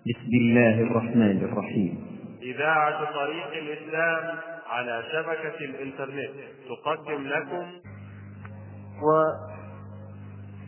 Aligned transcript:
بسم 0.00 0.30
الله 0.40 0.80
الرحمن 0.82 1.44
الرحيم. 1.44 2.06
إذاعة 2.42 3.04
طريق 3.04 3.46
الإسلام 3.46 4.38
على 4.70 5.02
شبكة 5.12 5.64
الإنترنت 5.64 6.30
تقدم 6.68 7.26
لكم. 7.26 7.66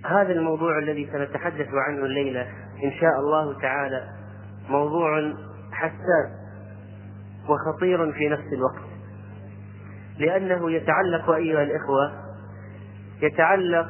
وهذا 0.04 0.32
الموضوع 0.32 0.78
الذي 0.78 1.08
سنتحدث 1.12 1.68
عنه 1.88 2.04
الليلة 2.04 2.42
إن 2.84 2.92
شاء 3.00 3.20
الله 3.20 3.60
تعالى 3.60 4.08
موضوع 4.68 5.34
حساس 5.72 6.30
وخطير 7.48 8.12
في 8.12 8.28
نفس 8.28 8.52
الوقت. 8.52 8.88
لأنه 10.18 10.70
يتعلق 10.70 11.30
أيها 11.30 11.62
الإخوة 11.62 12.12
يتعلق 13.22 13.86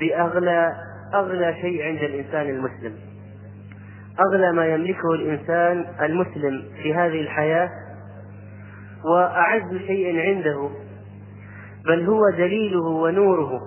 بأغلى 0.00 0.72
أغلى 1.14 1.54
شيء 1.60 1.82
عند 1.82 1.98
الإنسان 1.98 2.50
المسلم. 2.50 3.15
أغلى 4.20 4.52
ما 4.52 4.66
يملكه 4.66 5.14
الإنسان 5.14 5.86
المسلم 6.02 6.64
في 6.82 6.94
هذه 6.94 7.20
الحياة 7.20 7.70
وأعز 9.04 9.76
شيء 9.86 10.20
عنده 10.20 10.70
بل 11.86 12.06
هو 12.06 12.30
دليله 12.30 12.86
ونوره 12.86 13.60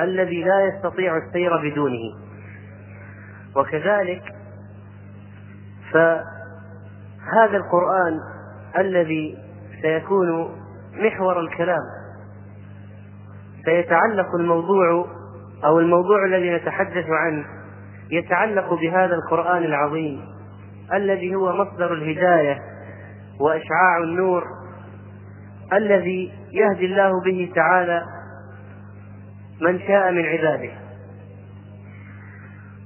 الذي 0.00 0.44
لا 0.44 0.60
يستطيع 0.66 1.16
السير 1.16 1.56
بدونه. 1.56 2.24
وكذلك 3.56 4.22
فهذا 5.92 7.56
القرآن 7.56 8.20
الذي 8.78 9.38
سيكون 9.82 10.56
محور 10.94 11.40
الكلام 11.40 11.82
سيتعلق 13.64 14.34
الموضوع 14.34 15.06
أو 15.64 15.78
الموضوع 15.78 16.24
الذي 16.24 16.50
نتحدث 16.50 17.06
عنه 17.08 17.44
يتعلق 18.18 18.74
بهذا 18.74 19.14
القرآن 19.14 19.64
العظيم 19.64 20.20
الذي 20.94 21.34
هو 21.34 21.52
مصدر 21.52 21.92
الهداية 21.92 22.58
وإشعاع 23.40 23.98
النور 24.04 24.44
الذي 25.72 26.32
يهدي 26.52 26.86
الله 26.86 27.20
به 27.20 27.52
تعالى 27.54 28.02
من 29.60 29.78
شاء 29.80 30.12
من 30.12 30.24
عباده. 30.24 30.70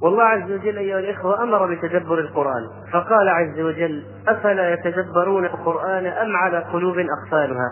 والله 0.02 0.22
عز 0.22 0.52
وجل 0.52 0.78
أيها 0.78 0.98
الإخوة 0.98 1.42
أمر 1.42 1.74
بتدبر 1.74 2.18
القرآن 2.18 2.68
فقال 2.92 3.28
عز 3.28 3.60
وجل 3.60 4.04
أفلا 4.28 4.72
يتدبرون 4.72 5.44
القرآن 5.44 6.06
أم 6.06 6.36
على 6.36 6.58
قلوب 6.58 6.96
أقفالها؟ 6.98 7.68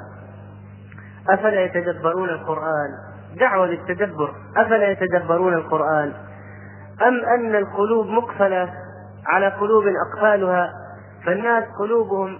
أفلا 1.31 1.65
يتدبرون 1.65 2.29
القرآن؟ 2.29 2.91
دعوة 3.41 3.67
للتدبر. 3.67 4.35
أفلا 4.57 4.91
يتدبرون 4.91 5.55
القرآن؟ 5.55 6.13
أم 7.03 7.25
أن 7.25 7.55
القلوب 7.57 8.07
مقفلة 8.07 8.73
على 9.27 9.49
قلوب 9.49 9.85
أقفالها 9.87 10.73
فالناس 11.27 11.65
قلوبهم 11.79 12.39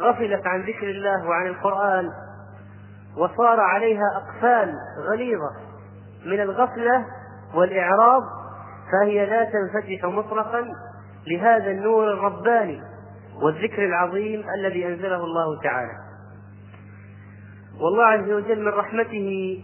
غفلت 0.00 0.46
عن 0.46 0.60
ذكر 0.60 0.90
الله 0.90 1.28
وعن 1.28 1.46
القرآن 1.46 2.10
وصار 3.16 3.60
عليها 3.60 4.04
أقفال 4.16 4.74
غليظة 5.10 5.50
من 6.26 6.40
الغفلة 6.40 7.06
والإعراض 7.54 8.22
فهي 8.92 9.26
لا 9.26 9.44
تنفتح 9.44 10.04
مطلقا 10.04 10.64
لهذا 11.26 11.70
النور 11.70 12.12
الرباني 12.12 12.82
والذكر 13.42 13.84
العظيم 13.84 14.44
الذي 14.58 14.86
أنزله 14.86 15.24
الله 15.24 15.60
تعالى. 15.62 15.92
والله 17.80 18.04
عز 18.04 18.30
وجل 18.30 18.64
من 18.64 18.68
رحمته 18.68 19.58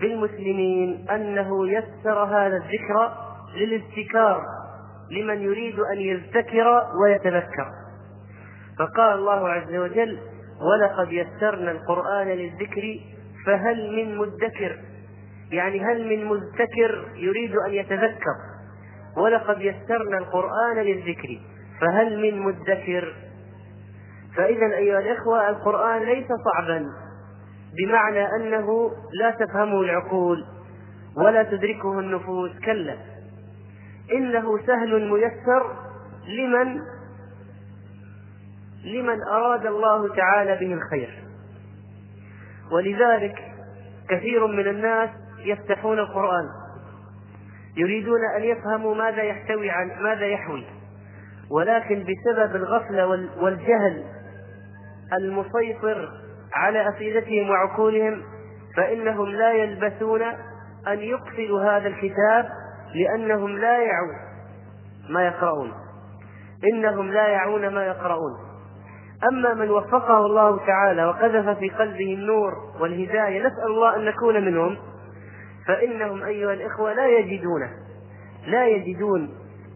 بالمسلمين 0.00 1.10
أنه 1.10 1.68
يسر 1.68 2.24
هذا 2.24 2.56
الذكر 2.56 3.23
للابتكار 3.56 4.42
لمن 5.10 5.42
يريد 5.42 5.78
أن 5.78 5.98
يذكر 5.98 6.82
ويتذكر. 7.02 7.66
فقال 8.78 9.18
الله 9.18 9.48
عز 9.48 9.74
وجل 9.74 10.18
ولقد 10.60 11.12
يسرنا 11.12 11.70
القرآن 11.70 12.28
للذكر 12.28 13.00
فهل 13.46 13.96
من 13.96 14.16
مدكر؟ 14.16 14.78
يعني 15.50 15.80
هل 15.80 16.08
من 16.08 16.24
مذكر 16.26 17.08
يريد 17.16 17.56
أن 17.56 17.72
يتذكر؟ 17.72 18.36
ولقد 19.16 19.60
يسرنا 19.60 20.18
القرآن 20.18 20.76
للذكر 20.76 21.40
فهل 21.80 22.22
من 22.22 22.40
مدكر؟ 22.40 23.14
فإذا 24.36 24.76
أيها 24.76 24.98
الإخوة 24.98 25.48
القرآن 25.48 26.02
ليس 26.02 26.26
صعبا 26.44 26.86
بمعنى 27.78 28.26
أنه 28.36 28.92
لا 29.20 29.30
تفهمه 29.30 29.80
العقول 29.80 30.44
ولا 31.16 31.42
تدركه 31.42 31.98
النفوس 32.00 32.50
كلا. 32.64 33.13
إنه 34.14 34.58
سهل 34.66 35.10
ميسر 35.10 35.76
لمن 36.28 36.80
لمن 38.84 39.22
أراد 39.22 39.66
الله 39.66 40.14
تعالى 40.14 40.56
به 40.56 40.74
الخير. 40.74 41.24
ولذلك 42.72 43.38
كثير 44.08 44.46
من 44.46 44.68
الناس 44.68 45.10
يفتحون 45.38 45.98
القرآن 45.98 46.48
يريدون 47.76 48.20
أن 48.36 48.44
يفهموا 48.44 48.94
ماذا 48.94 49.22
يحتوي 49.22 49.70
عن 49.70 50.02
ماذا 50.02 50.26
يحوي 50.26 50.64
ولكن 51.50 52.04
بسبب 52.04 52.56
الغفلة 52.56 53.06
والجهل 53.40 54.04
المسيطر 55.12 56.08
على 56.54 56.88
أفئدتهم 56.88 57.50
وعقولهم 57.50 58.22
فإنهم 58.76 59.28
لا 59.28 59.52
يلبثون 59.52 60.22
أن 60.88 60.98
يقفلوا 60.98 61.62
هذا 61.62 61.88
الكتاب 61.88 62.48
لأنهم 62.94 63.58
لا 63.58 63.78
يعون 63.82 64.16
ما 65.08 65.26
يقرؤون. 65.26 65.72
إنهم 66.72 67.12
لا 67.12 67.28
يعون 67.28 67.74
ما 67.74 67.86
يقرؤون. 67.86 68.32
أما 69.32 69.54
من 69.54 69.70
وفقه 69.70 70.26
الله 70.26 70.66
تعالى 70.66 71.04
وقذف 71.04 71.58
في 71.58 71.70
قلبه 71.70 72.14
النور 72.14 72.52
والهداية 72.80 73.40
نسأل 73.40 73.66
الله 73.66 73.96
أن 73.96 74.04
نكون 74.04 74.44
منهم. 74.44 74.76
فإنهم 75.66 76.22
أيها 76.22 76.52
الإخوة 76.52 76.92
لا 76.92 77.08
يجدون 77.08 77.68
لا 78.46 78.66
يجدون 78.66 79.34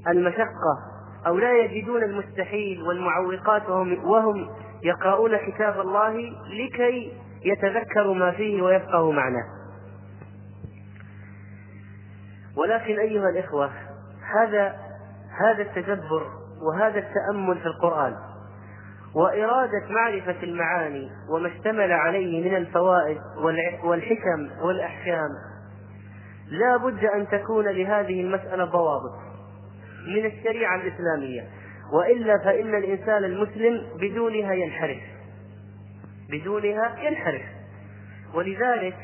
المشقة 0.08 0.78
أو 1.26 1.38
لا 1.38 1.58
يجدون 1.58 2.02
المستحيل 2.02 2.82
والمعوقات 2.82 3.68
وهم, 3.68 4.04
وهم 4.04 4.48
يقرؤون 4.82 5.36
كتاب 5.36 5.80
الله 5.80 6.14
لكي 6.64 7.12
يتذكروا 7.44 8.14
ما 8.14 8.30
فيه 8.30 8.62
ويفقهوا 8.62 9.12
معناه. 9.12 9.57
ولكن 12.58 12.98
أيها 12.98 13.28
الإخوة 13.28 13.70
هذا 14.36 14.76
هذا 15.40 15.62
التدبر 15.62 16.26
وهذا 16.62 16.98
التأمل 16.98 17.58
في 17.58 17.66
القرآن 17.66 18.16
وإرادة 19.14 19.82
معرفة 19.90 20.42
المعاني 20.42 21.10
وما 21.30 21.48
اشتمل 21.48 21.92
عليه 21.92 22.50
من 22.50 22.56
الفوائد 22.56 23.18
والحكم 23.84 24.50
والأحكام 24.62 25.28
لا 26.50 26.76
بد 26.76 27.04
أن 27.04 27.28
تكون 27.28 27.64
لهذه 27.68 28.20
المسألة 28.20 28.64
ضوابط 28.64 29.14
من 30.16 30.26
الشريعة 30.26 30.76
الإسلامية. 30.76 31.48
وإلا 31.92 32.38
فإن 32.44 32.74
الإنسان 32.74 33.24
المسلم 33.24 33.82
بدونها 34.00 34.52
ينحرف 34.52 35.00
بدونها 36.30 36.98
ينحرف. 36.98 37.42
ولذلك 38.34 38.96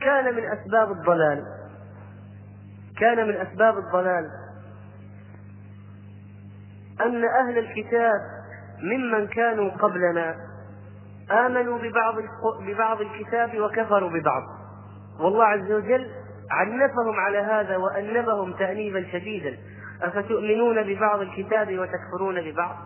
كان 0.00 0.34
من 0.34 0.42
أسباب 0.44 0.90
الضلال 0.90 1.42
كان 2.98 3.28
من 3.28 3.36
أسباب 3.36 3.78
الضلال. 3.78 4.30
أن 7.00 7.24
أهل 7.24 7.58
الكتاب 7.58 8.20
ممن 8.82 9.26
كانوا 9.26 9.70
قبلنا 9.70 10.34
آمنوا 11.30 11.78
ببعض 11.78 12.14
ببعض 12.60 13.00
الكتاب 13.00 13.60
وكفروا 13.60 14.10
ببعض. 14.10 14.42
والله 15.20 15.44
عز 15.44 15.72
وجل 15.72 16.10
عنفهم 16.50 17.20
على 17.20 17.38
هذا 17.38 17.76
وأنبهم 17.76 18.52
تأنيبا 18.52 19.04
شديدا. 19.12 19.56
أفتؤمنون 20.02 20.82
ببعض 20.82 21.20
الكتاب 21.20 21.78
وتكفرون 21.78 22.50
ببعض؟ 22.50 22.76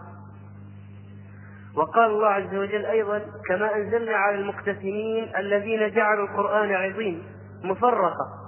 وقال 1.77 2.11
الله 2.11 2.29
عز 2.29 2.55
وجل 2.55 2.85
أيضا 2.87 3.23
كما 3.49 3.77
أنزلنا 3.77 4.17
على 4.17 4.37
المقتسمين 4.37 5.37
الذين 5.37 5.91
جعلوا 5.91 6.29
القرآن 6.29 6.75
عظيم 6.75 7.23
مفرقة. 7.65 8.40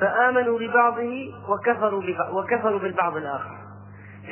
فآمنوا 0.00 0.58
ببعضه 0.58 1.32
وكفروا 1.48 2.02
وكفروا 2.32 2.78
بالبعض 2.78 3.16
الآخر. 3.16 3.58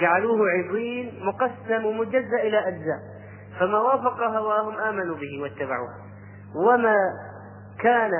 جعلوه 0.00 0.50
عظيم 0.50 1.12
مقسم 1.22 1.98
مجزأ 1.98 2.42
إلى 2.42 2.68
أجزاء. 2.68 2.98
فما 3.60 3.78
وافق 3.78 4.22
هواهم 4.22 4.78
آمنوا 4.78 5.16
به 5.16 5.42
واتبعوه. 5.42 5.94
وما 6.66 6.96
كان 7.78 8.10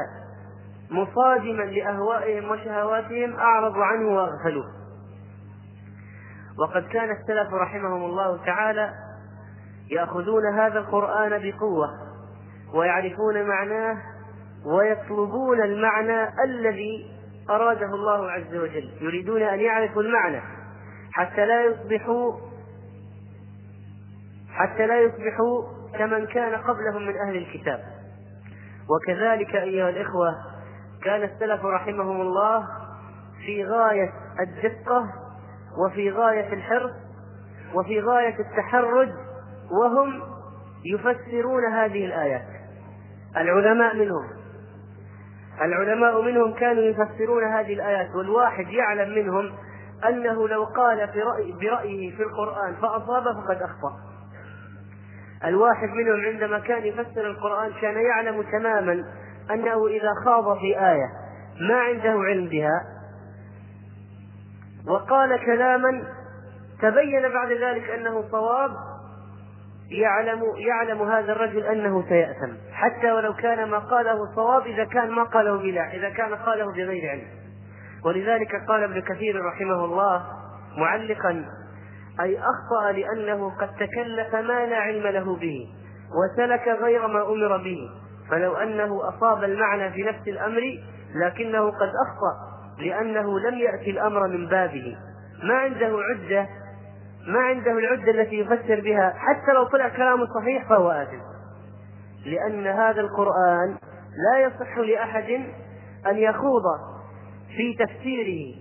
مصادما 0.90 1.62
لأهوائهم 1.62 2.50
وشهواتهم 2.50 3.36
أعرضوا 3.36 3.84
عنه 3.84 4.08
وأغفلوه. 4.08 4.82
وقد 6.58 6.82
كان 6.82 7.10
السلف 7.10 7.54
رحمهم 7.54 8.04
الله 8.04 8.44
تعالى 8.44 8.92
يأخذون 9.90 10.46
هذا 10.46 10.78
القرآن 10.78 11.30
بقوة 11.30 11.88
ويعرفون 12.74 13.42
معناه 13.48 13.98
ويطلبون 14.66 15.62
المعنى 15.62 16.28
الذي 16.44 17.21
أراده 17.50 17.94
الله 17.94 18.30
عز 18.30 18.54
وجل. 18.54 18.90
يريدون 19.00 19.42
أن 19.42 19.60
يعرفوا 19.60 20.02
المعنى 20.02 20.40
حتى 21.12 21.46
لا 21.46 21.64
يصبحوا 21.64 22.32
حتى 24.50 24.86
لا 24.86 25.00
يصبحوا 25.00 25.64
كمن 25.98 26.26
كان 26.26 26.54
قبلهم 26.54 27.06
من 27.06 27.16
أهل 27.16 27.36
الكتاب. 27.36 27.84
وكذلك 28.90 29.56
أيها 29.56 29.88
الإخوة 29.88 30.34
كان 31.04 31.22
السلف 31.22 31.64
رحمهم 31.64 32.20
الله 32.20 32.66
في 33.46 33.64
غاية 33.64 34.12
الدقة 34.40 35.08
وفي 35.78 36.10
غاية 36.10 36.52
الحرص 36.52 36.92
وفي 37.74 38.00
غاية 38.00 38.36
التحرج 38.40 39.08
وهم 39.70 40.22
يفسرون 40.84 41.72
هذه 41.72 42.06
الآيات. 42.06 42.46
العلماء 43.36 43.96
منهم 43.96 44.41
العلماء 45.64 46.22
منهم 46.22 46.54
كانوا 46.54 46.82
يفسرون 46.82 47.44
هذه 47.44 47.72
الآيات 47.74 48.14
والواحد 48.14 48.68
يعلم 48.68 49.14
منهم 49.14 49.52
أنه 50.08 50.48
لو 50.48 50.64
قال 50.64 51.08
في 51.08 51.20
رأي 51.22 51.52
برأيه 51.52 52.16
في 52.16 52.22
القرآن 52.22 52.74
فأصاب 52.74 53.24
فقد 53.24 53.62
أخطأ. 53.62 53.96
الواحد 55.44 55.88
منهم 55.88 56.20
عندما 56.20 56.58
كان 56.58 56.84
يفسر 56.84 57.26
القرآن 57.26 57.72
كان 57.80 57.94
يعلم 57.96 58.42
تماما 58.42 59.04
أنه 59.50 59.86
إذا 59.86 60.12
خاض 60.24 60.58
في 60.58 60.78
آية 60.78 61.10
ما 61.68 61.80
عنده 61.80 62.10
علم 62.10 62.48
بها 62.48 62.82
وقال 64.88 65.44
كلاما 65.46 66.02
تبين 66.82 67.28
بعد 67.32 67.52
ذلك 67.52 67.90
أنه 67.90 68.24
صواب 68.30 68.70
يعلم 69.92 70.42
يعلم 70.56 71.02
هذا 71.02 71.32
الرجل 71.32 71.62
أنه 71.62 72.04
سيأثم 72.08 72.52
حتى 72.72 73.12
ولو 73.12 73.34
كان 73.34 73.68
ما 73.68 73.78
قاله 73.78 74.34
صواب 74.34 74.66
إذا 74.66 74.84
كان 74.84 75.10
ما 75.10 75.22
قاله 75.22 75.56
بلا 75.56 75.94
إذا 75.94 76.10
كان 76.10 76.34
قاله 76.34 76.72
بغير 76.72 77.10
علم. 77.10 77.26
ولذلك 78.04 78.50
قال 78.68 78.82
ابن 78.82 79.00
كثير 79.00 79.44
رحمه 79.44 79.84
الله 79.84 80.26
معلقا 80.78 81.44
أي 82.20 82.38
أخطأ 82.38 82.92
لأنه 82.92 83.50
قد 83.60 83.68
تكلف 83.74 84.34
ما 84.34 84.66
لا 84.66 84.76
علم 84.76 85.06
له 85.06 85.36
به 85.36 85.68
وسلك 86.12 86.68
غير 86.68 87.06
ما 87.06 87.22
أمر 87.22 87.56
به. 87.56 87.90
فلو 88.30 88.54
أنه 88.54 89.08
أصاب 89.08 89.44
المعنى 89.44 89.90
في 89.90 90.02
نفس 90.02 90.28
الأمر 90.28 90.62
لكنه 91.14 91.70
قد 91.70 91.92
أخطأ 92.06 92.52
لأنه 92.78 93.40
لم 93.40 93.54
يأتي 93.54 93.90
الأمر 93.90 94.28
من 94.28 94.48
بابه. 94.48 94.96
ما 95.42 95.54
عنده 95.54 95.98
عدة 96.10 96.48
ما 97.26 97.40
عنده 97.40 97.72
العدة 97.72 98.10
التي 98.10 98.38
يفسر 98.38 98.80
بها. 98.80 99.14
حتى 99.16 99.52
لو 99.52 99.64
طلع 99.64 99.88
كلامه 99.88 100.26
صحيح 100.40 100.68
فهو 100.68 100.90
آثم. 100.90 101.20
لأن 102.26 102.66
هذا 102.66 103.00
القرآن 103.00 103.76
لا 104.16 104.40
يصح 104.40 104.78
لأحد 104.78 105.30
أن 106.06 106.18
يخوض 106.18 106.62
في 107.56 107.74
تفسيره 107.74 108.54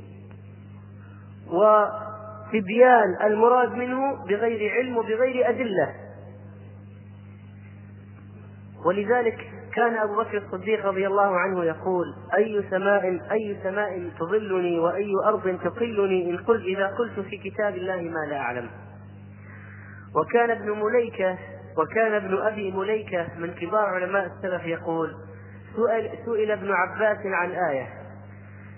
وتبيان 1.48 3.18
المراد 3.24 3.72
منه 3.72 4.26
بغير 4.26 4.72
علم 4.72 4.98
وبغير 4.98 5.50
أدلة. 5.50 5.94
ولذلك 8.86 9.51
كان 9.76 9.98
أبو 9.98 10.16
بكر 10.16 10.38
الصديق 10.38 10.86
رضي 10.86 11.08
الله 11.08 11.38
عنه 11.38 11.64
يقول 11.64 12.16
أي 12.36 12.66
سماء 12.70 13.32
أي 13.32 13.58
سماء 13.64 14.10
تظلني 14.20 14.80
وأي 14.80 15.12
أرض 15.26 15.60
تقلني 15.64 16.32
إن 16.32 16.38
قلت 16.38 16.64
إذا 16.64 16.88
قلت 16.88 17.20
في 17.20 17.38
كتاب 17.38 17.76
الله 17.76 18.02
ما 18.02 18.26
لا 18.30 18.38
أعلم. 18.38 18.70
وكان 20.16 20.50
ابن 20.50 20.72
مليكة 20.72 21.38
وكان 21.78 22.14
ابن 22.14 22.38
أبي 22.38 22.72
مليكة 22.72 23.28
من 23.38 23.54
كبار 23.54 23.86
علماء 23.86 24.26
السلف 24.26 24.66
يقول 24.66 25.16
سئل, 25.76 26.10
سئل 26.26 26.52
ابن 26.52 26.72
عباس 26.72 27.18
عن 27.26 27.52
آية. 27.52 27.88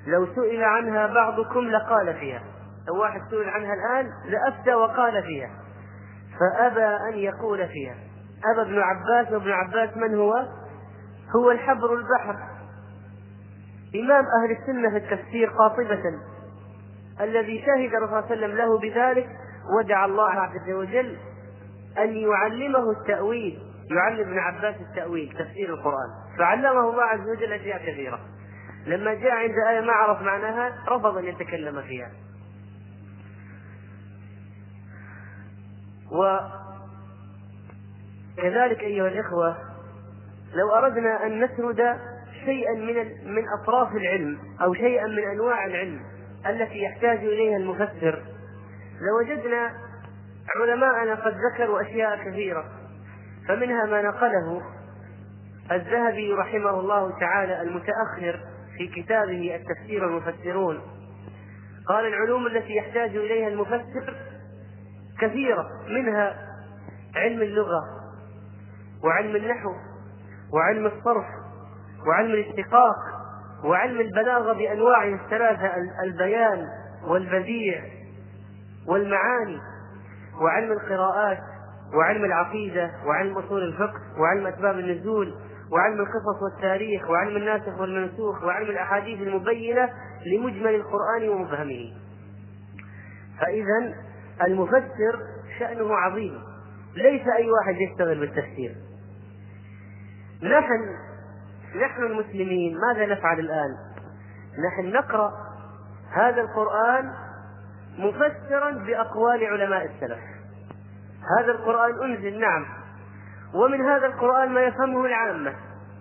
لو 0.07 0.27
سئل 0.35 0.63
عنها 0.63 1.07
بعضكم 1.07 1.59
لقال 1.59 2.13
فيها. 2.13 2.43
لو 2.87 3.01
واحد 3.01 3.21
سئل 3.29 3.49
عنها 3.49 3.73
الآن 3.73 4.09
لأفتى 4.29 4.73
وقال 4.73 5.23
فيها. 5.23 5.49
فأبى 6.39 7.13
أن 7.13 7.17
يقول 7.17 7.67
فيها. 7.67 7.95
أبى 8.53 8.61
ابن 8.61 8.79
عباس 8.79 9.33
وابن 9.33 9.51
عباس 9.51 9.97
من 9.97 10.15
هو؟ 10.15 10.33
هو 11.35 11.51
الحبر 11.51 11.93
البحر. 11.93 12.35
إمام 13.95 14.25
أهل 14.25 14.51
السنة 14.61 14.89
في 14.89 14.97
التفسير 14.97 15.49
قاطبة 15.49 16.19
الذي 17.21 17.65
شهد 17.65 17.93
الرسول 17.93 18.09
صلى 18.09 18.17
الله 18.17 18.25
عليه 18.25 18.35
وسلم 18.35 18.57
له 18.57 18.79
بذلك 18.79 19.29
ودعا 19.77 20.05
الله 20.05 20.31
عز 20.31 20.69
وجل 20.69 21.17
أن 21.97 22.15
يعلمه 22.17 22.91
التأويل 22.91 23.59
يعلم 23.91 24.19
ابن 24.19 24.39
عباس 24.39 24.75
التأويل 24.81 25.35
تفسير 25.39 25.73
القرآن. 25.73 26.09
فعلمه 26.39 26.89
الله 26.89 27.03
عز 27.03 27.29
وجل 27.29 27.53
أشياء 27.53 27.91
كثيرة. 27.91 28.19
لما 28.85 29.13
جاء 29.13 29.31
عند 29.31 29.53
آية 29.69 29.81
ما 29.81 29.93
عرف 29.93 30.21
معناها 30.21 30.75
رفض 30.89 31.17
أن 31.17 31.25
يتكلم 31.25 31.81
فيها. 31.81 32.11
وكذلك 38.37 38.79
أيها 38.79 39.07
الإخوة 39.07 39.72
لو 40.55 40.71
أردنا 40.75 41.25
أن 41.25 41.43
نسرد 41.43 41.99
شيئا 42.45 42.73
من 42.73 42.95
من 43.35 43.43
أطراف 43.61 43.95
العلم 43.95 44.39
أو 44.61 44.73
شيئا 44.73 45.07
من 45.07 45.23
أنواع 45.23 45.65
العلم 45.65 46.01
التي 46.47 46.83
يحتاج 46.83 47.17
إليها 47.17 47.57
المفسر 47.57 48.23
لوجدنا 49.01 49.71
علماءنا 50.55 51.15
قد 51.15 51.33
ذكروا 51.33 51.81
أشياء 51.81 52.17
كثيرة 52.25 52.65
فمنها 53.47 53.85
ما 53.85 54.01
نقله 54.01 54.61
الذهبي 55.71 56.33
رحمه 56.33 56.79
الله 56.79 57.19
تعالى 57.19 57.61
المتأخر 57.61 58.39
في 58.77 58.87
كتابه 58.87 59.55
التفسير 59.55 60.03
والمفسرون. 60.03 60.81
قال 61.87 62.05
العلوم 62.05 62.47
التي 62.47 62.75
يحتاج 62.75 63.15
إليها 63.15 63.47
المفسر 63.47 64.15
كثيرة 65.21 65.69
منها 65.87 66.35
علم 67.15 67.41
اللغة 67.41 67.81
وعلم 69.03 69.35
النحو 69.35 69.73
وعلم 70.53 70.85
الصرف 70.85 71.25
وعلم 72.07 72.31
الاشتقاق 72.31 72.95
وعلم 73.63 73.99
البلاغة 73.99 74.53
بأنواعه 74.53 75.15
الثلاثة 75.15 75.71
البيان 76.03 76.67
والبديع 77.07 77.83
والمعاني 78.87 79.59
وعلم 80.41 80.71
القراءات 80.71 81.39
وعلم 81.93 82.25
العقيدة 82.25 82.91
وعلم 83.05 83.37
أصول 83.37 83.63
الفقه 83.63 83.99
وعلم 84.19 84.47
أسباب 84.47 84.79
النزول 84.79 85.33
وعلم 85.71 85.99
القصص 85.99 86.41
والتاريخ 86.43 87.09
وعلم 87.09 87.37
الناسخ 87.37 87.79
والمنسوخ 87.79 88.43
وعلم 88.43 88.69
الأحاديث 88.69 89.21
المبينة 89.21 89.89
لمجمل 90.25 90.75
القرآن 90.75 91.29
ومفهمه. 91.29 91.93
فإذا 93.39 93.93
المفسر 94.47 95.19
شأنه 95.59 95.95
عظيم 95.95 96.39
ليس 96.95 97.27
أي 97.37 97.51
واحد 97.51 97.75
يشتغل 97.81 98.19
بالتفسير. 98.19 98.75
نحن 100.41 100.95
نحن 101.85 102.03
المسلمين 102.03 102.77
ماذا 102.77 103.05
نفعل 103.05 103.39
الآن؟ 103.39 103.77
نحن 104.67 104.91
نقرأ 104.91 105.33
هذا 106.11 106.41
القرآن 106.41 107.13
مفسرا 107.97 108.71
بأقوال 108.71 109.45
علماء 109.45 109.85
السلف 109.85 110.19
هذا 111.39 111.51
القرآن 111.51 112.03
أنزل 112.03 112.39
نعم 112.39 112.65
ومن 113.53 113.81
هذا 113.81 114.05
القرآن 114.05 114.49
ما 114.49 114.61
يفهمه 114.61 115.05
العامة 115.05 115.53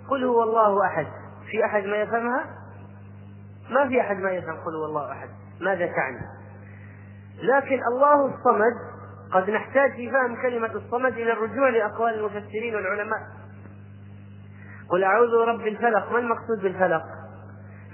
قل 0.09 0.25
هو 0.25 0.43
الله 0.43 0.87
أحد 0.87 1.07
في 1.51 1.65
أحد 1.65 1.85
ما 1.85 1.97
يفهمها؟ 1.97 2.45
ما 3.71 3.89
في 3.89 4.01
أحد 4.01 4.17
ما 4.17 4.31
يفهم 4.31 4.57
قل 4.57 4.75
هو 4.75 4.85
الله 4.85 5.13
أحد 5.13 5.29
ماذا 5.61 5.87
تعني؟ 5.87 6.21
لكن 7.43 7.81
الله 7.93 8.27
الصمد 8.27 8.75
قد 9.33 9.51
نحتاج 9.51 9.93
في 9.93 10.11
فهم 10.11 10.43
كلمة 10.43 10.71
الصمد 10.75 11.13
إلى 11.13 11.33
الرجوع 11.33 11.69
لأقوال 11.69 12.15
المفسرين 12.15 12.75
والعلماء 12.75 13.21
قل 14.89 15.05
أعوذ 15.05 15.31
برب 15.31 15.67
الفلق 15.67 16.13
ما 16.13 16.19
المقصود 16.19 16.63
بالفلق؟ 16.63 17.03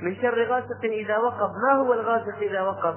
من 0.02 0.16
شر 0.16 0.44
غاسق 0.44 0.84
إذا 0.84 1.18
وقب. 1.18 1.50
ما 1.66 1.72
هو 1.72 1.92
الغاسق 1.92 2.38
إذا 2.42 2.60
وقب؟ 2.60 2.94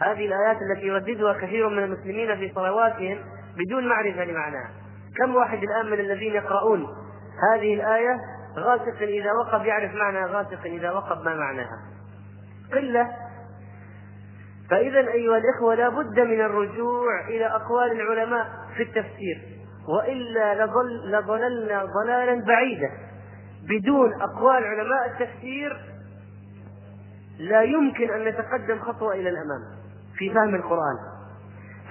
هذه 0.00 0.26
الآيات 0.26 0.56
التي 0.62 0.86
يرددها 0.86 1.32
كثير 1.32 1.68
من 1.68 1.78
المسلمين 1.78 2.36
في 2.36 2.52
صلواتهم 2.54 3.18
بدون 3.56 3.88
معرفة 3.88 4.24
لمعناها. 4.24 4.70
كم 5.16 5.36
واحد 5.36 5.58
الآن 5.62 5.86
من 5.86 6.00
الذين 6.00 6.34
يقرؤون 6.34 6.86
هذه 7.52 7.74
الآية؟ 7.74 8.20
غاسق 8.58 9.02
إذا 9.02 9.32
وقب 9.32 9.66
يعرف 9.66 9.94
معنى 9.94 10.24
غاسق 10.24 10.64
إذا 10.64 10.90
وقب 10.90 11.24
ما 11.24 11.34
معناها. 11.34 11.78
قلة. 12.72 13.08
فإذا 14.70 14.98
أيها 14.98 15.36
الإخوة 15.36 15.74
لا 15.74 15.88
بد 15.88 16.20
من 16.20 16.40
الرجوع 16.40 17.28
إلى 17.28 17.46
أقوال 17.46 17.92
العلماء 17.92 18.46
في 18.76 18.82
التفسير. 18.82 19.61
وإلا 19.88 20.64
لظل 20.64 21.12
لضللنا 21.12 21.84
ضلالا 21.84 22.44
بعيدا. 22.44 22.90
بدون 23.68 24.22
أقوال 24.22 24.64
علماء 24.64 25.06
التفسير 25.06 25.76
لا 27.38 27.62
يمكن 27.62 28.10
أن 28.10 28.24
نتقدم 28.24 28.78
خطوة 28.78 29.14
إلى 29.14 29.28
الأمام 29.28 29.62
في 30.18 30.34
فهم 30.34 30.54
القرآن. 30.54 30.96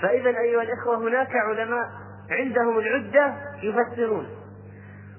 فإذا 0.01 0.29
أيها 0.29 0.61
الإخوة 0.61 0.97
هناك 0.97 1.35
علماء 1.35 1.89
عندهم 2.31 2.79
العدة 2.79 3.35
يفسرون. 3.63 4.27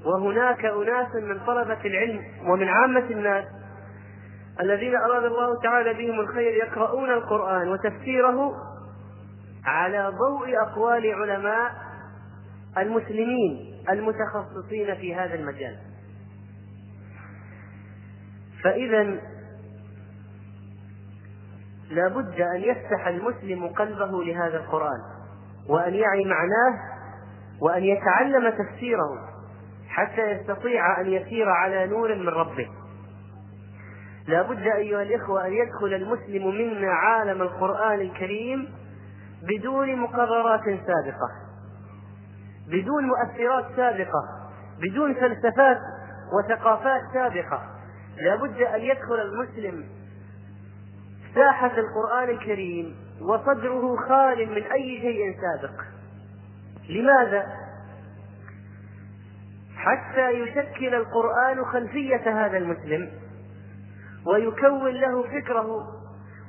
وهناك 0.04 0.64
أناس 0.64 1.14
من 1.14 1.40
طلبة 1.46 1.78
العلم 1.84 2.22
ومن 2.46 2.68
عامة 2.68 3.04
الناس 3.10 3.44
الذين 4.60 4.96
أراد 4.96 5.24
الله 5.24 5.60
تعالى 5.62 5.94
بهم 5.94 6.20
الخير 6.20 6.52
يقرؤون 6.52 7.10
القرآن 7.10 7.68
وتفسيره 7.68 8.52
على 9.64 10.12
ضوء 10.18 10.62
أقوال 10.62 11.14
علماء 11.14 11.72
المسلمين 12.78 13.82
المتخصصين 13.90 14.94
في 14.94 15.14
هذا 15.14 15.34
المجال. 15.34 15.78
فإذا 18.62 19.02
لا 21.90 22.08
بد 22.08 22.40
أن 22.40 22.60
يفتح 22.60 23.06
المسلم 23.06 23.66
قلبه 23.66 24.24
لهذا 24.24 24.56
القرآن 24.56 25.00
وأن 25.68 25.94
يعي 25.94 26.24
معناه 26.24 26.92
وأن 27.60 27.84
يتعلم 27.84 28.50
تفسيره 28.50 29.28
حتى 29.88 30.30
يستطيع 30.30 31.00
أن 31.00 31.06
يسير 31.06 31.48
على 31.48 31.86
نور 31.86 32.14
من 32.14 32.28
ربه. 32.28 32.68
لا 34.26 34.42
بد 34.42 34.66
أيها 34.66 35.02
الإخوة 35.02 35.46
أن 35.46 35.52
يدخل 35.52 35.94
المسلم 35.94 36.48
منا 36.48 36.92
عالم 36.92 37.42
القرآن 37.42 38.00
الكريم 38.00 38.68
بدون 39.42 39.96
مقررات 39.96 40.64
سابقة. 40.64 41.41
بدون 42.68 43.04
مؤثرات 43.04 43.64
سابقة 43.76 44.42
بدون 44.80 45.14
فلسفات 45.14 45.78
وثقافات 46.32 47.00
سابقة 47.12 47.62
لا 48.16 48.36
بد 48.36 48.62
أن 48.62 48.80
يدخل 48.80 49.20
المسلم 49.20 49.84
ساحة 51.34 51.72
القرآن 51.78 52.28
الكريم 52.28 52.96
وصدره 53.20 53.96
خال 54.08 54.50
من 54.50 54.62
أي 54.62 55.00
شيء 55.00 55.36
سابق 55.40 55.82
لماذا؟ 56.88 57.46
حتى 59.76 60.30
يشكل 60.30 60.94
القرآن 60.94 61.64
خلفية 61.64 62.46
هذا 62.46 62.56
المسلم 62.56 63.10
ويكون 64.26 64.92
له 64.92 65.22
فكره 65.22 66.01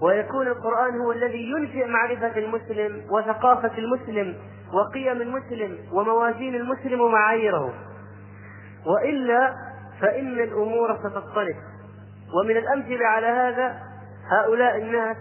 ويكون 0.03 0.47
القرآن 0.47 0.99
هو 1.01 1.11
الذي 1.11 1.51
ينشئ 1.51 1.87
معرفة 1.87 2.37
المسلم 2.37 3.01
وثقافة 3.09 3.77
المسلم 3.77 4.35
وقيم 4.73 5.21
المسلم 5.21 5.77
وموازين 5.91 6.55
المسلم 6.55 7.01
ومعاييره. 7.01 7.73
وإلا 8.85 9.53
فإن 10.01 10.39
الأمور 10.39 10.97
ستضطرب 10.97 11.55
ومن 12.33 12.57
الأمثلة 12.57 13.05
على 13.05 13.27
هذا 13.27 13.79
هؤلاء 14.31 14.77
الناس 14.77 15.17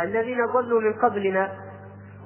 الذين 0.00 0.46
ضلوا 0.46 0.80
من 0.80 0.92
قبلنا 0.92 1.52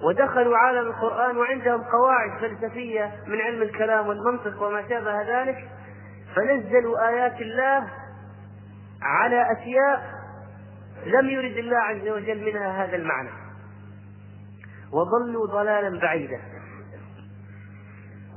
ودخلوا 0.02 0.56
عالم 0.56 0.86
القرآن 0.88 1.36
وعندهم 1.36 1.82
قواعد 1.82 2.30
فلسفية 2.40 3.12
من 3.26 3.40
علم 3.40 3.62
الكلام 3.62 4.08
والمنطق 4.08 4.62
وما 4.62 4.88
شابه 4.88 5.22
ذلك. 5.22 5.68
فنزلوا 6.36 7.08
آيات 7.08 7.40
الله 7.40 7.88
على 9.02 9.52
أشياء 9.52 10.15
لم 11.06 11.30
يرد 11.30 11.56
الله 11.56 11.76
عز 11.76 12.08
وجل 12.08 12.44
منها 12.44 12.84
هذا 12.84 12.96
المعنى. 12.96 13.30
وضلوا 14.92 15.46
ضلالا 15.46 16.00
بعيدا. 16.00 16.40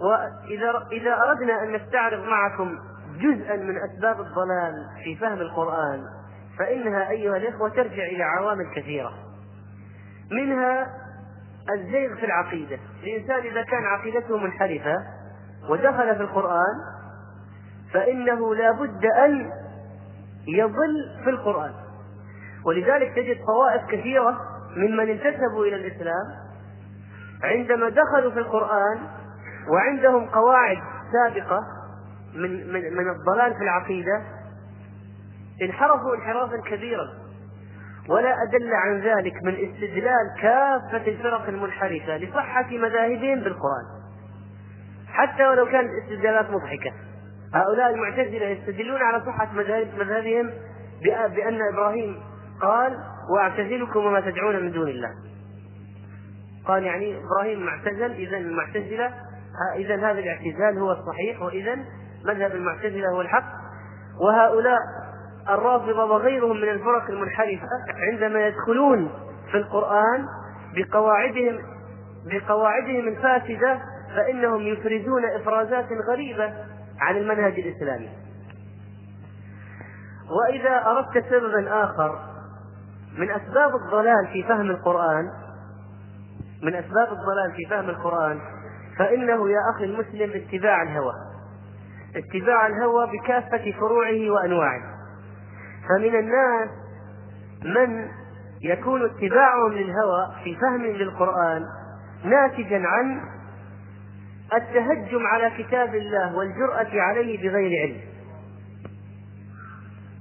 وإذا 0.02 0.88
إذا 0.92 1.14
أردنا 1.14 1.64
أن 1.64 1.74
نستعرض 1.74 2.24
معكم 2.24 2.78
جزءا 3.18 3.56
من 3.56 3.78
أسباب 3.78 4.20
الضلال 4.20 4.74
في 5.04 5.16
فهم 5.16 5.42
القرآن 5.42 6.04
فإنها 6.60 7.10
أيها 7.10 7.38
الإخوة 7.38 7.70
ترجع 7.70 8.04
إلى 8.04 8.24
عوامل 8.24 8.66
كثيرة. 8.76 9.14
منها 10.32 10.88
الزيغ 11.76 12.16
في 12.16 12.26
العقيدة. 12.26 12.80
الإنسان 13.04 13.40
إذا 13.40 13.64
كان 13.64 13.84
عقيدته 13.84 14.38
منحرفة 14.38 14.96
ودخل 15.70 16.16
في 16.16 16.22
القرآن 16.22 16.76
فإنه 17.94 18.56
لا 18.56 18.72
بد 18.72 19.06
أن 19.06 19.52
يضل 20.48 21.24
في 21.24 21.30
القرآن. 21.30 21.74
ولذلك 22.66 23.16
تجد 23.16 23.38
طوائف 23.46 23.86
كثيرة 23.92 24.38
ممن 24.76 25.10
انتسبوا 25.10 25.66
إلى 25.66 25.76
الإسلام 25.76 26.26
عندما 27.44 27.90
دخلوا 27.90 28.32
في 28.32 28.40
القرآن 28.40 29.00
وعندهم 29.70 30.26
قواعد 30.26 30.78
سابقة 31.12 31.60
من 32.36 32.74
من 32.74 32.82
من 32.94 33.10
الضلال 33.10 33.54
في 33.54 33.64
العقيدة 33.64 34.22
انحرفوا 35.62 36.16
انحرافا 36.16 36.58
كبيرا. 36.58 37.08
ولا 38.10 38.44
أدل 38.44 38.74
عن 38.74 39.00
ذلك 39.00 39.44
من 39.44 39.54
استدلال 39.54 40.34
كافة 40.42 41.08
الفرق 41.08 41.48
المنحرفة 41.48 42.18
لصحة 42.18 42.68
مذاهبهم 42.72 43.40
بالقرآن. 43.40 43.86
حتى 45.08 45.48
ولو 45.48 45.66
كانت 45.66 45.90
استدلالات 46.04 46.50
مضحكة. 46.50 46.92
هؤلاء 47.54 47.90
المعتزلة 47.90 48.46
يستدلون 48.46 49.02
على 49.02 49.24
صحة 49.26 49.48
مذهبهم 49.98 50.52
بأن 51.36 51.60
إبراهيم 51.74 52.16
قال 52.62 52.98
وأعتزلكم 53.30 54.06
وما 54.06 54.20
تدعون 54.20 54.56
من 54.64 54.72
دون 54.72 54.88
الله. 54.88 55.14
قال 56.68 56.84
يعني 56.84 57.18
إبراهيم 57.18 57.66
معتزل 57.66 58.12
إذا 58.12 58.38
المعتزلة 58.38 59.14
إذا 59.76 59.96
هذا 59.96 60.20
الاعتزال 60.20 60.78
هو 60.78 60.92
الصحيح 60.92 61.42
وإذا 61.42 61.76
مذهب 62.26 62.52
المعتزلة 62.52 63.10
هو 63.10 63.22
الحق. 63.22 63.60
وهؤلاء 64.22 64.80
الرافضة 65.50 66.06
وغيرهم 66.06 66.58
من 66.58 66.70
الفرق 66.70 67.10
المنحرفة 67.10 67.68
عندما 68.12 68.48
يدخلون 68.48 69.12
في 69.52 69.58
القرآن 69.58 70.26
بقواعدهم 70.76 71.60
بقواعدهم 72.26 73.08
الفاسدة 73.08 73.80
فإنهم 74.16 74.62
يفرزون 74.62 75.26
إفرازات 75.26 75.88
غريبة 76.10 76.54
عن 77.00 77.18
المنهج 77.18 77.60
الإسلامي. 77.60 78.10
وإذا 80.30 80.86
أردت 80.86 81.26
سببا 81.30 81.84
آخر 81.84 82.29
من 83.18 83.30
أسباب 83.32 83.76
الضلال 83.76 84.28
في 84.34 84.44
فهم 84.44 84.70
القرآن 84.72 85.30
من 86.64 86.76
أسباب 86.76 87.08
الضلال 87.12 87.52
في 87.56 87.66
فهم 87.70 87.90
القرآن 87.90 88.40
فإنه 88.98 89.50
يا 89.50 89.60
أخي 89.76 89.84
المسلم 89.86 90.32
اتباع 90.32 90.82
الهوى 90.82 91.14
اتباع 92.16 92.68
الهوى 92.68 93.08
بكافة 93.18 93.72
فروعه 93.72 94.30
وأنواعه. 94.30 94.82
فمن 95.90 96.16
الناس 96.20 96.70
من 97.64 98.08
يكون 98.62 99.06
اتباعهم 99.06 99.72
للهوى 99.72 100.36
في 100.44 100.56
فهم 100.56 100.86
للقرآن 100.86 101.66
ناتجا 102.24 102.84
عن 102.88 103.22
التهجم 104.54 105.28
على 105.28 105.64
كتاب 105.64 105.96
الله 105.96 106.36
والجرأة 106.36 107.02
عليه 107.02 107.38
بغير 107.38 107.82
علم. 107.84 108.02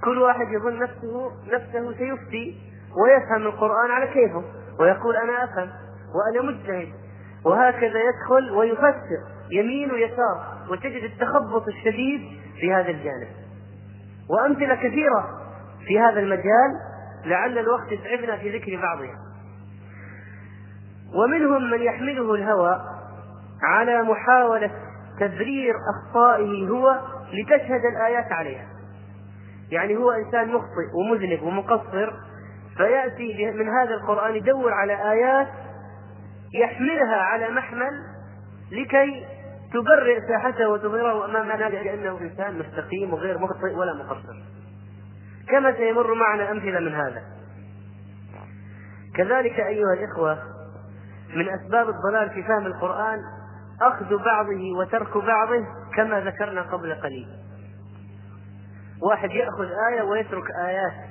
كل 0.03 0.17
واحد 0.17 0.47
يظن 0.51 0.79
نفسه 0.79 1.31
نفسه 1.53 1.97
سيفتي 1.97 2.68
ويفهم 3.03 3.47
القرآن 3.47 3.91
على 3.91 4.07
كيفه 4.07 4.43
ويقول 4.79 5.15
أنا 5.15 5.43
أفهم 5.43 5.69
وأنا 6.15 6.51
مجتهد. 6.51 6.87
وهكذا 7.45 7.99
يدخل 7.99 8.51
ويفسر 8.51 9.19
يمين 9.51 9.91
ويسار 9.91 10.57
وتجد 10.69 11.03
التخبط 11.03 11.67
الشديد 11.67 12.21
في 12.59 12.73
هذا 12.73 12.89
الجانب. 12.89 13.27
وأمثلة 14.29 14.75
كثيرة 14.75 15.39
في 15.87 15.99
هذا 15.99 16.19
المجال 16.19 16.71
لعل 17.25 17.57
الوقت 17.57 17.91
يسعفنا 17.91 18.37
في 18.37 18.57
ذكر 18.57 18.81
بعضها. 18.81 19.15
ومنهم 21.15 21.71
من 21.71 21.81
يحمله 21.81 22.35
الهوى 22.35 22.81
على 23.63 24.03
محاولة 24.03 24.71
تبرير 25.19 25.73
أخطائه 25.95 26.69
هو 26.69 26.99
لتشهد 27.33 27.81
الآيات 27.95 28.31
عليها. 28.31 28.67
يعني 29.71 29.97
هو 29.97 30.11
إنسان 30.11 30.47
مخطئ 30.47 30.89
ومذنب 30.95 31.43
ومقصر 31.43 32.13
فيأتي 32.79 33.51
من 33.51 33.69
هذا 33.69 33.93
القرآن 33.93 34.35
يدور 34.35 34.73
على 34.73 35.11
آيات 35.11 35.47
يحملها 36.53 37.15
على 37.15 37.49
محمل 37.49 38.03
لكي 38.71 39.25
تبرئ 39.73 40.27
ساحته 40.27 40.69
وتظهره 40.69 41.25
أمام 41.25 41.51
الناس 41.51 41.71
بأنه 41.71 42.17
إنسان 42.21 42.59
مستقيم 42.59 43.13
وغير 43.13 43.37
مخطئ 43.37 43.75
ولا 43.75 43.93
مقصر. 43.93 44.43
كما 45.49 45.73
سيمر 45.73 46.13
معنا 46.13 46.51
أمثلة 46.51 46.79
من 46.79 46.95
هذا. 46.95 47.23
كذلك 49.15 49.59
أيها 49.59 49.93
الإخوة 49.93 50.39
من 51.35 51.49
أسباب 51.49 51.89
الضلال 51.89 52.29
في 52.29 52.43
فهم 52.43 52.65
القرآن 52.65 53.19
أخذ 53.81 54.23
بعضه 54.25 54.77
وترك 54.79 55.17
بعضه 55.17 55.65
كما 55.95 56.19
ذكرنا 56.19 56.61
قبل 56.61 56.93
قليل. 56.93 57.27
واحد 59.01 59.31
يأخذ 59.31 59.67
آية 59.91 60.01
ويترك 60.01 60.51
آيات. 60.65 61.08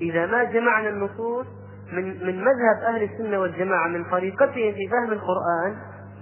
إذا 0.00 0.26
ما 0.26 0.44
جمعنا 0.44 0.88
النصوص 0.88 1.46
من 1.92 2.26
من 2.26 2.44
مذهب 2.44 2.82
أهل 2.88 3.02
السنة 3.02 3.38
والجماعة 3.38 3.88
من 3.88 4.04
طريقتهم 4.04 4.72
في 4.72 4.88
فهم 4.90 5.12
القرآن 5.12 5.76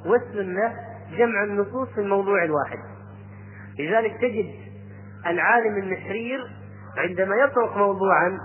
والسنة 0.07 0.73
جمع 1.19 1.45
النصوص 1.45 1.89
في 1.89 2.01
الموضوع 2.01 2.45
الواحد. 2.45 2.79
لذلك 3.79 4.17
تجد 4.21 4.47
العالم 5.27 5.77
النحرير 5.77 6.41
عندما 6.97 7.37
يطرق 7.37 7.77
موضوعا 7.77 8.39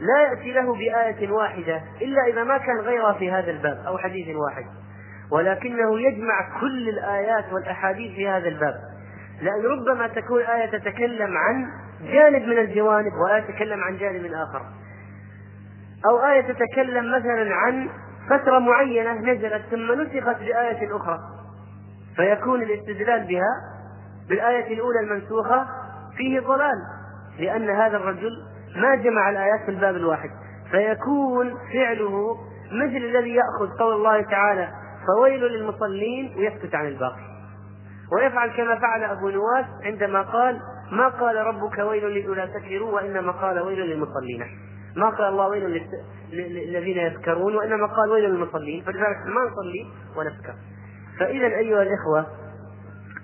لا 0.00 0.22
يأتي 0.30 0.52
له 0.52 0.74
بآية 0.74 1.30
واحدة 1.30 1.82
إلا 2.02 2.26
إذا 2.32 2.44
ما 2.44 2.58
كان 2.58 2.80
غيرها 2.80 3.12
في 3.12 3.30
هذا 3.32 3.50
الباب 3.50 3.82
أو 3.86 3.98
حديث 3.98 4.36
واحد. 4.36 4.64
ولكنه 5.32 6.00
يجمع 6.00 6.60
كل 6.60 6.88
الآيات 6.88 7.52
والأحاديث 7.52 8.16
في 8.16 8.28
هذا 8.28 8.48
الباب. 8.48 8.74
لأن 9.42 9.62
ربما 9.64 10.08
تكون 10.08 10.42
آية 10.42 10.70
تتكلم 10.70 11.36
عن 11.36 11.66
جانب 12.02 12.42
من 12.42 12.58
الجوانب 12.58 13.12
وآية 13.12 13.40
تتكلم 13.40 13.80
عن 13.80 13.96
جانب 13.96 14.32
آخر. 14.32 14.62
أو 16.10 16.18
آية 16.26 16.40
تتكلم 16.40 17.12
مثلا 17.18 17.54
عن 17.54 17.88
فترة 18.30 18.58
معينة 18.58 19.12
نزلت 19.12 19.62
ثم 19.70 19.92
نسخت 19.92 20.40
بآية 20.40 20.96
أخرى. 20.96 21.18
فيكون 22.16 22.62
الاستدلال 22.62 23.26
بها 23.26 23.54
بالآية 24.28 24.74
الأولى 24.74 25.00
المنسوخة 25.00 25.66
فيه 26.16 26.40
ضلال 26.40 26.76
لأن 27.38 27.70
هذا 27.70 27.96
الرجل 27.96 28.30
ما 28.76 28.94
جمع 28.94 29.30
الآيات 29.30 29.60
في 29.64 29.70
الباب 29.70 29.96
الواحد. 29.96 30.30
فيكون 30.70 31.54
فعله 31.72 32.36
مثل 32.72 32.96
الذي 32.96 33.34
يأخذ 33.34 33.78
قول 33.78 33.94
الله 33.94 34.22
تعالى 34.22 34.68
فويل 35.06 35.40
للمصلين 35.40 36.34
ويسكت 36.36 36.74
عن 36.74 36.86
الباقي. 36.86 37.29
ويفعل 38.12 38.50
كما 38.50 38.78
فعل 38.78 39.04
أبو 39.04 39.28
نواس 39.28 39.66
عندما 39.84 40.22
قال 40.22 40.60
ما 40.92 41.08
قال 41.08 41.36
ربك 41.36 41.78
ويل 41.78 42.04
للأولى 42.04 42.46
تكفروا 42.46 42.92
وإنما 42.92 43.32
قال 43.32 43.60
ويل 43.60 43.78
للمصلين. 43.78 44.46
ما 44.96 45.08
قال 45.08 45.28
الله 45.28 45.48
ويل 45.48 45.86
للذين 46.32 46.98
يذكرون 46.98 47.56
وإنما 47.56 47.86
قال 47.86 48.10
ويل 48.10 48.30
للمصلين. 48.30 48.84
فلذلك 48.84 49.26
ما 49.26 49.40
نصلي 49.40 49.86
ونذكر. 50.16 50.54
فإذا 51.18 51.46
أيها 51.46 51.82
الإخوة 51.82 52.26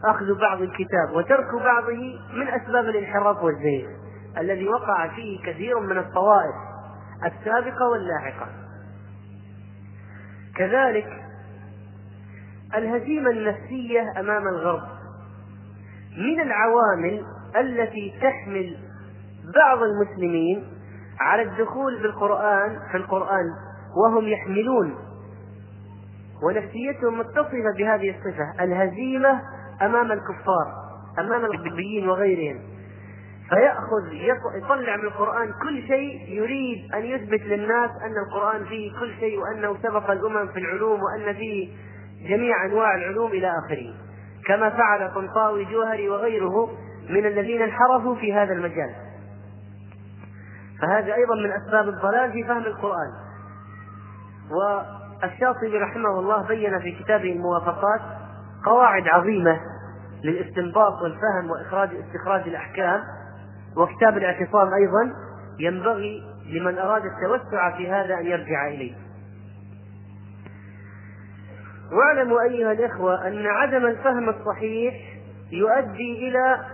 أخذ 0.05 0.41
بعض 0.41 0.63
الكتاب 0.63 1.11
وترك 1.13 1.55
بعضه 1.55 2.19
من 2.33 2.49
أسباب 2.49 2.85
الانحراف 2.85 3.43
والزيغ 3.43 3.89
الذي 4.39 4.69
وقع 4.69 5.09
فيه 5.09 5.43
كثير 5.43 5.81
من 5.81 5.99
الطوائف 5.99 6.55
السابقة 7.25 7.89
واللاحقة. 7.89 8.49
كذلك 10.57 11.26
الهزيمة 12.77 13.31
النفسية 13.31 14.21
أمام 14.21 14.49
الغرب 14.49 14.83
من 16.19 16.41
العوامل 16.41 17.25
التي 17.57 18.15
تحمل 18.23 18.77
بعض 19.55 19.79
المسلمين 19.83 20.65
على 21.21 21.43
الدخول 21.43 22.03
بالقرآن 22.03 22.79
في 22.91 22.97
القرآن 22.97 23.45
وهم 23.97 24.25
يحملون. 24.29 24.95
ونفسيتهم 26.43 27.19
متصفة 27.19 27.73
بهذه 27.79 28.11
الصفة 28.11 28.65
الهزيمة 28.65 29.41
أمام 29.83 30.13
الكفار 30.13 30.73
أمام 31.19 31.45
الغربيين 31.45 32.09
وغيرهم. 32.09 32.61
فيأخذ 33.49 34.13
يطلع 34.63 34.97
من 34.97 35.05
القرآن 35.05 35.53
كل 35.63 35.83
شيء 35.89 36.33
يريد 36.33 36.95
أن 36.95 37.05
يثبت 37.05 37.41
للناس 37.41 37.91
أن 37.91 38.15
القرآن 38.27 38.65
فيه 38.65 38.93
كل 39.01 39.15
شيء 39.21 39.39
وأنه 39.39 39.77
سبق 39.83 40.11
الأمم 40.11 40.47
في 40.49 40.59
العلوم 40.59 41.01
وأن 41.03 41.35
فيه 41.35 41.69
جميع 42.29 42.65
أنواع 42.65 42.95
العلوم 42.95 43.31
إلى 43.31 43.49
آخره 43.49 43.95
كما 44.47 44.71
فعل 44.71 45.15
طنطاوي 45.15 45.65
جوهري 45.65 46.09
وغيره 46.09 46.69
من 47.11 47.27
الذين 47.27 47.63
انحرفوا 47.63 48.15
في 48.15 48.35
هذا 48.35 48.53
المجال. 48.53 48.95
فهذا 50.83 51.15
أيضا 51.15 51.35
من 51.35 51.53
أسباب 51.53 51.89
الضلال 51.89 52.33
في 52.33 52.45
فهم 52.45 52.67
القرآن. 52.67 53.13
والشاطبي 54.51 55.79
رحمه 55.79 56.21
الله 56.21 56.43
بين 56.43 56.81
في 56.81 56.93
كتابه 56.93 57.33
الموافقات 57.33 58.01
قواعد 58.65 59.09
عظيمة 59.09 59.61
للاستنباط 60.25 61.03
والفهم 61.03 61.51
وإخراج 61.51 61.91
استخراج 61.95 62.49
الأحكام 62.49 63.03
وكتاب 63.77 64.17
الاعتصام 64.17 64.75
أيضا 64.75 65.13
ينبغي 65.61 66.23
لمن 66.47 66.79
أراد 66.79 67.03
التوسع 67.05 67.77
في 67.77 67.91
هذا 67.91 68.15
أن 68.15 68.27
يرجع 68.27 68.69
إليه. 68.69 69.06
واعلموا 71.93 72.43
أيها 72.43 72.73
الإخوة 72.73 73.27
أن 73.27 73.47
عدم 73.47 73.87
الفهم 73.87 74.29
الصحيح 74.29 74.95
يؤدي 75.53 76.29
إلى 76.29 76.67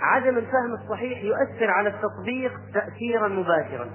عدم 0.00 0.38
الفهم 0.38 0.74
الصحيح 0.74 1.24
يؤثر 1.24 1.70
على 1.70 1.88
التطبيق 1.88 2.52
تأثيرا 2.74 3.28
مباشرا. 3.28 3.86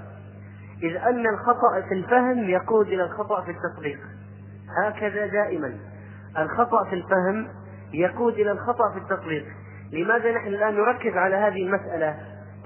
إذ 0.83 0.95
أن 0.95 1.27
الخطأ 1.27 1.81
في 1.81 1.93
الفهم 1.93 2.49
يقود 2.49 2.87
إلى 2.87 3.03
الخطأ 3.03 3.41
في 3.41 3.51
التطبيق. 3.51 3.99
هكذا 4.83 5.27
دائما. 5.27 5.73
الخطأ 6.37 6.83
في 6.89 6.95
الفهم 6.95 7.47
يقود 7.93 8.33
إلى 8.33 8.51
الخطأ 8.51 8.91
في 8.91 8.97
التطبيق. 8.97 9.45
لماذا 9.93 10.31
نحن 10.31 10.47
الآن 10.47 10.75
نركز 10.75 11.17
على 11.17 11.35
هذه 11.35 11.63
المسألة؟ 11.63 12.15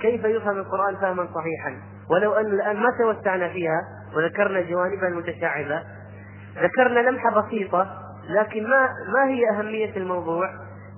كيف 0.02 0.24
يفهم 0.24 0.58
القرآن 0.58 0.96
فهما 0.96 1.28
صحيحا؟ 1.36 1.82
ولو 2.10 2.34
أن 2.34 2.46
الآن 2.46 2.78
ما 2.78 2.90
توسعنا 3.00 3.50
فيها 3.50 3.82
وذكرنا 4.16 4.62
جوانبها 4.62 5.08
المتشعبة 5.08 5.84
ذكرنا 6.58 7.00
لمحة 7.00 7.42
بسيطة 7.42 8.04
لكن 8.30 8.64
ما 8.70 8.90
ما 9.14 9.28
هي 9.28 9.50
أهمية 9.50 9.98
الموضوع؟ 9.98 10.50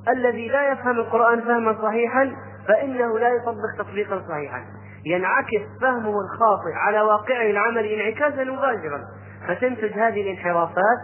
الذي 0.10 0.48
لا 0.48 0.72
يفهم 0.72 1.00
القرآن 1.00 1.42
فهما 1.42 1.82
صحيحا 1.82 2.36
فإنه 2.68 3.20
لا 3.20 3.30
يطبق 3.30 3.78
تطبيقا 3.78 4.24
صحيحا. 4.30 4.66
ينعكس 5.06 5.82
فهمه 5.82 6.22
الخاطئ 6.22 6.74
على 6.74 7.02
واقعه 7.02 7.50
العملي 7.50 7.96
انعكاسا 7.96 8.44
مباشرا. 8.44 9.02
فتنتج 9.48 9.94
هذه 9.94 10.22
الانحرافات 10.22 11.00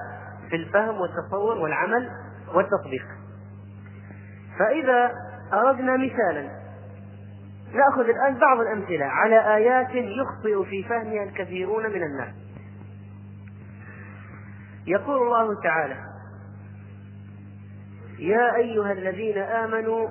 في 0.49 0.55
الفهم 0.55 1.01
والتصور 1.01 1.57
والعمل 1.57 2.09
والتطبيق. 2.55 3.05
فإذا 4.59 5.11
أردنا 5.53 5.97
مثالا 5.97 6.49
نأخذ 7.73 8.09
الآن 8.09 8.39
بعض 8.39 8.59
الأمثلة 8.59 9.05
على 9.05 9.55
آيات 9.55 9.89
يخطئ 9.95 10.69
في 10.69 10.83
فهمها 10.83 11.23
الكثيرون 11.23 11.83
من 11.83 12.03
الناس. 12.03 12.50
يقول 14.87 15.17
الله 15.17 15.61
تعالى 15.63 15.97
يا 18.19 18.55
أيها 18.55 18.91
الذين 18.91 19.37
آمنوا 19.37 20.07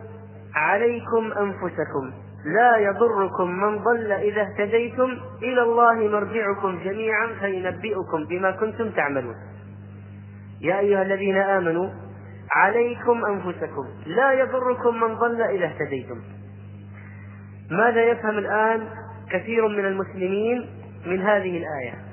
عليكم 0.54 1.32
أنفسكم 1.32 2.12
لا 2.44 2.76
يضركم 2.76 3.50
من 3.50 3.78
ضل 3.78 4.12
إذا 4.12 4.42
اهتديتم 4.42 5.18
إلى 5.42 5.62
الله 5.62 5.94
مرجعكم 5.94 6.78
جميعا 6.84 7.26
فينبئكم 7.40 8.24
بما 8.28 8.50
كنتم 8.50 8.90
تعملون. 8.90 9.34
يا 10.60 10.78
أيها 10.78 11.02
الذين 11.02 11.36
آمنوا 11.36 11.90
عليكم 12.50 13.24
أنفسكم 13.24 13.86
لا 14.06 14.32
يضركم 14.32 15.00
من 15.00 15.14
ضل 15.14 15.42
إذا 15.42 15.66
اهتديتم. 15.66 16.20
ماذا 17.70 18.02
يفهم 18.02 18.38
الآن 18.38 18.88
كثير 19.30 19.68
من 19.68 19.84
المسلمين 19.86 20.66
من 21.06 21.20
هذه 21.20 21.56
الآية؟ 21.58 22.09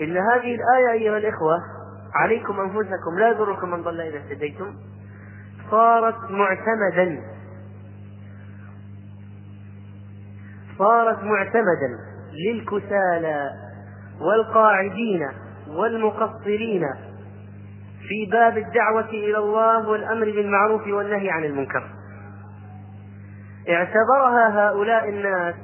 إن 0.00 0.16
هذه 0.16 0.54
الآية 0.54 0.92
أيها 0.92 1.16
الإخوة 1.18 1.58
عليكم 2.14 2.60
أنفسكم 2.60 3.18
لا 3.18 3.28
يضركم 3.28 3.70
من 3.70 3.82
ضل 3.82 4.00
إذا 4.00 4.18
اهتديتم 4.18 4.74
صارت 5.70 6.30
معتمدا. 6.30 7.22
صارت 10.78 11.22
معتمدا 11.22 11.98
للكسالى 12.32 13.50
والقاعدين 14.20 15.28
والمقصرين 15.68 16.86
في 18.08 18.30
باب 18.32 18.58
الدعوة 18.58 19.08
إلى 19.08 19.38
الله 19.38 19.88
والأمر 19.88 20.24
بالمعروف 20.24 20.86
والنهي 20.86 21.30
عن 21.30 21.44
المنكر. 21.44 21.90
اعتبرها 23.68 24.68
هؤلاء 24.68 25.08
الناس 25.08 25.54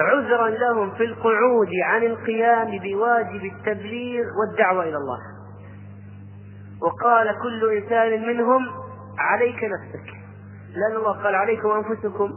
عذرا 0.00 0.48
لهم 0.48 0.94
في 0.94 1.04
القعود 1.04 1.68
عن 1.84 2.02
القيام 2.02 2.78
بواجب 2.78 3.44
التبليغ 3.44 4.24
والدعوة 4.40 4.82
إلى 4.84 4.96
الله. 4.96 5.18
وقال 6.82 7.38
كل 7.42 7.76
إنسان 7.76 8.28
منهم 8.28 8.66
عليك 9.18 9.64
نفسك. 9.64 10.14
لأن 10.74 10.96
الله 10.96 11.22
قال 11.22 11.34
عليكم 11.34 11.70
أنفسكم 11.70 12.30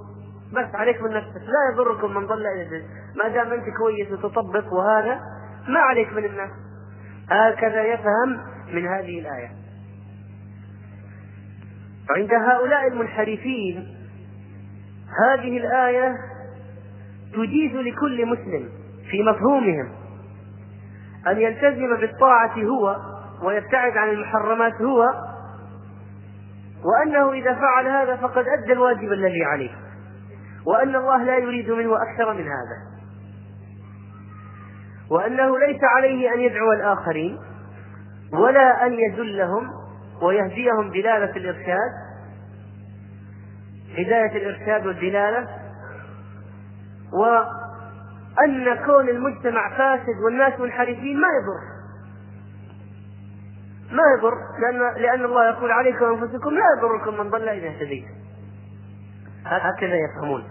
بس 0.54 0.76
عليك 0.76 1.02
من 1.02 1.10
نفسك. 1.10 1.42
لا 1.42 1.74
يضركم 1.74 2.14
من 2.14 2.28
ضل 2.28 2.46
إلى 2.48 2.84
ما 3.24 3.28
دام 3.28 3.54
أنت 3.54 3.66
كويس 3.78 4.12
وتطبق 4.12 4.74
وهذا 4.74 5.20
ما 5.68 5.80
عليك 5.80 6.14
من 6.14 6.26
الناس. 6.26 6.50
هكذا 7.30 7.84
يفهم 7.84 8.40
من 8.74 8.88
هذه 8.88 9.20
الآية. 9.20 9.52
عند 12.10 12.34
هؤلاء 12.34 12.88
المنحرفين 12.88 13.98
هذه 15.28 15.58
الآية 15.58 16.16
تجيز 17.34 17.76
لكل 17.76 18.26
مسلم 18.26 18.70
في 19.12 19.24
مفهومهم 19.24 19.92
أن 21.28 21.42
يلتزم 21.42 21.96
بالطاعة 21.98 22.54
هو 22.58 22.96
ويبتعد 23.44 23.98
عن 23.98 24.10
المحرمات 24.10 24.82
هو 24.82 25.06
وأنه 26.86 27.32
إذا 27.32 27.54
فعل 27.54 27.88
هذا 27.88 28.16
فقد 28.16 28.46
أدى 28.48 28.74
الواجب 28.74 29.12
الذي 29.12 29.44
عليه 29.44 29.72
وأن 30.66 30.96
الله 30.96 31.24
لا 31.24 31.38
يريد 31.38 31.72
منه 31.72 31.96
أكثر 31.96 32.34
من 32.34 32.44
هذا. 32.44 32.78
وأنه 35.12 35.60
ليس 35.60 35.80
عليه 35.98 36.34
أن 36.34 36.40
يدعو 36.40 36.72
الآخرين 36.72 37.38
ولا 38.34 38.86
أن 38.86 38.94
يدلهم 38.94 39.70
ويهديهم 40.22 40.90
دلالة 40.90 41.36
الإرشاد. 41.36 41.92
هداية 43.98 44.38
الإرشاد 44.38 44.88
والدلالة 44.88 45.48
وأن 47.14 48.86
كون 48.86 49.10
المجتمع 49.10 49.78
فاسد 49.78 50.24
والناس 50.26 50.60
منحرفين 50.60 51.20
ما 51.20 51.28
يضر. 51.28 51.78
ما 53.92 54.04
يضر 54.18 54.36
لأن 54.60 55.04
لأن 55.04 55.26
الله 55.26 55.50
يقول 55.50 55.72
عليكم 55.72 56.06
أنفسكم 56.06 56.50
لا 56.50 56.66
يضركم 56.78 57.18
من 57.18 57.30
ضل 57.30 57.50
إذا 57.50 57.68
اهتديتم 57.68 58.12
هكذا 59.46 59.96
يفهمون. 59.96 60.44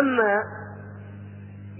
أما 0.00 0.42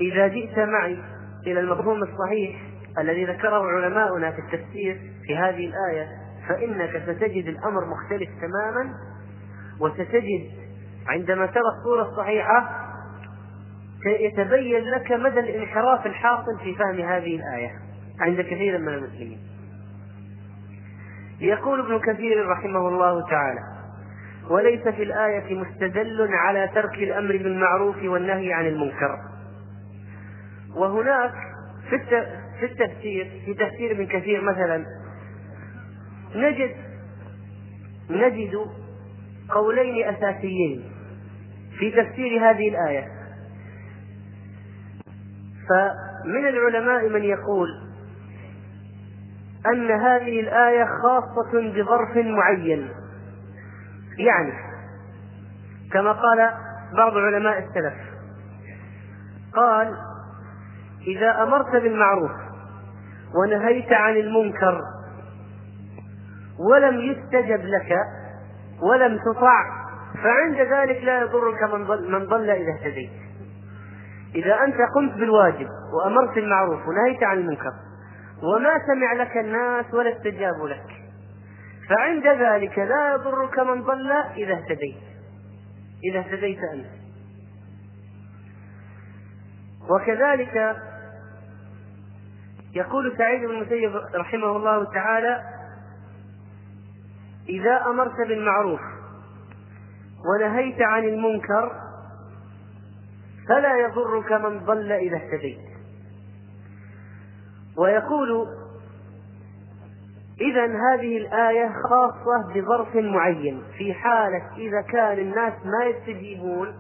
إذا 0.00 0.28
جئت 0.28 0.58
معي 0.58 0.98
إلى 1.46 1.60
المفهوم 1.60 2.02
الصحيح 2.02 2.62
الذي 2.98 3.24
ذكره 3.24 3.66
علماؤنا 3.66 4.30
في 4.30 4.38
التفسير 4.38 5.00
في 5.26 5.36
هذه 5.36 5.66
الآية 5.66 6.08
فإنك 6.48 7.02
ستجد 7.02 7.46
الأمر 7.46 7.84
مختلف 7.84 8.28
تماما 8.40 8.94
وستجد 9.80 10.65
عندما 11.08 11.46
ترى 11.46 11.62
الصورة 11.78 12.02
الصحيحة 12.02 12.86
يتبين 14.06 14.84
لك 14.84 15.12
مدى 15.12 15.40
الانحراف 15.40 16.06
الحاصل 16.06 16.58
في 16.64 16.74
فهم 16.74 17.00
هذه 17.00 17.36
الآية 17.36 17.70
عند 18.20 18.40
كثير 18.40 18.78
من 18.78 18.88
المسلمين. 18.88 19.38
يقول 21.40 21.80
ابن 21.80 21.98
كثير 21.98 22.48
رحمه 22.48 22.88
الله 22.88 23.28
تعالى 23.30 23.60
وليس 24.50 24.88
في 24.88 25.02
الآية 25.02 25.54
مستدل 25.54 26.28
على 26.32 26.68
ترك 26.74 26.94
الأمر 26.94 27.36
بالمعروف 27.36 27.96
والنهي 28.04 28.52
عن 28.52 28.66
المنكر. 28.66 29.18
وهناك 30.76 31.32
في 31.90 31.98
في 32.60 32.66
التفسير 32.66 33.42
في 33.44 33.54
تفسير 33.54 33.92
ابن 33.92 34.06
كثير 34.06 34.40
مثلا 34.40 34.84
نجد 36.34 36.76
نجد 38.10 38.56
قولين 39.48 40.08
أساسيين. 40.08 40.95
في 41.78 41.90
تفسير 41.90 42.50
هذه 42.50 42.68
الآية. 42.68 43.08
فمن 45.68 46.46
العلماء 46.48 47.08
من 47.08 47.24
يقول 47.24 47.68
أن 49.66 49.90
هذه 49.90 50.40
الآية 50.40 50.84
خاصة 51.02 51.52
بظرف 51.52 52.16
معين. 52.16 52.88
يعني 54.18 54.52
كما 55.92 56.12
قال 56.12 56.50
بعض 56.96 57.16
علماء 57.16 57.58
السلف 57.58 57.94
قال 59.54 59.96
إذا 61.06 61.42
أمرت 61.42 61.72
بالمعروف 61.72 62.30
ونهيت 63.34 63.92
عن 63.92 64.16
المنكر 64.16 64.80
ولم 66.70 67.00
يستجب 67.00 67.64
لك 67.64 67.96
ولم 68.82 69.18
تطع 69.18 69.85
فعند 70.22 70.56
ذلك 70.56 71.04
لا 71.04 71.20
يضرك 71.20 71.62
من 71.62 71.84
ضل, 71.84 72.12
من 72.12 72.26
ضل 72.26 72.50
إذا 72.50 72.72
اهتديت. 72.72 73.10
إذا 74.34 74.64
أنت 74.64 74.76
قمت 74.94 75.14
بالواجب 75.14 75.68
وأمرت 75.94 76.34
بالمعروف 76.34 76.88
ونهيت 76.88 77.22
عن 77.22 77.38
المنكر 77.38 77.72
وما 78.42 78.78
سمع 78.86 79.12
لك 79.12 79.36
الناس 79.36 79.94
ولا 79.94 80.16
استجابوا 80.16 80.68
لك 80.68 80.90
فعند 81.88 82.26
ذلك 82.26 82.78
لا 82.78 83.14
يضرك 83.14 83.58
من 83.58 83.82
ضل 83.82 84.12
إذا 84.12 84.54
اهتديت. 84.54 85.02
إذا 86.04 86.18
اهتديت 86.18 86.58
أنت. 86.74 86.86
وكذلك 89.90 90.76
يقول 92.74 93.14
سعيد 93.18 93.40
بن 93.40 93.54
المسيب 93.54 93.96
رحمه 94.14 94.56
الله 94.56 94.92
تعالى 94.92 95.42
إذا 97.48 97.86
أمرت 97.86 98.16
بالمعروف 98.28 98.80
ونهيت 100.24 100.82
عن 100.82 101.04
المنكر 101.04 101.72
فلا 103.48 103.76
يضرك 103.76 104.32
من 104.32 104.58
ضل 104.64 104.92
إذا 104.92 105.16
اهتديت. 105.16 105.58
ويقول 107.78 108.46
إذا 110.40 110.66
هذه 110.66 111.16
الآية 111.16 111.72
خاصة 111.90 112.54
بظرف 112.54 112.96
معين 112.96 113.62
في 113.78 113.94
حالة 113.94 114.56
إذا 114.56 114.80
كان 114.80 115.18
الناس 115.18 115.52
ما 115.64 115.84
يستجيبون 115.84 116.74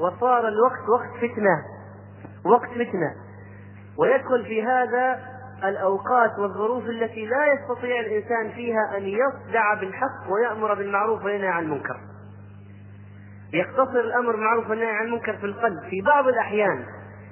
وصار 0.00 0.48
الوقت 0.48 0.88
وقت 0.88 1.16
فتنة 1.16 1.64
وقت 2.44 2.68
فتنة. 2.68 3.14
ويدخل 3.98 4.44
في 4.44 4.62
هذا 4.62 5.18
الأوقات 5.64 6.38
والظروف 6.38 6.84
التي 6.84 7.26
لا 7.26 7.46
يستطيع 7.52 8.00
الإنسان 8.00 8.50
فيها 8.50 8.96
أن 8.96 9.02
يصدع 9.02 9.74
بالحق 9.80 10.32
ويأمر 10.32 10.74
بالمعروف 10.74 11.24
وينهى 11.24 11.48
عن 11.48 11.62
المنكر. 11.62 12.09
يقتصر 13.52 14.00
الأمر 14.00 14.32
بالمعروف 14.32 14.70
والنهي 14.70 14.90
عن 14.90 15.06
المنكر 15.06 15.36
في 15.36 15.46
القلب. 15.46 15.80
في 15.90 16.00
بعض 16.00 16.28
الأحيان 16.28 16.84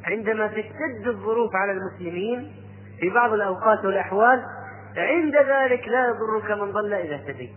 عندما 0.05 0.47
تشتد 0.47 1.07
الظروف 1.07 1.51
على 1.55 1.73
المسلمين 1.73 2.53
في 3.01 3.11
بعض 3.11 3.33
الأوقات 3.33 3.85
والأحوال 3.85 4.45
عند 4.97 5.37
ذلك 5.37 5.89
لا 5.89 6.09
يضرك 6.09 6.51
من 6.51 6.73
ضل 6.73 6.95
إذا 6.95 7.15
اهتديت 7.15 7.53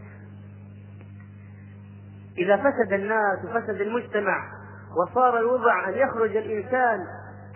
إذا 2.38 2.58
فسد 2.58 2.93
الناس 2.93 3.45
وفسد 3.45 3.82
المجتمع 3.82 4.52
وصار 4.97 5.38
الوضع 5.39 5.89
أن 5.89 5.93
يخرج 5.93 6.36
الإنسان 6.36 7.00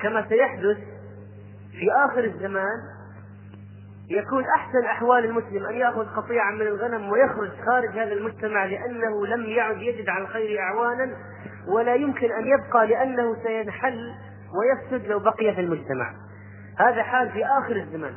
كما 0.02 0.30
سيحدث 0.30 0.78
في 1.72 1.92
آخر 2.06 2.24
الزمان 2.24 2.95
يكون 4.10 4.44
أحسن 4.44 4.86
أحوال 4.86 5.26
المسلم 5.26 5.66
أن 5.66 5.76
يأخذ 5.76 6.06
قطيعا 6.16 6.52
من 6.52 6.62
الغنم 6.62 7.10
ويخرج 7.12 7.52
خارج 7.66 7.90
هذا 7.90 8.14
المجتمع 8.14 8.66
لأنه 8.66 9.26
لم 9.28 9.46
يعد 9.46 9.82
يجد 9.82 10.10
على 10.10 10.24
الخير 10.24 10.60
أعوانا 10.60 11.18
ولا 11.68 11.96
يمكن 11.96 12.32
أن 12.32 12.46
يبقى 12.48 12.88
لأنه 12.88 13.36
سينحل 13.44 14.14
ويفسد 14.56 15.08
لو 15.08 15.20
بقي 15.20 15.56
في 15.56 15.62
المجتمع. 15.62 16.14
هذا 16.80 17.04
حال 17.04 17.32
في 17.32 17.46
آخر 17.46 17.76
الزمان 17.76 18.14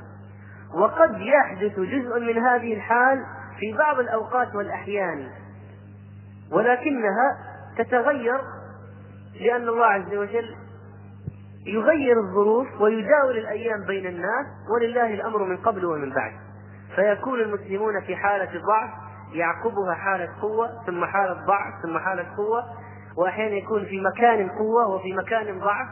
وقد 0.75 1.21
يحدث 1.21 1.81
جزء 1.81 2.21
من 2.21 2.39
هذه 2.39 2.75
الحال 2.75 3.25
في 3.61 3.73
بعض 3.79 3.99
الأوقات 3.99 4.55
والأحيان. 4.55 5.29
ولكنها 6.53 7.39
تتغير 7.79 8.41
لأن 9.41 9.69
الله 9.69 9.87
عز 9.87 10.15
وجل 10.15 10.57
يغير 11.69 12.21
الظروف 12.21 12.81
ويجاور 12.81 13.31
الأيام 13.31 13.85
بين 13.87 14.07
الناس 14.07 14.47
ولله 14.75 15.15
الأمر 15.15 15.45
من 15.45 15.57
قبل 15.57 15.85
ومن 15.85 16.11
بعد. 16.11 16.33
فيكون 16.95 17.41
المسلمون 17.41 18.01
في 18.01 18.17
حالة 18.17 18.51
ضعف 18.67 18.91
يعقبها 19.33 19.95
حالة 19.95 20.29
قوة 20.43 20.85
ثم 20.87 21.05
حالة 21.05 21.33
ضعف 21.33 21.83
ثم 21.83 21.99
حالة 21.99 22.37
قوة 22.37 22.65
وأحيانا 23.17 23.55
يكون 23.55 23.85
في 23.85 24.01
مكان 24.01 24.49
قوة 24.49 24.87
وفي 24.87 25.13
مكان 25.13 25.59
ضعف. 25.59 25.89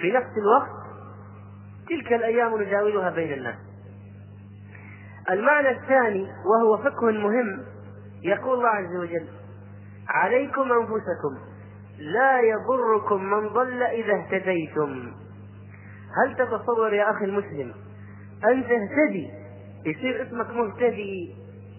في 0.00 0.12
نفس 0.12 0.30
الوقت 0.36 0.82
تلك 1.88 2.12
الأيام 2.12 2.62
نداولها 2.62 3.10
بين 3.10 3.32
الناس. 3.32 3.56
المعنى 5.30 5.70
الثاني 5.70 6.26
وهو 6.46 6.76
فقه 6.76 7.10
مهم 7.10 7.62
يقول 8.22 8.58
الله 8.58 8.68
عز 8.68 8.96
وجل 8.96 9.28
عليكم 10.08 10.72
أنفسكم 10.72 11.51
لا 11.98 12.40
يضركم 12.40 13.24
من 13.24 13.48
ضل 13.48 13.82
إذا 13.82 14.14
اهتديتم. 14.14 15.12
هل 16.16 16.36
تتصور 16.36 16.94
يا 16.94 17.10
أخي 17.10 17.24
المسلم 17.24 17.74
أن 18.44 18.62
تهتدي 18.62 19.30
يصير 19.86 20.22
اسمك 20.22 20.50
مهتدي 20.50 21.36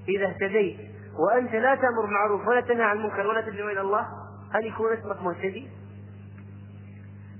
إذا 0.09 0.25
اهتديت 0.25 0.77
وأنت 1.19 1.55
لا 1.55 1.75
تأمر 1.75 2.05
معروف 2.05 2.47
ولا 2.47 2.61
تنهى 2.61 2.83
عن 2.83 2.97
المنكر 2.97 3.27
ولا 3.27 3.41
تدعو 3.41 3.69
إلى 3.69 3.81
الله 3.81 4.07
هل 4.53 4.65
يكون 4.67 4.93
اسمك 4.93 5.21
مهتدي؟ 5.21 5.67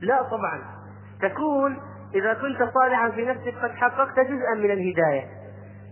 لا 0.02 0.24
طبعا. 0.24 0.62
تكون 1.22 1.78
إذا 2.16 2.34
كنت 2.34 2.70
صالحا 2.74 3.10
في 3.10 3.26
نفسك 3.26 3.56
قد 3.64 3.72
حققت 3.72 4.20
جزءا 4.20 4.56
من 4.56 4.72
الهداية 4.72 5.28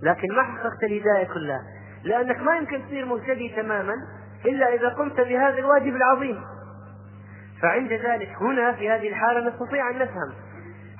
لكن 0.04 0.36
ما 0.36 0.44
حققت 0.44 0.84
الهداية 0.84 1.28
كلها 1.34 1.62
لأنك 2.04 2.42
ما 2.42 2.58
يمكن 2.58 2.86
تصير 2.86 3.06
مهتدي 3.06 3.50
تماما 3.56 3.94
إلا 4.46 4.74
إذا 4.74 4.90
قمت 4.90 5.22
بهذا 5.22 5.58
الواجب 5.58 5.96
العظيم. 5.96 6.42
فعند 7.62 7.94
ذلك 7.94 8.30
هنا 8.42 8.74
في 8.74 8.90
هذه 8.90 9.10
الحالة 9.10 9.50
نستطيع 9.50 9.90
أن 9.90 10.00
نفهم. 10.00 10.34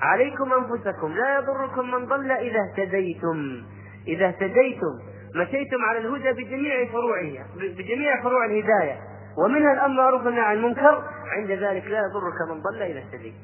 عليكم 0.00 0.52
أنفسكم 0.52 1.12
لا 1.12 1.38
يضركم 1.38 1.90
من 1.90 2.06
ضل 2.06 2.30
إذا 2.30 2.60
اهتديتم. 2.60 3.62
إذا 4.06 4.26
اهتديتم 4.26 4.98
مشيتم 5.34 5.84
على 5.88 5.98
الهدى 5.98 6.32
بجميع 6.32 6.86
فروعها 6.92 7.46
بجميع 7.56 8.22
فروع 8.22 8.44
الهداية. 8.44 8.98
ومنها 9.38 9.72
الأمر 9.72 9.96
معروف 9.96 10.26
عن 10.26 10.56
المنكر 10.56 11.04
عند 11.36 11.50
ذلك 11.50 11.84
لا 11.84 11.98
يضرك 11.98 12.50
من 12.50 12.62
ضل 12.62 12.82
إذا 12.82 12.98
اهتديت. 12.98 13.34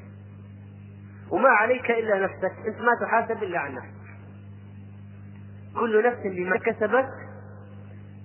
وما 1.31 1.49
عليك 1.49 1.91
إلا 1.91 2.19
نفسك 2.19 2.53
أنت 2.67 2.81
ما 2.81 3.05
تحاسب 3.05 3.43
إلا 3.43 3.59
عن 3.59 3.75
نفسك 3.75 3.99
كل 5.79 6.05
نفس 6.05 6.19
بما 6.23 6.57
كسبت 6.57 7.09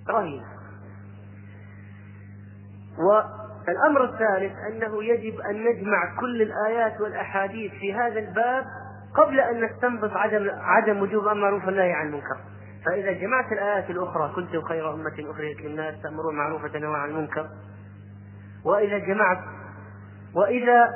رهينة. 0.09 0.45
الأمر 3.69 4.03
الثالث 4.03 4.53
أنه 4.71 5.03
يجب 5.03 5.39
أن 5.39 5.63
نجمع 5.63 6.15
كل 6.19 6.41
الآيات 6.41 7.01
والأحاديث 7.01 7.71
في 7.71 7.93
هذا 7.93 8.19
الباب 8.19 8.65
قبل 9.15 9.39
أن 9.39 9.65
نستنبط 9.65 10.11
عدم 10.11 10.49
عدم 10.49 11.01
وجوب 11.01 11.27
أمر 11.27 11.41
معروف 11.41 11.65
والنهي 11.65 11.93
عن 11.93 12.07
المنكر. 12.07 12.37
فإذا 12.85 13.11
جمعت 13.11 13.51
الآيات 13.51 13.89
الأخرى 13.89 14.31
كنتم 14.35 14.61
خير 14.61 14.93
أمة 14.93 15.31
أخرجت 15.31 15.61
للناس 15.61 16.01
تأمرون 16.01 16.35
معروف 16.35 16.63
وتنهون 16.63 16.95
عن 16.95 17.09
المنكر. 17.09 17.47
وإذا 18.65 18.97
جمعت 18.97 19.39
وإذا 20.35 20.93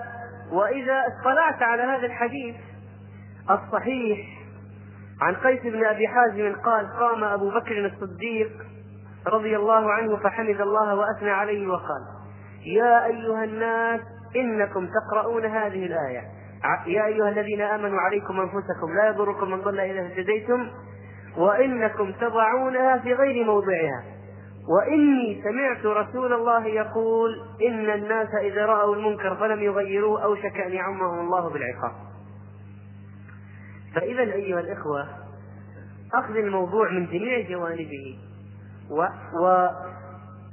وإذا 0.51 1.03
اطلعت 1.07 1.61
على 1.61 1.83
هذا 1.83 2.05
الحديث 2.05 2.55
الصحيح 3.49 4.19
عن 5.21 5.35
قيس 5.35 5.61
بن 5.61 5.85
أبي 5.85 6.07
حازم 6.07 6.55
قال 6.55 6.87
قام 6.99 7.23
أبو 7.23 7.49
بكر 7.49 7.85
الصديق 7.85 8.51
رضي 9.27 9.55
الله 9.57 9.91
عنه 9.91 10.17
فحمد 10.17 10.61
الله 10.61 10.95
وأثنى 10.95 11.31
عليه 11.31 11.67
وقال 11.67 12.18
يا 12.65 13.05
أيها 13.05 13.43
الناس 13.43 14.01
إنكم 14.35 14.87
تقرؤون 14.87 15.45
هذه 15.45 15.85
الآية. 15.85 16.23
يا 16.87 17.05
أيها 17.05 17.29
الذين 17.29 17.61
آمنوا 17.61 17.99
عليكم 17.99 18.39
أنفسكم 18.39 18.93
لا 18.95 19.07
يضركم 19.07 19.51
من 19.51 19.61
ضل 19.61 19.79
إذا 19.79 20.01
اهتديتم. 20.01 20.67
وإنكم 21.37 22.11
تضعونها 22.11 22.97
في 22.97 23.13
غير 23.13 23.45
موضعها. 23.45 24.03
وإني 24.69 25.43
سمعت 25.43 25.85
رسول 25.85 26.33
الله 26.33 26.67
يقول 26.67 27.29
إن 27.67 27.89
الناس 27.89 28.27
إذا 28.41 28.65
رأوا 28.65 28.95
المنكر 28.95 29.35
فلم 29.35 29.59
يغيروه 29.59 30.23
أوشك 30.23 30.59
أن 30.59 30.71
يعمهم 30.71 31.19
الله 31.19 31.49
بالعقاب. 31.49 31.91
فإذا 33.95 34.21
أيها 34.21 34.59
الإخوة 34.59 35.07
أخذ 36.13 36.35
الموضوع 36.35 36.91
من 36.91 37.05
جميع 37.05 37.49
جوانبه. 37.49 38.19
و, 38.91 39.05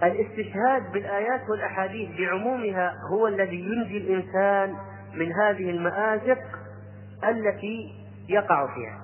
والاستشهاد 0.02 0.92
بالآيات 0.92 1.48
والأحاديث 1.50 2.18
بعمومها 2.18 2.94
هو 3.10 3.26
الذي 3.26 3.60
ينجي 3.60 3.96
الإنسان 3.96 4.76
من 5.14 5.32
هذه 5.32 5.70
المآزق 5.70 6.38
التي 7.24 7.94
يقع 8.28 8.74
فيها. 8.74 9.00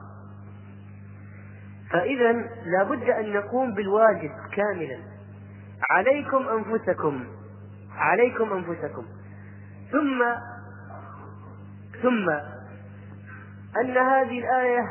فإذا 1.91 2.33
لابد 2.67 3.11
أن 3.11 3.33
نقوم 3.33 3.75
بالواجب 3.75 4.31
كاملا. 4.53 4.99
عليكم 5.91 6.49
أنفسكم 6.49 7.25
عليكم 7.97 8.53
أنفسكم. 8.53 9.05
ثم 9.93 10.25
ثم 12.03 12.31
أن 13.81 13.99
هذه 13.99 14.39
الآية 14.39 14.83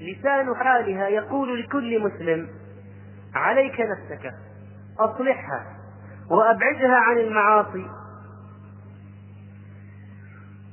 لسان 0.00 0.54
حالها 0.56 1.08
يقول 1.08 1.60
لكل 1.60 2.00
مسلم 2.00 2.48
عليك 3.34 3.80
نفسك. 3.80 4.34
أصلحها 4.98 5.66
وأبعدها 6.30 6.96
عن 6.96 7.18
المعاصي. 7.18 7.86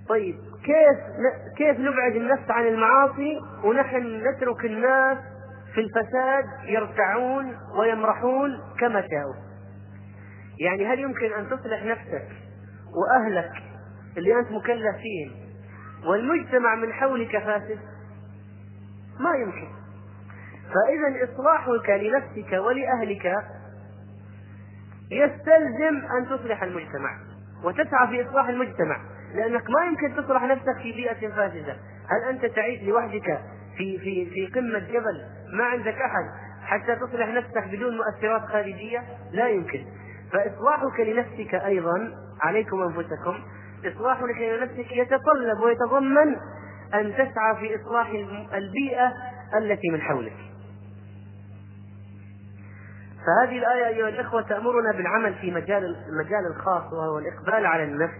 طيب 0.09 0.35
كيف 0.63 0.97
كيف 1.57 1.79
نبعد 1.79 2.15
النفس 2.15 2.51
عن 2.51 2.67
المعاصي؟ 2.67 3.41
ونحن 3.63 4.23
نترك 4.27 4.65
الناس 4.65 5.17
في 5.73 5.81
الفساد 5.81 6.45
يرتعون 6.63 7.57
ويمرحون 7.79 8.59
كما 8.79 9.01
شاءوا. 9.01 9.35
يعني 10.59 10.87
هل 10.87 10.99
يمكن 10.99 11.33
أن 11.33 11.49
تصلح 11.49 11.83
نفسك 11.83 12.27
وأهلك 12.95 13.51
اللي 14.17 14.39
أنت 14.39 14.51
مكلف 14.51 14.95
فيهم 14.95 15.31
والمجتمع 16.09 16.75
من 16.75 16.93
حولك 16.93 17.37
فاسد؟ 17.37 17.79
ما 19.19 19.31
يمكن. 19.35 19.76
فإذا 20.67 21.33
إصلاحك 21.33 21.89
لنفسك 21.89 22.53
ولأهلك 22.53 23.35
يستلزم 25.11 26.05
أن 26.17 26.25
تصلح 26.29 26.63
المجتمع 26.63 27.17
وتسعى 27.63 28.07
في 28.07 28.29
إصلاح 28.29 28.49
المجتمع 28.49 28.97
لأنك 29.35 29.69
ما 29.69 29.85
يمكن 29.85 30.23
تصلح 30.23 30.43
نفسك 30.43 30.77
في 30.77 30.91
بيئة 30.91 31.29
فاسدة. 31.29 31.77
هل 32.09 32.29
أنت 32.29 32.45
تعيش 32.45 32.83
لوحدك 32.83 33.41
في 33.77 33.99
في 33.99 34.25
في 34.25 34.47
قمة 34.47 34.79
جبل 34.79 35.25
ما 35.53 35.63
عندك 35.63 35.95
أحد 35.95 36.25
حتى 36.63 36.95
تصلح 36.95 37.27
نفسك 37.27 37.67
بدون 37.67 37.97
مؤثرات 37.97 38.41
خارجية؟ 38.41 39.03
لا 39.31 39.47
يمكن. 39.49 39.85
فإصلاحك 40.31 40.99
لنفسك 40.99 41.55
أيضا 41.55 42.11
عليكم 42.41 42.81
أنفسكم 42.81 43.35
إصلاحك 43.85 44.37
لنفسك 44.41 44.91
يتطلب 44.91 45.59
ويتضمن 45.65 46.35
أن 46.93 47.13
تسعى 47.13 47.55
في 47.59 47.75
إصلاح 47.75 48.09
البيئة 48.53 49.13
التي 49.57 49.89
من 49.89 50.01
حولك. 50.01 50.37
فهذه 53.27 53.57
الآية 53.57 53.87
أيها 53.87 54.09
الإخوة 54.09 54.41
تأمرنا 54.41 54.91
بالعمل 54.91 55.33
في 55.33 55.51
مجال 55.51 55.95
المجال 56.09 56.47
الخاص 56.55 56.93
وهو 56.93 57.19
الإقبال 57.19 57.65
على 57.65 57.83
النفس 57.83 58.13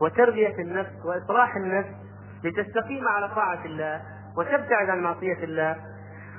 وتربية 0.00 0.54
النفس 0.58 0.92
وإصلاح 1.04 1.56
النفس 1.56 1.88
لتستقيم 2.44 3.08
على 3.08 3.28
طاعة 3.28 3.64
الله 3.64 4.02
وتبتعد 4.36 4.90
عن 4.90 5.02
معصية 5.02 5.44
الله. 5.44 5.76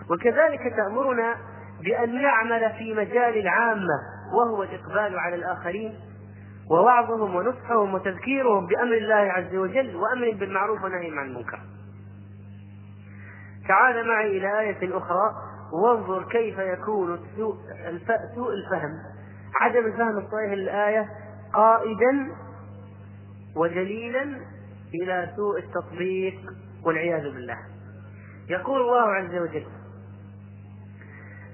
وكذلك 0.10 0.76
تأمرنا 0.76 1.36
بأن 1.84 2.22
نعمل 2.22 2.74
في 2.78 2.94
مجال 2.94 3.38
العامة 3.38 4.00
وهو 4.34 4.64
الإقبال 4.64 5.20
على 5.20 5.36
الآخرين. 5.36 6.00
ووعظهم 6.72 7.36
ونصحهم 7.36 7.94
وتذكيرهم 7.94 8.68
بأمر 8.68 8.98
الله 8.98 9.32
عز 9.32 9.56
وجل 9.56 9.96
وأمر 9.96 10.32
بالمعروف 10.40 10.84
ونهي 10.84 11.20
عن 11.20 11.26
المنكر. 11.26 11.60
تعال 13.68 14.08
معي 14.08 14.38
إلى 14.38 14.60
آية 14.60 14.98
أخرى. 14.98 15.57
وانظر 15.74 16.24
كيف 16.24 16.58
يكون 16.60 17.20
سوء 18.36 18.54
الفهم. 18.54 18.94
عدم 19.62 19.86
الفهم 19.86 20.18
الصحيح 20.18 20.52
للآية 20.54 21.10
قائدا 21.54 22.32
ودليلا 23.56 24.24
إلى 24.94 25.34
سوء 25.36 25.60
التطبيق 25.60 26.36
والعياذ 26.86 27.24
بالله. 27.24 27.58
يقول 28.50 28.82
الله 28.82 29.02
عز 29.02 29.36
وجل 29.36 29.66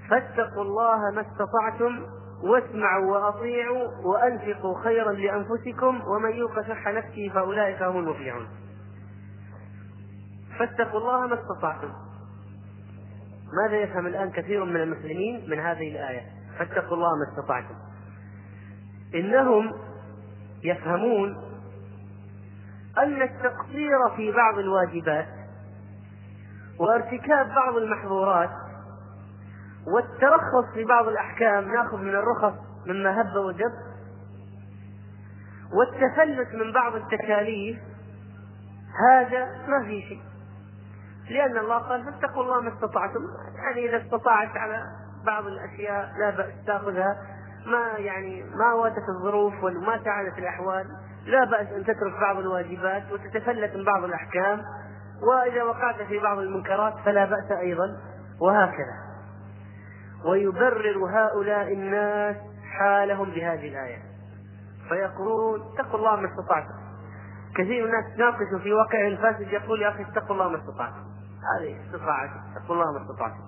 فاتقوا 0.09 0.63
الله 0.63 1.11
ما 1.11 1.21
استطعتم 1.21 2.05
واسمعوا 2.43 3.11
وأطيعوا 3.11 3.87
وأنفقوا 4.03 4.83
خيرا 4.83 5.11
لأنفسكم 5.11 6.01
ومن 6.07 6.31
يوق 6.31 6.61
شح 6.61 6.87
نفسه 6.87 7.31
فأولئك 7.33 7.83
هم 7.83 7.97
المفلحون. 7.97 8.47
فاتقوا 10.59 10.99
الله 10.99 11.27
ما 11.27 11.41
استطعتم. 11.41 11.93
ماذا 13.63 13.77
يفهم 13.77 14.07
الآن 14.07 14.31
كثير 14.31 14.65
من 14.65 14.75
المسلمين 14.75 15.49
من 15.49 15.59
هذه 15.59 15.91
الآية؟ 15.91 16.21
فاتقوا 16.59 16.97
الله 16.97 17.09
ما 17.09 17.31
استطعتم. 17.31 17.75
إنهم 19.15 19.71
يفهمون 20.63 21.35
أن 22.97 23.21
التقصير 23.21 24.09
في 24.15 24.31
بعض 24.31 24.57
الواجبات 24.57 25.27
وارتكاب 26.79 27.47
بعض 27.55 27.77
المحظورات 27.77 28.49
والترخص 29.87 30.73
في 30.73 30.83
بعض 30.83 31.07
الأحكام 31.07 31.73
ناخذ 31.73 31.97
من 31.97 32.15
الرخص 32.15 32.53
مما 32.85 33.21
هب 33.21 33.35
ودب 33.35 33.73
والتفلت 35.73 36.55
من 36.55 36.71
بعض 36.73 36.95
التكاليف 36.95 37.77
هذا 39.09 39.45
ما 39.67 39.85
في 39.85 40.01
شيء. 40.01 40.21
لأن 41.29 41.57
الله 41.57 41.77
قال 41.77 42.03
فاتقوا 42.03 42.43
الله 42.43 42.61
ما 42.61 42.73
استطعتم. 42.73 43.21
يعني 43.55 43.89
إذا 43.89 44.05
استطعت 44.05 44.57
على 44.57 44.83
بعض 45.25 45.45
الأشياء 45.45 46.11
لا 46.19 46.29
بأس 46.29 46.65
تأخذها. 46.67 47.17
ما 47.65 47.97
يعني 47.97 48.43
ما 48.43 48.73
واتت 48.73 49.09
الظروف 49.17 49.63
وما 49.63 50.03
ساعدت 50.03 50.37
الأحوال. 50.37 50.87
لا 51.25 51.43
بأس 51.43 51.67
أن 51.67 51.83
تترك 51.83 52.19
بعض 52.21 52.37
الواجبات 52.37 53.11
وتتفلت 53.11 53.75
من 53.75 53.83
بعض 53.83 54.03
الأحكام. 54.03 54.61
وإذا 55.29 55.63
وقعت 55.63 56.01
في 56.01 56.19
بعض 56.19 56.37
المنكرات 56.37 56.93
فلا 57.05 57.25
بأس 57.25 57.51
أيضا. 57.51 57.97
وهكذا. 58.41 59.03
ويبرر 60.25 61.05
هؤلاء 61.09 61.73
الناس 61.73 62.35
حالهم 62.79 63.29
بهذه 63.29 63.67
الآية. 63.67 64.01
فيقولون 64.89 65.61
اتقوا 65.61 65.99
الله 65.99 66.15
ما 66.15 66.27
استطعتم. 66.27 66.82
كثير 67.55 67.83
من 67.87 67.89
الناس 67.89 68.15
تناقشوا 68.15 68.59
في 68.63 68.73
واقع 68.73 69.07
الفاسد 69.07 69.53
يقول 69.53 69.81
يا 69.81 69.89
أخي 69.89 70.03
اتقوا 70.03 70.35
الله 70.35 70.49
ما 70.49 70.57
استطعتم 70.57 71.03
هذه 71.59 71.77
استطاعت 71.85 72.29
اتقوا 72.55 72.75
الله 72.75 72.91
ما 72.91 73.01
استطعتم 73.01 73.43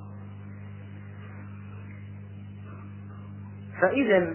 فإذا 3.81 4.33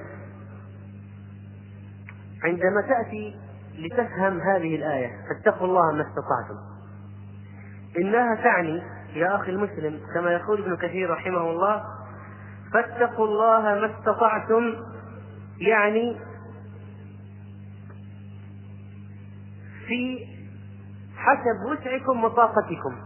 عندما 2.44 2.80
تأتي 2.88 3.37
لتفهم 3.78 4.40
هذه 4.40 4.76
الآية 4.76 5.11
فاتقوا 5.28 5.66
الله 5.66 5.92
ما 5.92 6.02
استطعتم. 6.02 6.61
إنها 7.98 8.35
تعني 8.35 8.83
يا 9.14 9.37
أخي 9.37 9.50
المسلم 9.50 10.00
كما 10.14 10.33
يقول 10.33 10.62
ابن 10.62 10.76
كثير 10.76 11.11
رحمه 11.11 11.50
الله 11.50 11.85
فاتقوا 12.72 13.26
الله 13.26 13.62
ما 13.62 13.90
استطعتم 13.98 14.74
يعني 15.59 16.16
في 19.90 20.26
حسب 21.16 21.70
وسعكم 21.70 22.24
وطاقتكم. 22.24 22.96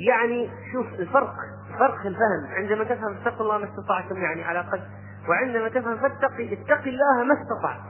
يعني 0.00 0.50
شوف 0.72 0.86
الفرق 0.86 1.34
فرق 1.78 2.06
الفهم. 2.06 2.46
عندما 2.50 2.84
تفهم 2.84 3.16
اتقوا 3.16 3.40
الله 3.40 3.58
ما 3.58 3.64
استطعتم 3.64 4.16
يعني 4.16 4.44
على 4.44 4.58
قد 4.58 4.80
وعندما 5.28 5.68
تفهم 5.68 5.96
فاتقي 5.96 6.52
اتق 6.52 6.82
الله 6.86 7.24
ما 7.24 7.34
استطعت. 7.42 7.80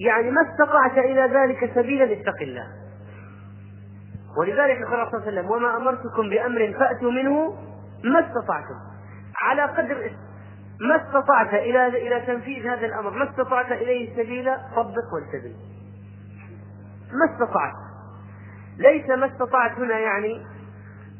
يعني 0.00 0.30
ما 0.30 0.42
استطعت 0.50 0.98
إلى 0.98 1.20
ذلك 1.20 1.74
سبيلا 1.74 2.12
اتق 2.12 2.42
الله. 2.42 2.66
ولذلك 4.38 4.84
قال 4.84 5.10
صلى 5.10 5.18
الله 5.18 5.26
عليه 5.26 5.32
وسلم 5.32 5.50
وما 5.50 5.76
أمرتكم 5.76 6.30
بأمر 6.30 6.74
فأتوا 6.78 7.10
منه 7.10 7.56
ما 8.04 8.20
استطعتم. 8.20 8.74
على 9.40 9.62
قدر 9.62 10.10
ما 10.80 10.96
استطعت 10.96 11.54
إلى 11.54 11.86
إلى 11.86 12.20
تنفيذ 12.26 12.66
هذا 12.66 12.86
الأمر 12.86 13.10
ما 13.10 13.30
استطعت 13.30 13.72
إليه 13.72 14.16
سبيلا 14.16 14.60
طبق 14.76 15.14
والتزم 15.14 15.52
ما 17.14 17.34
استطعت. 17.34 17.74
ليس 18.78 19.08
ما 19.08 19.26
استطعت 19.26 19.72
هنا 19.78 19.98
يعني 19.98 20.46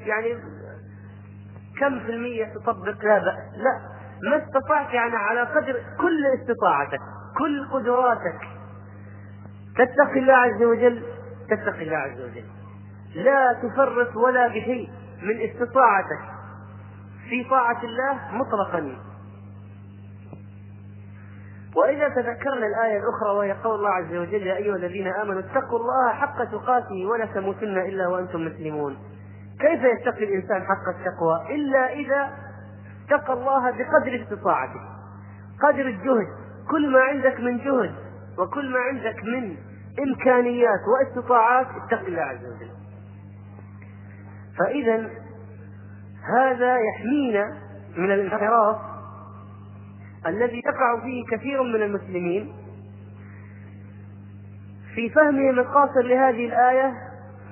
يعني 0.01 0.35
كم 1.81 2.01
في 2.01 2.11
المية 2.11 2.45
تطبق؟ 2.55 3.05
لا 3.05 3.19
بأس. 3.19 3.57
لا. 3.57 3.81
ما 4.31 4.45
استطعت 4.45 4.95
يعني 4.95 5.17
على 5.17 5.41
قدر 5.41 5.73
كل 6.01 6.27
استطاعتك 6.41 7.01
كل 7.39 7.69
قدراتك. 7.73 8.41
تتقي 9.77 10.19
الله 10.19 10.35
عز 10.35 10.63
وجل 10.63 11.03
تتقي 11.51 11.83
الله 11.83 11.97
عز 11.97 12.21
وجل. 12.21 12.45
لا 13.15 13.53
تفرط 13.53 14.17
ولا 14.17 14.49
بشيء 14.49 14.91
من 15.23 15.41
استطاعتك. 15.51 16.35
في 17.29 17.45
طاعة 17.51 17.83
الله 17.85 18.19
مطلقا. 18.33 19.14
وإذا 21.77 22.09
تذكرنا 22.09 22.67
الآية 22.67 22.99
الأخرى 22.99 23.31
وهي 23.37 23.53
قول 23.53 23.75
الله 23.75 23.91
عز 23.91 24.15
وجل 24.15 24.47
يا 24.47 24.57
أيها 24.57 24.77
الذين 24.77 25.07
آمنوا 25.07 25.41
اتقوا 25.41 25.79
الله 25.79 26.13
حق 26.13 26.45
تقاته 26.45 27.07
ولا 27.07 27.27
تموتن 27.27 27.79
إلا 27.79 28.09
وأنتم 28.09 28.45
مسلمون. 28.45 28.99
كيف 29.61 29.81
يتقي 29.83 30.25
الإنسان 30.25 30.63
حق 30.63 30.89
التقوى؟ 30.89 31.55
إلا 31.55 31.93
إذا 31.93 32.31
اتقى 33.07 33.33
الله 33.33 33.71
بقدر 33.71 34.23
استطاعته. 34.23 34.81
قدر 35.63 35.81
الجهد. 35.81 36.29
كل 36.71 36.93
ما 36.93 37.01
عندك 37.01 37.41
من 37.41 37.59
جهد 37.59 37.95
وكل 38.39 38.73
ما 38.73 38.79
عندك 38.79 39.25
من 39.25 39.57
إمكانيات 40.09 40.81
واستطاعات 40.89 41.67
اتق 41.67 42.07
الله 42.07 42.23
عز 42.23 42.45
وجل. 42.45 42.71
فإذا 44.59 45.11
هذا 46.37 46.79
يحمينا 46.79 47.57
من 47.97 48.11
الانحراف 48.11 48.77
الذي 50.27 50.63
يقع 50.67 51.01
فيه 51.01 51.37
كثير 51.37 51.63
من 51.63 51.83
المسلمين 51.83 52.55
في 54.95 55.11
فهمهم 55.11 55.59
القاصر 55.59 56.03
لهذه 56.03 56.47
الآية 56.47 56.95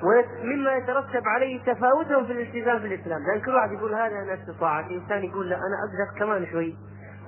ومما 0.03 0.73
يترتب 0.73 1.23
عليه 1.27 1.63
تفاوتهم 1.63 2.27
في 2.27 2.33
الالتزام 2.33 2.79
في 2.79 2.87
الإسلام 2.87 3.23
لأن 3.23 3.41
كل 3.41 3.55
واحد 3.55 3.73
يقول 3.73 3.95
هذا 3.95 4.23
أنا 4.23 4.35
استطاعت 4.35 4.91
إنسان 4.91 5.25
يقول 5.25 5.51
لا 5.51 5.57
أنا 5.57 5.77
أقدر 5.85 6.19
كمان 6.19 6.47
شوي. 6.47 6.77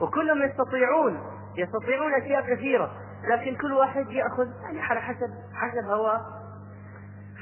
وكلهم 0.00 0.42
يستطيعون 0.42 1.18
يستطيعون 1.56 2.14
أشياء 2.14 2.54
كثيرة. 2.54 2.90
لكن 3.30 3.56
كل 3.56 3.72
واحد 3.72 4.10
يأخذ 4.10 4.46
يعني 4.62 4.80
على 4.80 5.00
حسب 5.00 5.30
حسب 5.54 5.84
هواه. 5.84 6.20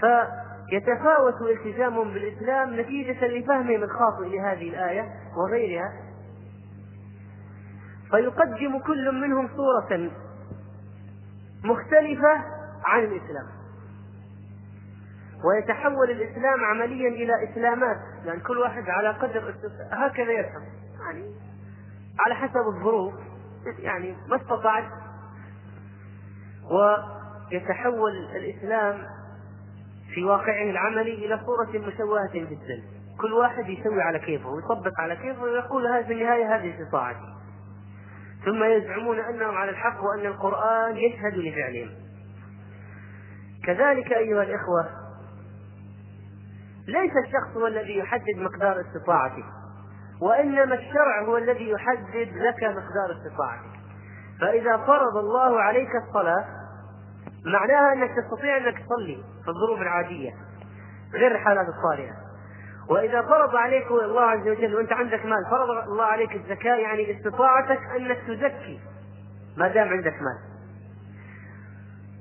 فيتفاوت 0.01 1.35
التزامهم 1.43 2.13
بالإسلام 2.13 2.81
نتيجة 2.81 3.27
لفهمهم 3.27 3.83
الخاطئ 3.83 4.29
لهذه 4.29 4.69
الآية 4.69 5.09
وغيرها. 5.37 5.93
فيقدم 8.13 8.79
كل 8.79 9.13
منهم 9.13 9.49
صورة 9.57 10.11
مختلفة 11.65 12.33
عن 12.85 13.05
الإسلام. 13.05 13.47
ويتحول 15.45 16.11
الإسلام 16.11 16.65
عمليا 16.65 17.09
إلى 17.09 17.51
إسلامات 17.51 17.97
لأن 17.97 18.27
يعني 18.27 18.41
كل 18.41 18.59
واحد 18.59 18.89
على 18.89 19.09
قدر 19.09 19.55
هكذا 19.91 20.33
يفهم. 20.33 20.63
يعني 21.01 21.35
على 22.27 22.35
حسب 22.35 22.67
الظروف 22.77 23.15
يعني 23.79 24.17
ما 24.29 24.37
استطعت 24.37 24.85
ويتحول 26.71 28.13
الإسلام 28.37 29.07
في 30.15 30.25
واقعه 30.25 30.71
العملي 30.71 31.27
إلى 31.27 31.41
صورة 31.47 31.87
مشوهة 31.87 32.33
جدا. 32.35 32.83
كل 33.21 33.33
واحد 33.33 33.69
يسوي 33.69 34.03
على 34.03 34.19
كيفه 34.19 34.49
ويطبق 34.49 35.01
على 35.01 35.17
كيفه 35.17 35.43
ويقول 35.43 35.87
هذه 35.87 36.07
في 36.07 36.13
النهاية 36.13 36.57
هذه 36.57 36.83
استطاعتي 36.83 37.42
ثم 38.45 38.65
يزعمون 38.65 39.21
أنهم 39.21 39.57
على 39.57 39.71
الحق 39.71 40.05
وأن 40.05 40.27
القرآن 40.27 40.97
يشهد 40.97 41.35
لفعلهم. 41.35 41.91
كذلك 43.67 44.13
أيها 44.13 44.43
الإخوة 44.43 44.89
ليس 46.89 47.13
الشخص 47.27 47.57
هو 47.57 47.67
الذي 47.67 47.99
يحدد 47.99 48.37
مقدار 48.37 48.81
استطاعته 48.81 49.45
وإنما 50.21 50.75
الشرع 50.75 51.23
هو 51.25 51.37
الذي 51.37 51.71
يحدد 51.71 52.29
لك 52.37 52.63
مقدار 52.65 53.17
استطاعتك. 53.19 53.73
فإذا 54.41 54.77
فرض 54.77 55.17
الله 55.17 55.61
عليك 55.61 55.91
الصلاة 56.09 56.45
معناها 57.47 57.93
أنك 57.93 58.11
تستطيع 58.11 58.57
أنك 58.57 58.79
تصلي 58.79 59.25
في 59.45 59.49
الظروف 59.49 59.81
العادية 59.81 60.31
غير 61.13 61.33
الحالات 61.33 61.67
الطارئة 61.69 62.13
وإذا 62.91 63.23
فرض 63.23 63.57
عليك 63.57 63.91
الله 63.91 64.23
عز 64.23 64.49
وجل 64.49 64.75
وأنت 64.75 64.93
عندك 64.93 65.25
مال 65.25 65.47
فرض 65.51 65.89
الله 65.89 66.05
عليك 66.05 66.35
الزكاة 66.35 66.77
يعني 66.77 67.17
استطاعتك 67.17 67.81
أنك 67.97 68.19
تزكي 68.29 68.81
ما 69.57 69.69
دام 69.69 69.89
عندك 69.89 70.15
مال. 70.15 70.39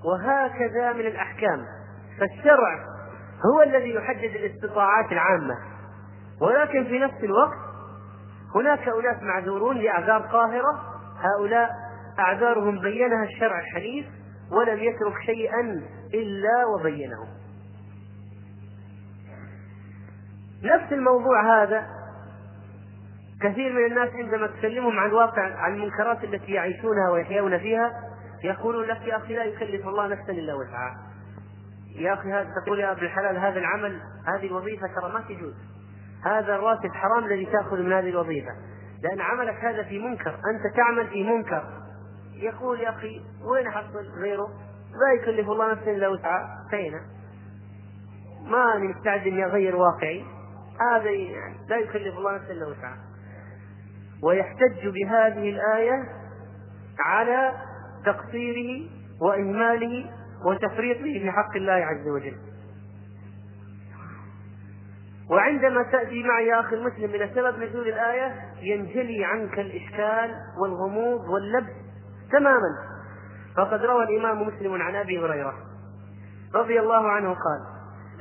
وهكذا 0.06 0.94
من 0.94 1.08
الأحكام. 1.08 1.66
فالشرع 2.20 2.86
هو 3.54 3.62
الذي 3.62 3.94
يحدد 3.94 4.36
الاستطاعات 4.36 5.12
العامة. 5.12 5.56
ولكن 6.42 6.84
في 6.84 7.00
نفس 7.00 7.24
الوقت 7.24 7.58
هناك 8.56 8.88
أناس 8.88 9.24
معذورون 9.24 9.78
لأعذار 9.78 10.22
قاهرة. 10.22 10.92
هؤلاء 11.22 11.70
أعذارهم 12.20 12.80
بينها 12.80 13.24
الشرع 13.24 13.60
الحنيف 13.60 14.06
ولم 14.52 14.80
يترك 14.80 15.14
شيئا 15.26 15.82
إلا 16.14 16.66
وبينه 16.66 17.28
نفس 20.64 20.94
الموضوع 20.94 21.64
هذا 21.64 21.88
كثير 23.42 23.74
من 23.74 23.86
الناس 23.86 24.10
عندما 24.10 24.48
تكلمهم 24.48 25.00
عن 25.00 25.12
واقع 25.12 25.42
عن 25.42 25.74
المنكرات 25.74 26.24
التي 26.24 26.52
يعيشونها 26.52 27.10
ويحيون 27.12 27.58
فيها 27.58 27.92
يقولون 28.44 28.86
لك 28.86 29.02
يا 29.02 29.18
أخي 29.18 29.36
لا 29.36 29.44
يكلف 29.44 29.88
الله 29.88 30.08
نفسا 30.08 30.32
إلا 30.32 30.54
وسعها. 30.54 30.98
يا 31.96 32.14
أخي 32.14 32.32
هذا 32.32 32.50
تقول 32.66 32.80
يا 32.80 32.92
ابن 32.92 33.06
الحلال 33.06 33.38
هذا 33.38 33.60
العمل 33.60 34.02
هذه 34.28 34.46
الوظيفة 34.46 34.88
ترى 34.88 35.14
ما 35.14 35.22
تجوز. 35.22 35.54
هذا 36.26 36.56
الراتب 36.56 36.94
حرام 36.94 37.26
الذي 37.26 37.46
تأخذ 37.46 37.78
من 37.78 37.94
هذه 37.94 38.10
الوظيفة. 38.10 38.52
لأن 39.04 39.22
عملك 39.22 39.56
هذا 39.56 39.84
في 39.84 40.00
منكر، 40.00 40.30
أنت 40.30 40.76
تعمل 40.76 41.08
في 41.08 41.24
منكر. 41.24 41.64
يقول 42.34 42.80
يا 42.80 42.90
أخي 42.90 43.22
وين 43.52 43.68
أحصل 43.68 44.22
غيره؟ 44.22 44.48
لا 44.92 45.22
يكلف 45.22 45.50
الله 45.50 45.72
نفسا 45.72 45.92
إلا 45.92 46.08
وسعها، 46.08 46.64
انتهينا. 46.66 47.02
ما 48.46 48.76
أنا 48.76 48.84
مستعد 48.84 49.28
إني 49.28 49.46
أغير 49.46 49.76
واقعي، 49.76 50.26
هذا 50.82 51.10
يعني 51.10 51.56
لا 51.70 51.78
يكلف 51.78 52.18
الله 52.18 52.36
نفسا 52.36 52.52
إلا 52.52 52.68
وسعها. 52.68 52.98
ويحتج 54.24 54.88
بهذه 54.88 55.50
الآية 55.50 56.04
على 57.00 57.52
تقصيره 58.06 58.90
وإهماله 59.22 60.12
وتفريطه 60.46 61.20
في 61.20 61.32
حق 61.32 61.56
الله 61.56 61.74
عز 61.74 62.08
وجل. 62.08 62.38
وعندما 65.30 65.84
تأتي 65.84 66.24
معي 66.24 66.48
يا 66.48 66.60
أخي 66.60 66.76
المسلم 66.76 67.10
إلى 67.10 67.30
سبب 67.36 67.60
نزول 67.60 67.88
الآية 67.88 68.36
ينجلي 68.62 69.26
عنك 69.26 69.60
الإشكال 69.60 70.36
والغموض 70.62 71.30
واللبس 71.30 71.74
تماما. 72.32 72.92
فقد 73.58 73.86
روى 73.86 74.04
الإمام 74.04 74.48
مسلم 74.48 74.82
عن 74.82 74.96
أبي 74.96 75.20
هريرة 75.20 75.54
رضي 76.56 76.80
الله 76.80 77.10
عنه 77.10 77.28
قال 77.28 77.71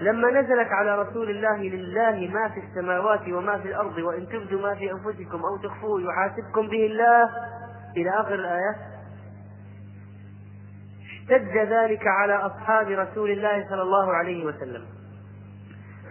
لما 0.00 0.30
نزلت 0.30 0.68
على 0.68 1.02
رسول 1.02 1.30
الله 1.30 1.56
لله 1.56 2.30
ما 2.32 2.48
في 2.48 2.60
السماوات 2.60 3.28
وما 3.28 3.58
في 3.58 3.68
الأرض 3.68 3.98
وإن 3.98 4.28
تبدوا 4.28 4.62
ما 4.62 4.74
في 4.74 4.92
أنفسكم 4.92 5.44
أو 5.44 5.56
تخفوه 5.56 6.00
يحاسبكم 6.02 6.68
به 6.68 6.86
الله 6.86 7.28
إلى 7.96 8.10
آخر 8.10 8.34
الآية. 8.34 8.76
اشتد 11.20 11.56
ذلك 11.56 12.06
على 12.06 12.34
أصحاب 12.34 12.88
رسول 12.88 13.30
الله 13.30 13.68
صلى 13.68 13.82
الله 13.82 14.12
عليه 14.12 14.44
وسلم. 14.44 14.84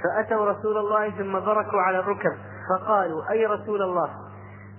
فأتوا 0.03 0.45
رسول 0.51 0.77
الله 0.77 1.09
ثم 1.09 1.39
بركوا 1.39 1.81
على 1.81 1.99
الركب 1.99 2.37
فقالوا 2.69 3.31
أي 3.31 3.45
رسول 3.45 3.81
الله 3.81 4.09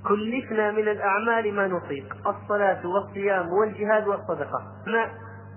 كلفنا 0.08 0.70
من 0.70 0.88
الأعمال 0.88 1.54
ما 1.54 1.66
نطيق 1.66 2.28
الصلاة 2.28 2.86
والصيام 2.86 3.48
والجهاد 3.52 4.08
والصدقة. 4.08 4.62
ما 4.86 5.06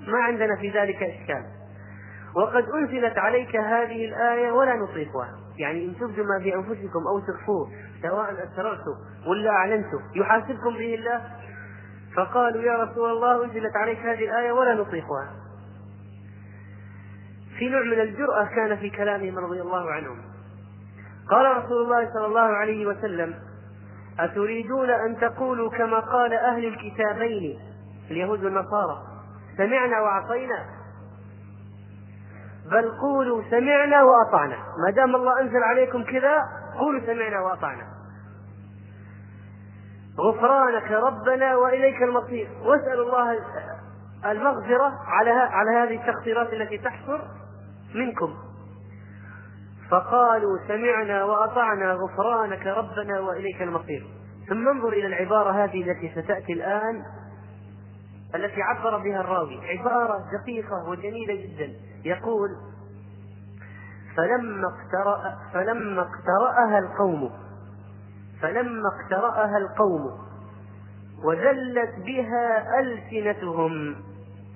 ما 0.08 0.18
عندنا 0.24 0.56
في 0.56 0.70
ذلك 0.70 1.04
إشكال. 1.04 1.63
وقد 2.36 2.70
أنزلت 2.70 3.18
عليك 3.18 3.56
هذه 3.56 4.06
الآية 4.06 4.52
ولا 4.52 4.76
نطيقها. 4.76 5.30
يعني 5.58 5.86
إن 5.86 5.96
تبدوا 5.96 6.26
ما 6.26 6.40
في 6.44 6.56
أنفسكم 6.56 7.08
أو 7.08 7.20
تخفوه 7.20 7.72
سواء 8.02 8.34
أسررتم 8.34 8.96
ولا 9.28 9.50
أعلنتم 9.50 10.00
يحاسبكم 10.16 10.74
به 10.74 10.96
الله؟ 10.96 11.22
فقالوا 12.16 12.62
يا 12.62 12.84
رسول 12.84 13.10
الله 13.10 13.46
أنزلت 13.46 13.76
عليك 13.76 14.00
هذه 14.00 14.26
الآية 14.26 14.52
ولا 14.52 14.74
نطيقها. 14.74 15.32
في 17.60 17.70
نوع 17.70 17.82
من 17.82 18.00
الجرأة 18.02 18.46
كان 18.46 18.78
في 18.78 18.90
كلامهم 18.90 19.38
رضي 19.38 19.62
الله 19.62 19.92
عنهم. 19.92 20.18
قال 21.30 21.58
رسول 21.58 21.82
الله 21.84 22.14
صلى 22.14 22.26
الله 22.26 22.42
عليه 22.42 22.86
وسلم 22.86 23.34
أتريدون 24.20 24.90
أن 24.90 25.20
تقولوا 25.20 25.70
كما 25.70 26.00
قال 26.00 26.34
أهل 26.34 26.66
الكتابين 26.66 27.60
اليهود 28.12 28.44
والنصارى 28.44 29.04
سمعنا 29.58 30.02
وعصينا 30.02 30.66
بل 32.72 32.92
قولوا 33.02 33.44
سمعنا 33.50 34.04
وأطعنا. 34.04 34.56
ما 34.56 34.92
دام 34.96 35.16
الله 35.16 35.42
أنزل 35.42 35.64
عليكم 35.64 36.04
كذا 36.04 36.36
قولوا 36.80 37.02
سمعنا 37.06 37.40
وأطعنا. 37.40 37.84
غفرانك 40.20 40.92
ربنا 40.92 41.56
وإليك 41.56 42.04
المصير. 42.04 42.50
واسأل 42.66 43.00
الله 43.00 43.40
المغفرة 44.26 44.94
على 45.08 45.32
على 45.32 45.72
هذه 45.72 46.02
التقصيرات 46.02 46.54
التي 46.54 46.78
تحصل 46.78 47.22
منكم. 47.96 48.34
فقالوا 49.92 50.58
سمعنا 50.68 51.24
وأطعنا 51.24 51.94
غفرانك 51.94 52.68
ربنا 52.68 53.20
وإليك 53.20 53.62
المصير. 53.62 54.08
ثم 54.50 54.68
انظر 54.68 54.90
إلى 54.90 55.08
العبارة 55.08 55.52
هذه 55.52 55.92
التي 55.92 56.22
ستأتي 56.22 56.54
الآن. 56.54 57.04
التي 58.36 58.62
عبر 58.62 58.98
بها 58.98 59.22
الراوي 59.22 59.60
عبارة 59.78 60.26
دقيقة 60.42 60.90
وجميلة 60.90 61.36
جدا. 61.36 61.74
يقول 62.06 62.50
فلما 64.18 64.68
اقترأ 64.68 65.38
فلما 65.54 66.02
اقترأها 66.02 66.80
القوم 66.80 67.32
فلما 68.42 68.90
اقترأها 68.90 69.58
القوم 69.58 70.20
وذلت 71.24 71.96
بها 72.06 72.80
ألسنتهم 72.80 73.96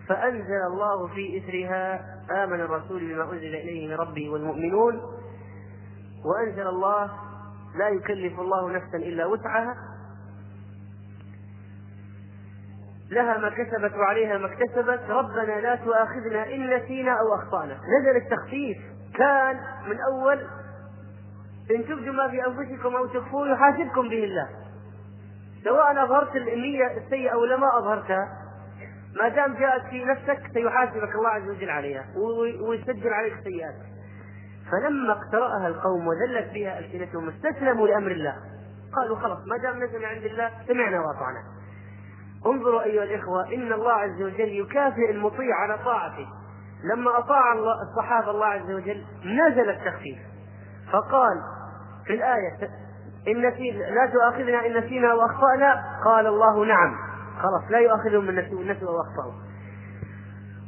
فأنزل 0.07 0.61
الله 0.67 1.07
في 1.07 1.37
إثرها 1.37 1.99
آمن 2.43 2.59
الرسول 2.61 2.99
بما 3.13 3.23
أنزل 3.23 3.55
إليه 3.55 3.87
من 3.87 3.93
ربه 3.93 4.29
والمؤمنون 4.29 5.01
وأنزل 6.25 6.67
الله 6.67 7.11
لا 7.75 7.89
يكلف 7.89 8.39
الله 8.39 8.69
نفسا 8.71 8.97
إلا 8.97 9.25
وسعها 9.25 9.75
لها 13.11 13.37
ما 13.37 13.49
كسبت 13.49 13.93
وعليها 13.93 14.37
ما 14.37 14.45
اكتسبت 14.45 15.09
ربنا 15.09 15.61
لا 15.61 15.75
تؤاخذنا 15.75 16.53
إن 16.53 16.75
نسينا 16.75 17.11
أو 17.11 17.35
أخطأنا. 17.35 17.73
نزل 17.73 18.15
التخفيف. 18.17 18.77
كان 19.15 19.59
من 19.87 19.97
أول 19.99 20.39
إن 21.71 21.85
تبدوا 21.85 22.13
ما 22.13 22.29
في 22.29 22.47
أنفسكم 22.47 22.95
أو 22.95 23.05
تخفوه 23.05 23.49
يحاسبكم 23.49 24.01
به 24.01 24.23
الله. 24.23 24.49
سواء 25.63 26.03
أظهرت 26.03 26.35
النية 26.35 26.97
السيئة 26.97 27.29
أو 27.29 27.45
لما 27.45 27.77
أظهرتها 27.77 28.27
ما 29.21 29.27
دام 29.27 29.53
جاءت 29.53 29.81
في 29.89 30.05
نفسك 30.05 30.41
سيحاسبك 30.53 31.15
الله 31.15 31.29
عز 31.29 31.49
وجل 31.49 31.69
عليها 31.69 32.05
ويسجل 32.61 33.13
عليك 33.13 33.33
السيئات 33.33 33.75
فلما 34.71 35.11
اقترأها 35.11 35.67
القوم 35.67 36.07
وذلت 36.07 36.53
بها 36.53 36.79
ألسنتهم 36.79 37.29
استسلموا 37.29 37.87
لأمر 37.87 38.11
الله. 38.11 38.35
قالوا 38.93 39.17
خلاص 39.17 39.39
ما 39.47 39.57
دام 39.57 39.83
نزل 39.83 40.05
عند 40.05 40.23
الله 40.23 40.51
سمعنا 40.67 40.99
وأطعنا. 40.99 41.56
انظروا 42.45 42.83
أيها 42.83 43.03
الإخوة 43.03 43.53
إن 43.53 43.73
الله 43.73 43.91
عز 43.91 44.21
وجل 44.21 44.59
يكافئ 44.59 45.11
المطيع 45.11 45.55
على 45.55 45.77
طاعته. 45.85 46.27
لما 46.83 47.17
أطاع 47.19 47.53
الله 47.53 47.75
الصحابة 47.81 48.31
الله 48.31 48.45
عز 48.45 48.71
وجل 48.71 49.03
نزل 49.25 49.69
التخفيف. 49.69 50.17
فقال 50.91 51.41
في 52.05 52.13
الآية 52.13 52.69
إن 53.27 53.47
نسينا 53.47 53.83
لا 53.83 54.11
تؤاخذنا 54.13 54.65
إن 54.65 54.77
نسينا 54.77 55.13
وأخطأنا 55.13 55.83
قال 56.05 56.27
الله 56.27 56.65
نعم. 56.65 56.95
خلاص 57.41 57.71
لا 57.71 57.79
يؤاخذهم 57.79 58.25
من 58.25 58.35
نسوا 58.71 58.89
وأخطأوا 58.89 59.33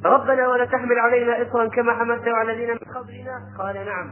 ربنا 0.06 0.48
ولا 0.48 0.66
تحمل 0.66 1.00
علينا 1.00 1.42
إصرا 1.42 1.68
كما 1.68 1.94
حملته 1.94 2.32
على 2.32 2.52
الذين 2.52 2.70
من 2.70 2.94
قبلنا؟ 2.96 3.56
قال 3.58 3.86
نعم. 3.86 4.12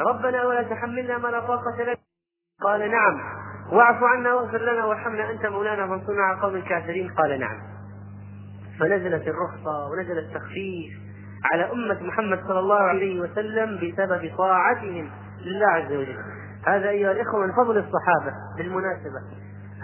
ربنا 0.00 0.44
ولا 0.44 0.62
تحملنا 0.62 1.18
ما 1.18 1.28
لا 1.28 1.40
طاقة 1.40 1.82
لنا؟ 1.82 1.96
قال 2.62 2.90
نعم. 2.90 3.20
واعف 3.72 4.02
عنا 4.02 4.34
واغفر 4.34 4.58
لنا 4.58 4.84
وارحمنا 4.84 5.30
أنت 5.30 5.46
مولانا 5.46 5.86
فانصرنا 5.86 6.22
على 6.22 6.36
القوم 6.36 6.54
الكافرين 6.54 7.10
قال 7.10 7.40
نعم. 7.40 7.58
فنزلت 8.80 9.28
الرخصة 9.28 9.86
ونزل 9.92 10.18
التخفيف 10.18 10.92
على 11.52 11.72
أمة 11.72 12.02
محمد 12.02 12.40
صلى 12.48 12.58
الله 12.58 12.80
عليه 12.80 13.20
وسلم 13.20 13.76
بسبب 13.76 14.30
طاعتهم 14.38 15.10
لله 15.40 15.66
عز 15.66 15.92
وجل. 15.92 16.18
هذا 16.66 16.88
أيها 16.88 17.12
الإخوة 17.12 17.46
من 17.46 17.52
فضل 17.52 17.78
الصحابة 17.78 18.34
بالمناسبة. 18.56 19.20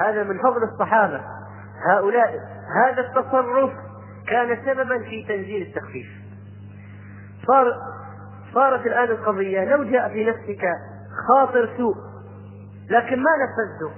هذا 0.00 0.22
من 0.22 0.38
فضل 0.38 0.62
الصحابة. 0.72 1.20
هؤلاء 1.90 2.34
هذا 2.84 3.00
التصرف 3.00 3.70
كان 4.28 4.58
سببا 4.64 4.98
في 4.98 5.24
تنزيل 5.28 5.62
التخفيف. 5.62 6.06
صار 7.46 7.72
صارت 8.54 8.86
الآن 8.86 9.04
القضية 9.04 9.64
لو 9.64 9.84
جاء 9.84 10.08
في 10.08 10.24
نفسك 10.24 10.62
خاطر 11.28 11.68
سوء 11.76 12.09
لكن 12.90 13.16
ما 13.16 13.30
نفذته 13.42 13.94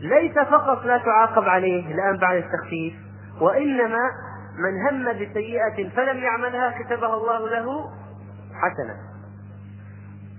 ليس 0.00 0.38
فقط 0.38 0.84
لا 0.84 0.98
تعاقب 0.98 1.44
عليه 1.44 1.94
الآن 1.94 2.16
بعد 2.16 2.36
التخفيف 2.36 2.94
وإنما 3.40 4.10
من 4.58 4.88
هم 4.88 5.12
بسيئة 5.12 5.90
فلم 5.96 6.18
يعملها 6.18 6.74
كتبها 6.82 7.14
الله 7.14 7.48
له 7.48 7.90
حسنة. 8.54 8.96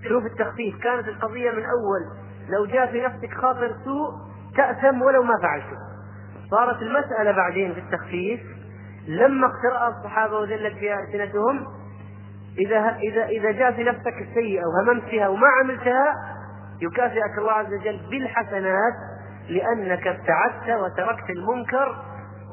شوف 0.08 0.26
التخفيف 0.26 0.82
كانت 0.82 1.08
القضية 1.08 1.50
من 1.50 1.64
أول. 1.64 2.00
لو 2.48 2.66
جاء 2.66 2.86
في 2.86 3.00
نفسك 3.00 3.34
خاطر 3.34 3.76
سوء 3.84 4.10
تأثم 4.56 5.02
ولو 5.02 5.22
ما 5.22 5.38
فعلته. 5.42 5.76
صارت 6.50 6.82
المسألة 6.82 7.32
بعدين 7.32 7.74
في 7.74 7.80
التخفيف 7.80 8.40
لما 9.08 9.46
اقترأ 9.46 9.88
الصحابة 9.88 10.38
وذلت 10.38 10.78
فيها 10.78 11.00
ألسنتهم 11.00 11.66
إذا 12.58 12.96
إذا 12.96 13.24
إذا 13.24 13.50
جاء 13.50 13.72
في 13.72 13.84
نفسك 13.84 14.14
السيئة 14.28 14.62
وهممت 14.66 15.04
فيها 15.04 15.28
وما 15.28 15.46
عملتها 15.60 16.14
يكافئك 16.80 17.38
الله 17.38 17.52
عز 17.52 17.74
وجل 17.74 18.00
بالحسنات 18.10 18.92
لأنك 19.48 20.06
ابتعدت 20.06 20.70
وتركت 20.70 21.30
المنكر 21.30 22.04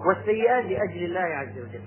والسيئات 0.08 0.66
لأجل 0.66 1.04
الله 1.04 1.20
عز 1.20 1.58
وجل. 1.60 1.82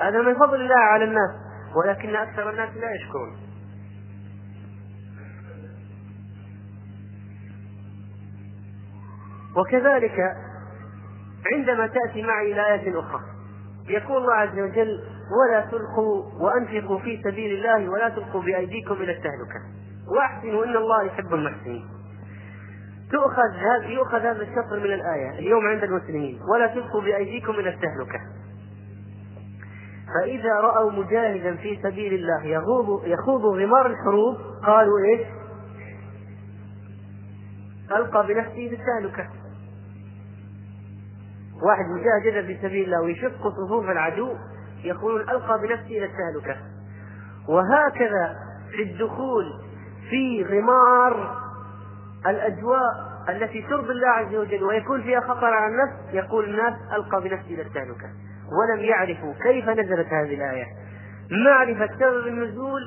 هذا 0.00 0.22
من 0.22 0.34
فضل 0.34 0.60
الله 0.60 0.80
على 0.80 1.04
الناس 1.04 1.30
ولكن 1.76 2.16
أكثر 2.16 2.50
الناس 2.50 2.76
لا 2.76 2.94
يشكرون. 2.94 3.36
وكذلك 9.56 10.20
عندما 11.52 11.86
تأتي 11.86 12.22
معي 12.22 12.52
إلى 12.52 12.74
آية 12.74 13.00
أخرى 13.00 13.20
يقول 13.88 14.16
الله 14.16 14.34
عز 14.34 14.58
وجل 14.58 15.00
ولا 15.30 15.60
تلقوا 15.60 16.24
وأنفقوا 16.40 16.98
في 16.98 17.22
سبيل 17.24 17.54
الله 17.54 17.88
ولا 17.88 18.08
تلقوا 18.08 18.42
بأيديكم 18.42 18.94
إلى 18.94 19.12
التهلكة. 19.12 19.83
وأحسنوا 20.08 20.64
إن 20.64 20.76
الله 20.76 21.02
يحب 21.02 21.34
المحسنين. 21.34 21.88
تؤخذ 23.12 23.50
هذا 23.56 23.86
يؤخذ 23.86 24.18
هذا 24.18 24.42
الشطر 24.42 24.78
من 24.78 24.92
الآية. 24.92 25.38
اليوم 25.38 25.66
عند 25.66 25.82
المسلمين. 25.82 26.40
ولا 26.54 26.66
تلقوا 26.66 27.00
بأيديكم 27.00 27.52
إلى 27.52 27.68
التهلكة. 27.68 28.20
فإذا 30.14 30.54
رأوا 30.54 30.90
مجاهدا 30.92 31.56
في 31.56 31.78
سبيل 31.82 32.14
الله 32.14 32.44
يخوض 32.44 33.06
يخوض 33.06 33.44
غمار 33.44 33.86
الحروب 33.86 34.36
قالوا 34.64 34.98
إيش؟ 34.98 35.26
ألقى 37.90 38.26
بنفسه 38.26 38.68
في 38.68 38.74
التهلكة. 38.74 39.28
واحد 41.62 41.84
مجاهد 41.84 42.46
في 42.46 42.58
سبيل 42.62 42.84
الله 42.84 43.02
ويشق 43.02 43.48
صفوف 43.48 43.84
العدو 43.84 44.34
يقولون 44.84 45.20
ألقى 45.20 45.60
بنفسه 45.60 45.86
إلى 45.86 46.04
التهلكة. 46.04 46.60
وهكذا 47.48 48.36
في 48.70 48.82
الدخول 48.82 49.63
في 50.10 50.44
غمار 50.44 51.44
الأجواء 52.26 53.14
التي 53.28 53.62
ترضي 53.62 53.92
الله 53.92 54.08
عز 54.08 54.34
وجل 54.34 54.64
ويكون 54.64 55.02
فيها 55.02 55.20
خطر 55.20 55.46
على 55.46 55.66
النفس 55.66 56.14
يقول 56.14 56.44
الناس 56.44 56.74
ألقى 56.92 57.20
بنفسي 57.22 57.54
إلى 57.54 57.62
التهلكة. 57.62 58.08
ولم 58.52 58.84
يعرفوا 58.84 59.34
كيف 59.42 59.68
نزلت 59.68 60.06
هذه 60.06 60.34
الآية. 60.34 60.66
معرفة 61.30 61.98
سبب 61.98 62.26
النزول 62.26 62.82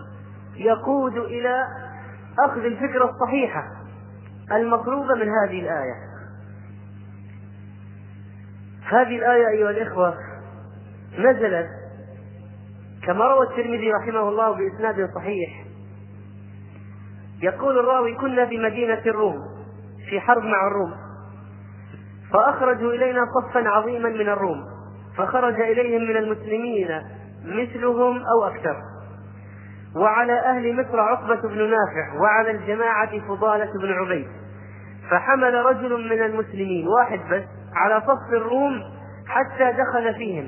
يقود 0.56 1.18
إلى 1.18 1.68
أخذ 2.40 2.66
الفكرة 2.66 3.10
الصحيحة 3.10 3.64
المطلوبة 4.52 5.16
من 5.16 5.30
هذه 5.30 5.60
الآية. 5.60 5.96
هذه 8.84 9.16
الآية 9.16 9.48
أيها 9.48 9.70
الإخوة 9.70 10.18
نزلت 11.20 11.68
كما 13.06 13.26
روى 13.26 13.48
الترمذي 13.48 13.92
رحمه 13.92 14.30
الله 14.30 14.52
بإسناد 14.52 15.10
صحيح. 15.16 15.67
يقول 17.42 17.80
الراوي 17.80 18.16
كنا 18.16 18.46
في 18.46 18.58
مدينة 18.58 19.02
الروم 19.06 19.38
في 20.10 20.20
حرب 20.20 20.44
مع 20.44 20.68
الروم. 20.68 20.94
فأخرجوا 22.34 22.94
إلينا 22.94 23.26
صفا 23.26 23.70
عظيما 23.70 24.10
من 24.10 24.30
الروم 24.30 24.64
فخرج 25.18 25.62
إليهم 25.62 26.02
من 26.02 26.18
المسلمين 26.18 27.02
مثلهم 27.46 28.22
أو 28.26 28.44
أكثر. 28.48 28.76
وعلى 29.96 30.40
أهل 30.40 30.82
مصر 30.82 31.00
عقبة 31.00 31.42
بن 31.42 31.58
نافع 31.58 32.22
وعلى 32.22 32.52
الجماعة 32.52 33.20
فضالة 33.28 33.72
بن 33.82 33.92
عبيد. 33.92 34.28
فحمل 35.12 35.54
رجل 35.54 36.10
من 36.10 36.26
المسلمين 36.26 36.88
واحد 36.88 37.20
بس 37.32 37.44
على 37.76 38.02
صف 38.02 38.34
الروم 38.34 38.84
حتى 39.28 39.72
دخل 39.72 40.16
فيهم. 40.16 40.48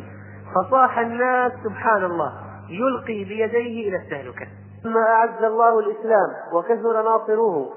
فصاح 0.56 1.00
الناس 1.00 1.52
سبحان 1.64 2.04
الله 2.04 2.34
يلقي 2.70 3.24
بيديه 3.24 3.90
إلى 3.90 3.98
التهلكة 3.98 4.48
ثم 4.84 4.98
أعز 4.98 5.44
الله 5.44 5.80
الإسلام 5.80 6.36
وكثر 6.54 7.02
ناصروه. 7.02 7.74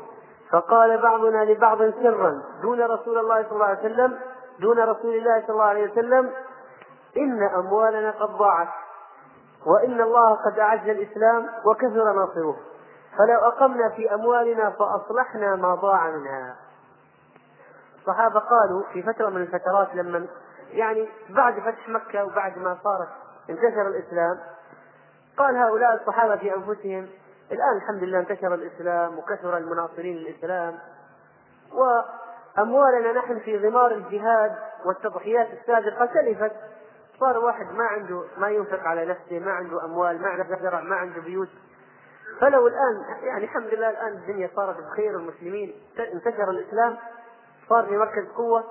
فقال 0.53 1.03
بعضنا 1.03 1.45
لبعض 1.45 1.79
سرا 1.79 2.43
دون 2.63 2.81
رسول 2.83 3.19
الله 3.19 3.43
صلى 3.43 3.53
الله 3.53 3.67
عليه 3.67 3.79
وسلم 3.79 4.19
دون 4.61 4.79
رسول 4.79 5.15
الله 5.15 5.41
صلى 5.41 5.51
الله 5.51 5.65
عليه 5.65 5.91
وسلم 5.93 6.31
إن 7.17 7.43
أموالنا 7.43 8.11
قد 8.11 8.31
ضاعت 8.31 8.69
وإن 9.67 10.01
الله 10.01 10.35
قد 10.35 10.59
أعز 10.59 10.89
الإسلام 10.89 11.49
وكثر 11.67 12.13
ناصروه. 12.13 12.57
فلو 13.19 13.39
أقمنا 13.39 13.89
في 13.89 14.15
أموالنا 14.15 14.71
فأصلحنا 14.71 15.57
ما 15.57 15.75
ضاع 15.75 16.11
منها. 16.11 16.57
الصحابة 18.01 18.41
قالوا 18.41 18.83
في 18.93 19.03
فترة 19.03 19.29
من 19.29 19.43
الفترات 19.43 19.95
لما 19.95 20.27
يعني 20.71 21.09
بعد 21.31 21.61
فتح 21.61 21.89
مكة 21.89 22.25
وبعد 22.25 22.59
ما 22.59 22.79
صارت 22.85 23.09
انتشر 23.51 23.87
الإسلام 23.87 24.39
قال 25.37 25.57
هؤلاء 25.57 25.95
الصحابة 25.95 26.37
في 26.37 26.55
أنفسهم 26.55 27.09
الآن 27.53 27.77
الحمد 27.77 28.03
لله 28.03 28.19
انتشر 28.19 28.55
الإسلام 28.55 29.19
وكثر 29.19 29.57
المناصرين 29.57 30.17
للإسلام 30.17 30.79
وأموالنا 31.73 33.13
نحن 33.13 33.39
في 33.39 33.57
غمار 33.57 33.91
الجهاد 33.91 34.53
والتضحيات 34.85 35.49
السابقة 35.53 36.07
تلفت 36.07 36.53
صار 37.21 37.39
واحد 37.39 37.67
ما 37.73 37.85
عنده 37.85 38.25
ما 38.39 38.49
ينفق 38.49 38.81
على 38.81 39.05
نفسه 39.05 39.39
ما 39.39 39.53
عنده 39.53 39.85
أموال 39.85 40.23
ما 40.23 40.29
عنده 40.29 40.59
زرع 40.63 40.81
ما 40.81 40.97
عنده 40.97 41.21
بيوت. 41.21 41.49
فلو 42.41 42.67
الآن 42.67 43.05
يعني 43.23 43.45
الحمد 43.45 43.67
لله 43.67 43.91
الآن 43.91 44.13
الدنيا 44.13 44.51
صارت 44.57 44.77
بخير 44.77 45.17
والمسلمين 45.17 45.75
انتشر 46.13 46.51
الإسلام 46.51 46.97
صار 47.69 47.87
في 47.87 47.97
مركز 47.97 48.25
قوة. 48.37 48.65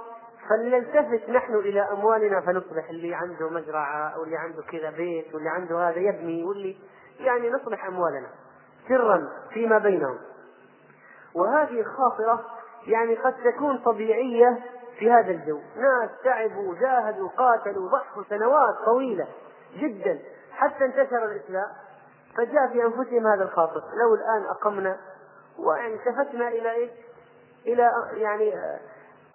فلنلتفت 0.51 1.29
نحن 1.29 1.55
إلى 1.55 1.81
أموالنا 1.81 2.41
فنصلح 2.41 2.89
اللي 2.89 3.15
عنده 3.15 3.49
مزرعة 3.49 4.09
أو 4.09 4.23
اللي 4.23 4.37
عنده 4.37 4.61
كذا 4.61 4.89
بيت 4.89 5.33
واللي 5.35 5.49
عنده 5.49 5.89
هذا 5.89 5.99
يبني 5.99 6.43
واللي 6.43 6.77
يعني 7.19 7.49
نصلح 7.49 7.85
أموالنا 7.85 8.27
سرا 8.87 9.29
فيما 9.53 9.77
بينهم. 9.77 10.17
وهذه 11.35 11.79
الخاطرة 11.79 12.45
يعني 12.87 13.15
قد 13.15 13.33
تكون 13.43 13.77
طبيعية 13.77 14.63
في 14.99 15.11
هذا 15.11 15.31
الجو. 15.31 15.59
ناس 15.75 16.09
تعبوا 16.23 16.75
جاهدوا 16.75 17.29
قاتلوا 17.29 17.89
ضحوا 17.89 18.23
سنوات 18.29 18.75
طويلة 18.85 19.27
جدا 19.77 20.19
حتى 20.51 20.85
انتشر 20.85 21.25
الإسلام. 21.25 21.67
فجاء 22.37 22.67
في 22.67 22.83
أنفسهم 22.83 23.27
هذا 23.27 23.43
الخاطر. 23.43 23.81
لو 23.93 24.15
الآن 24.15 24.49
أقمنا 24.49 24.97
ويعني 25.59 25.93
التفتنا 25.93 26.47
إلى 26.47 26.71
إيش؟ 26.71 26.91
إلى 27.67 27.91
يعني 28.13 28.53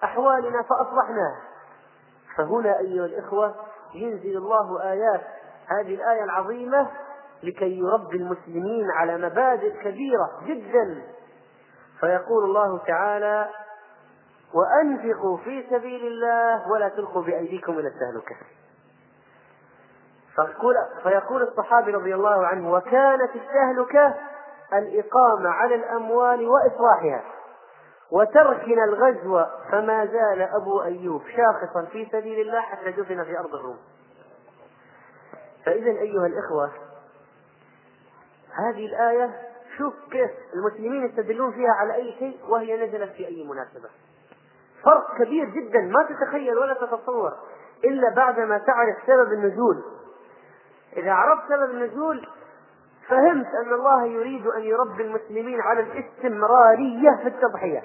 أحوالنا 0.05 0.63
فأصلحناها 0.63 1.41
فهنا 2.37 2.79
أيها 2.79 3.05
الإخوة 3.07 3.55
ينزل 3.95 4.37
الله 4.37 4.83
آيات 4.93 5.21
هذه 5.67 5.95
الآية 5.95 6.25
العظيمة 6.25 6.91
لكي 7.43 7.79
يربي 7.79 8.17
المسلمين 8.17 8.91
على 8.91 9.19
مبادئ 9.19 9.83
كبيرة 9.83 10.31
جدا. 10.43 11.03
فيقول 12.01 12.45
الله 12.45 12.79
تعالى 12.79 13.49
وأنفقوا 14.55 15.37
في 15.37 15.67
سبيل 15.71 16.07
الله 16.07 16.71
ولا 16.71 16.89
تلقوا 16.89 17.23
بأيديكم 17.23 17.73
إلى 17.73 17.89
التهلكة. 17.89 18.37
فيقول 21.03 21.43
الصحابي 21.43 21.91
رضي 21.91 22.15
الله 22.15 22.47
عنه 22.47 22.73
وكانت 22.73 23.31
التهلكة 23.37 24.15
الإقامة 24.73 25.49
على 25.49 25.75
الأموال 25.75 26.49
وإصلاحها. 26.49 27.23
وتركنا 28.11 28.85
الغزو 28.85 29.45
فما 29.71 30.07
زال 30.07 30.43
أبو 30.43 30.83
أيوب 30.83 31.23
شاخصا 31.37 31.85
في 31.85 32.09
سبيل 32.13 32.41
الله 32.41 32.61
حتى 32.61 32.91
دفن 32.91 33.25
في 33.25 33.39
أرض 33.39 33.55
الروم. 33.55 33.79
فإذا 35.65 35.91
أيها 35.91 36.27
الإخوة 36.27 36.71
هذه 38.53 38.87
الآية 38.87 39.31
شوف 39.79 39.95
كيف 40.11 40.31
المسلمين 40.55 41.07
يستدلون 41.07 41.53
فيها 41.53 41.73
على 41.73 41.95
أي 41.95 42.15
شيء 42.19 42.41
وهي 42.49 42.87
نزلت 42.87 43.13
في 43.13 43.27
أي 43.27 43.45
مناسبة. 43.45 43.89
فرق 44.85 45.19
كبير 45.19 45.45
جدا 45.45 45.81
ما 45.81 46.07
تتخيل 46.09 46.59
ولا 46.59 46.75
تتصور 46.75 47.33
إلا 47.85 48.15
بعدما 48.15 48.59
تعرف 48.59 48.97
سبب 49.07 49.33
النزول. 49.33 49.85
إذا 50.97 51.13
عرفت 51.13 51.49
سبب 51.49 51.71
النزول 51.71 52.29
فهمت 53.09 53.47
أن 53.47 53.73
الله 53.73 54.07
يريد 54.07 54.47
أن 54.47 54.63
يربي 54.63 55.03
المسلمين 55.03 55.61
على 55.61 55.81
الاستمرارية 55.81 57.11
في 57.23 57.29
التضحية. 57.29 57.83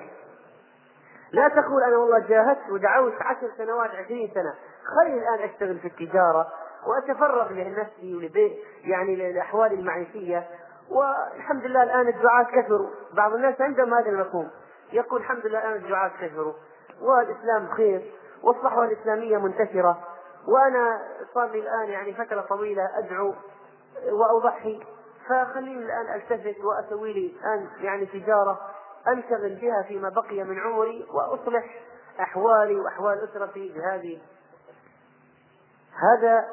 لا 1.32 1.48
تقول 1.48 1.84
أنا 1.84 1.98
والله 1.98 2.20
جاهدت 2.20 2.70
ودعوت 2.70 3.14
عشر 3.22 3.52
سنوات 3.58 3.90
عشرين 3.90 4.32
سنة. 4.34 4.54
خلي 4.96 5.14
الآن 5.14 5.50
أشتغل 5.50 5.80
في 5.80 5.88
التجارة 5.88 6.48
وأتفرغ 6.88 7.52
لنفسي 7.52 8.16
ولبيت 8.16 8.58
يعني 8.84 9.16
للأحوال 9.16 9.74
المعيشية. 9.74 10.48
والحمد 10.90 11.66
لله 11.66 11.84
الآن 11.84 12.08
الدعاة 12.08 12.44
كثروا. 12.44 12.90
بعض 13.14 13.34
الناس 13.34 13.62
عندهم 13.62 13.94
هذا 13.94 14.10
المفهوم. 14.10 14.50
يقول 14.94 15.22
الحمد 15.22 15.46
لله 15.46 15.60
الآن 15.60 15.84
الدعاة 15.84 16.12
كثروا. 16.22 16.54
والإسلام 17.02 17.68
خير. 17.78 18.12
والصحوة 18.44 18.86
الإسلامية 18.86 19.38
منتشرة. 19.38 20.00
وأنا 20.48 21.02
صار 21.34 21.52
لي 21.52 21.60
الآن 21.60 21.90
يعني 21.90 22.14
فترة 22.14 22.42
طويلة 22.42 22.90
أدعو 22.98 23.34
وأضحي. 24.12 24.84
فخليني 25.32 25.86
الآن 25.86 26.16
ألتفت 26.16 26.64
وأسوي 26.64 27.14
لي 27.14 27.36
الآن 27.40 27.68
يعني 27.82 28.06
تجارة 28.06 28.60
أنشغل 29.08 29.56
بها 29.62 29.82
فيما 29.82 30.10
بقي 30.10 30.44
من 30.44 30.60
عمري 30.60 31.06
وأصلح 31.14 31.66
أحوالي 32.20 32.76
وأحوال 32.76 33.30
أسرتي 33.30 33.74
بهذه 33.76 34.20
هذا 35.94 36.46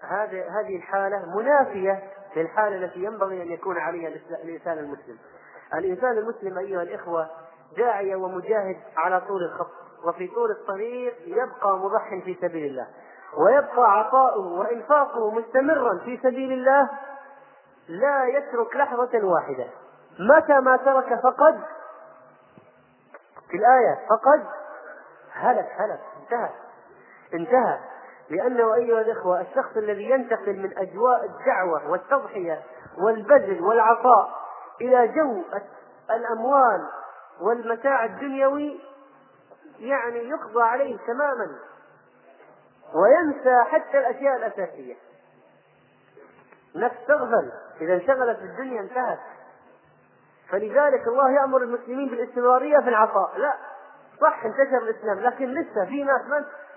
هذا 0.00 0.48
هذه 0.48 0.76
الحالة 0.76 1.36
منافية 1.36 2.02
للحالة 2.36 2.76
التي 2.84 3.04
ينبغي 3.04 3.42
أن 3.42 3.52
يكون 3.52 3.78
عليها 3.78 4.08
الإنسان 4.42 4.78
المسلم. 4.78 5.18
الإنسان 5.74 6.18
المسلم 6.18 6.58
أيها 6.58 6.82
الإخوة 6.82 7.30
داعية 7.76 8.16
ومجاهد 8.16 8.76
على 8.96 9.20
طول 9.20 9.42
الخط 9.44 9.70
وفي 10.04 10.26
طول 10.28 10.50
الطريق 10.50 11.14
يبقى 11.26 11.78
مضح 11.78 12.08
في 12.24 12.36
سبيل 12.40 12.66
الله 12.70 12.86
ويبقى 13.36 13.98
عطاؤه 13.98 14.46
وإنفاقه 14.58 15.30
مستمرا 15.30 15.98
في 16.04 16.16
سبيل 16.22 16.52
الله 16.52 16.90
لا 17.88 18.24
يترك 18.26 18.76
لحظة 18.76 19.24
واحدة. 19.24 19.66
متى 20.18 20.60
ما 20.60 20.76
ترك 20.76 21.20
فقد 21.22 21.60
في 23.50 23.56
الآية 23.56 24.06
فقد 24.10 24.46
هلك 25.32 25.68
هلك 25.78 26.00
انتهى. 26.22 26.50
انتهى. 27.34 27.78
لأنه 28.30 28.74
أيها 28.74 29.00
الإخوة 29.00 29.40
الشخص 29.40 29.76
الذي 29.76 30.10
ينتقل 30.10 30.56
من 30.56 30.78
أجواء 30.78 31.24
الدعوة 31.24 31.90
والتضحية 31.90 32.62
والبذل 32.98 33.62
والعطاء 33.62 34.30
إلى 34.80 35.08
جو 35.08 35.42
الأموال 36.10 36.88
والمتاع 37.40 38.04
الدنيوي 38.04 38.80
يعني 39.78 40.18
يقضى 40.28 40.62
عليه 40.62 40.98
تماما 41.06 41.58
وينسى 42.94 43.64
حتى 43.64 43.98
الأشياء 43.98 44.36
الأساسية. 44.36 44.94
نفس 46.76 46.96
تغفل 47.08 47.52
إذا 47.80 47.94
انشغلت 47.94 48.38
بالدنيا 48.38 48.80
انتهت. 48.80 49.18
فلذلك 50.48 51.06
الله 51.06 51.30
يأمر 51.30 51.62
المسلمين 51.62 52.08
بالاستمرارية 52.08 52.78
في 52.78 52.88
العطاء. 52.88 53.38
لا 53.38 53.54
صح 54.20 54.44
انتشر 54.44 54.78
الإسلام 54.78 55.20
لكن 55.20 55.46
لسه 55.46 55.84
في 55.84 56.04
ناس 56.04 56.20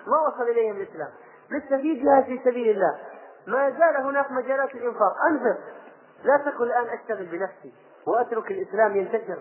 ما 0.08 0.20
وصل 0.28 0.50
إليهم 0.50 0.76
الإسلام. 0.76 1.10
لسه 1.52 1.78
في 1.78 2.04
جهاد 2.04 2.24
في 2.24 2.40
سبيل 2.44 2.70
الله. 2.70 3.00
ما 3.48 3.70
زال 3.70 3.98
هناك 3.98 4.32
مجالات 4.32 4.76
الإنفاق. 4.76 5.14
أنفق 5.32 5.58
لا 6.24 6.38
تقل 6.38 6.64
الآن 6.64 6.88
أشتغل 7.00 7.26
بنفسي 7.26 7.74
وأترك 8.08 8.52
الإسلام 8.52 8.96
ينتشر 8.96 9.38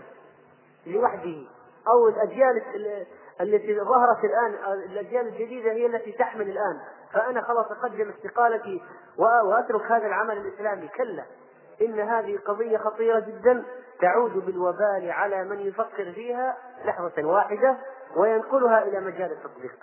لوحده. 0.87 1.47
أو 1.89 2.09
الأجيال 2.09 2.63
التي 3.41 3.81
ظهرت 3.81 4.25
الآن 4.25 4.55
الأجيال 4.75 5.27
الجديدة 5.27 5.73
هي 5.73 5.87
التي 5.87 6.13
تحمل 6.13 6.49
الآن. 6.49 6.81
فأنا 7.13 7.43
خلاص 7.43 7.67
أقدم 7.71 8.11
استقالتي 8.11 8.83
وأترك 9.19 9.83
هذا 9.83 10.07
العمل 10.07 10.37
الإسلامي. 10.37 10.89
كلا 10.89 11.25
إن 11.83 12.01
هذه 12.01 12.39
قضية 12.47 12.79
خطيرة 12.79 13.21
جدا 13.21 13.65
تعود 14.01 14.47
بالوبال 14.47 15.11
على 15.11 15.45
من 15.45 15.61
يفكر 15.61 16.13
فيها 16.13 16.57
لحظة 16.85 17.25
واحدة 17.25 17.77
وينقلها 18.17 18.83
إلى 18.83 19.01
مجال 19.01 19.33
التطبيق. 19.33 19.77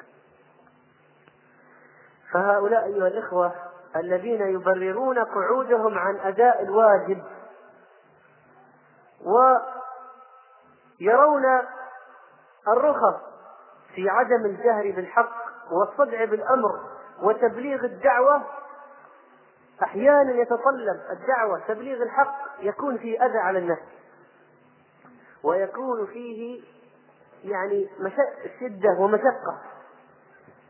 فهؤلاء 2.33 2.85
أيها 2.85 3.07
الإخوة 3.07 3.51
الذين 3.95 4.41
يبررون 4.41 5.19
قعودهم 5.19 5.97
عن 5.97 6.19
أداء 6.19 6.63
الواجب 6.63 7.23
ويرون 10.99 11.43
الرخص 12.67 13.21
في 13.95 14.09
عدم 14.09 14.45
الجهر 14.45 14.91
بالحق 14.91 15.35
والصدع 15.71 16.25
بالأمر 16.25 16.79
وتبليغ 17.21 17.85
الدعوة 17.85 18.41
أحيانا 19.83 20.31
يتطلب 20.31 21.01
الدعوة 21.11 21.59
تبليغ 21.67 22.03
الحق 22.03 22.35
يكون 22.59 22.97
في 22.97 23.21
أذى 23.25 23.37
على 23.37 23.59
النفس. 23.59 23.81
ويكون 25.43 26.05
فيه 26.05 26.63
يعني 27.43 27.89
شدة 28.59 28.95
ومشقة. 28.99 29.61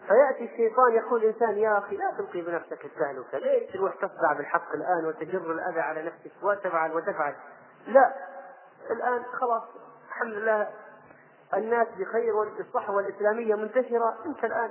فيأتي 0.08 0.46
الشيطان 0.46 0.94
يقول 0.94 1.24
الإنسان 1.24 1.58
يا 1.58 1.78
أخي 1.78 1.98
لا 1.98 2.12
تلقي 2.18 2.42
بنفسك 2.42 2.86
التهلكة 2.86 3.38
ليش 3.38 3.74
تروح 3.74 3.96
تصدع 3.96 4.34
بالحق 4.38 4.74
الآن 4.74 5.06
وتجر 5.06 5.52
الأذى 5.52 5.80
على 5.80 6.02
نفسك 6.02 6.32
وتفعل 6.44 6.92
وتفعل؟ 6.92 7.36
لا 7.88 8.14
الآن 8.92 9.24
خلاص 9.24 9.64
الحمد 10.08 10.34
لله 10.34 10.70
الناس 11.58 11.88
بخير 12.00 12.36
والصحوة 12.36 13.00
الإسلامية 13.00 13.56
منتشرة 13.56 14.16
أنت 14.26 14.44
الآن. 14.44 14.70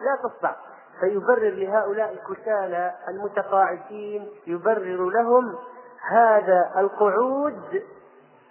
لا 0.00 0.28
تصدع. 0.28 0.54
فيبرر 1.00 1.50
لهؤلاء 1.50 2.12
الكسالى 2.12 2.94
المتقاعسين 3.08 4.30
يبرر 4.46 5.10
لهم 5.10 5.58
هذا 6.08 6.72
القعود 6.76 7.82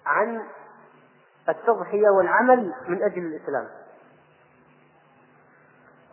عن 0.06 0.42
التضحية 1.50 2.10
والعمل 2.10 2.74
من 2.88 3.04
أجل 3.04 3.26
الإسلام. 3.26 3.68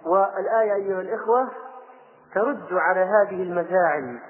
والآية 0.06 0.74
أيها 0.74 1.00
الإخوة 1.00 1.48
ترد 2.34 2.72
على 2.72 3.00
هذه 3.00 3.42
المزاعم 3.42 4.20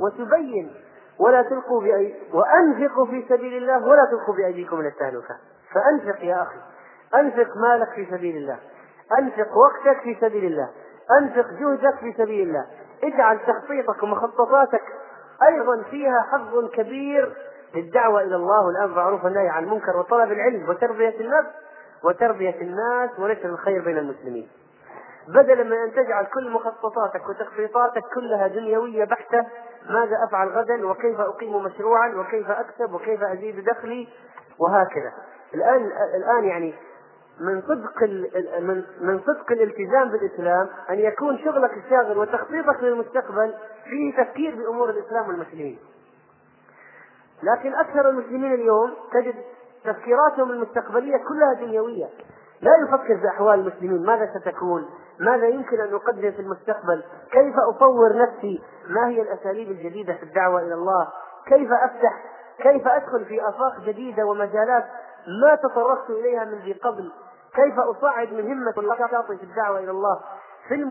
وتبين 0.00 0.74
ولا 1.18 1.42
تلقوا 1.42 1.80
بأي 1.80 2.14
وأنفقوا 2.32 3.06
في 3.06 3.24
سبيل 3.28 3.56
الله 3.62 3.86
ولا 3.86 4.04
تلقوا 4.10 4.34
بأيديكم 4.34 4.80
إلى 4.80 4.88
التهلكة. 4.88 5.36
فأنفق 5.74 6.24
يا 6.24 6.42
أخي. 6.42 6.58
أنفق 7.14 7.56
مالك 7.56 7.88
في 7.94 8.06
سبيل 8.10 8.36
الله. 8.36 8.58
أنفق 9.18 9.56
وقتك 9.56 10.00
في 10.00 10.16
سبيل 10.20 10.44
الله. 10.44 10.70
أنفق 11.18 11.46
جهدك 11.50 11.98
في 11.98 12.12
سبيل 12.12 12.48
الله. 12.48 12.66
اجعل 13.04 13.38
تخطيطك 13.38 14.02
ومخططاتك 14.02 14.82
أيضا 15.42 15.82
فيها 15.82 16.26
حظ 16.32 16.70
كبير 16.70 17.36
للدعوة 17.74 18.22
إلى 18.22 18.36
الله 18.36 18.66
والأمر 18.66 18.86
بالمعروف 18.86 19.24
والنهي 19.24 19.48
عن 19.48 19.64
المنكر 19.64 19.96
وطلب 19.96 20.32
العلم 20.32 20.68
وتربية 20.68 21.20
النفس 21.20 21.50
وتربية 22.04 22.60
الناس 22.60 23.18
ونشر 23.18 23.48
الخير 23.48 23.84
بين 23.84 23.98
المسلمين. 23.98 24.48
بدلا 25.28 25.64
من 25.64 25.72
أن 25.72 25.92
تجعل 25.92 26.24
كل 26.24 26.50
مخططاتك 26.50 27.28
وتخطيطاتك 27.28 28.02
كلها 28.14 28.46
دنيوية 28.46 29.04
بحتة 29.04 29.46
ماذا 29.90 30.24
أفعل 30.28 30.48
غدا؟ 30.48 30.86
وكيف 30.86 31.20
أقيم 31.20 31.62
مشروعا؟ 31.62 32.08
وكيف 32.08 32.50
أكسب؟ 32.50 32.94
وكيف 32.94 33.22
أزيد 33.22 33.64
دخلي؟ 33.64 34.08
وهكذا. 34.58 35.12
الآن 35.54 35.90
الآن 36.14 36.44
يعني 36.44 36.74
من 37.40 37.62
صدق 37.62 38.02
من 38.60 38.84
من 39.00 39.20
صدق 39.20 39.52
الالتزام 39.52 40.10
بالإسلام 40.10 40.68
أن 40.90 40.98
يكون 40.98 41.38
شغلك 41.38 41.70
الشاغل 41.76 42.18
وتخطيطك 42.18 42.82
للمستقبل 42.82 43.54
فيه 43.84 44.16
تفكير 44.24 44.54
بأمور 44.54 44.90
الإسلام 44.90 45.28
والمسلمين. 45.28 45.78
لكن 47.42 47.74
أكثر 47.74 48.08
المسلمين 48.08 48.54
اليوم 48.54 48.94
تجد 49.12 49.34
تفكيراتهم 49.84 50.50
المستقبلية 50.50 51.16
كلها 51.16 51.52
دنيوية. 51.54 52.06
لا 52.60 52.70
يفكر 52.86 53.18
في 53.18 53.28
أحوال 53.28 53.60
المسلمين 53.60 54.06
ماذا 54.06 54.30
ستكون؟ 54.40 54.90
ماذا 55.18 55.48
يمكن 55.48 55.80
أن 55.80 55.94
أقدم 55.94 56.30
في 56.32 56.40
المستقبل؟ 56.40 57.02
كيف 57.32 57.54
اطور 57.68 58.16
نفسي؟ 58.16 58.62
ما 58.88 59.08
هي 59.08 59.22
الأساليب 59.22 59.70
الجديدة 59.70 60.14
في 60.14 60.22
الدعوة 60.22 60.62
إلى 60.62 60.74
الله؟ 60.74 61.08
كيف 61.46 61.72
أفتح؟ 61.72 62.24
كيف 62.58 62.86
أدخل 62.86 63.24
في 63.24 63.48
آفاق 63.48 63.80
جديدة 63.86 64.24
ومجالات 64.24 64.84
ما 65.26 65.54
تطرقت 65.54 66.10
إليها 66.10 66.44
من 66.44 66.74
قبل. 66.84 67.12
كيف 67.54 67.78
أصعد 67.78 68.32
من 68.32 68.52
همة 68.52 68.74
النشاط 68.78 69.26
في 69.26 69.42
الدعوة 69.42 69.78
إلى 69.78 69.90
الله؟ 69.90 70.20
في. 70.68 70.90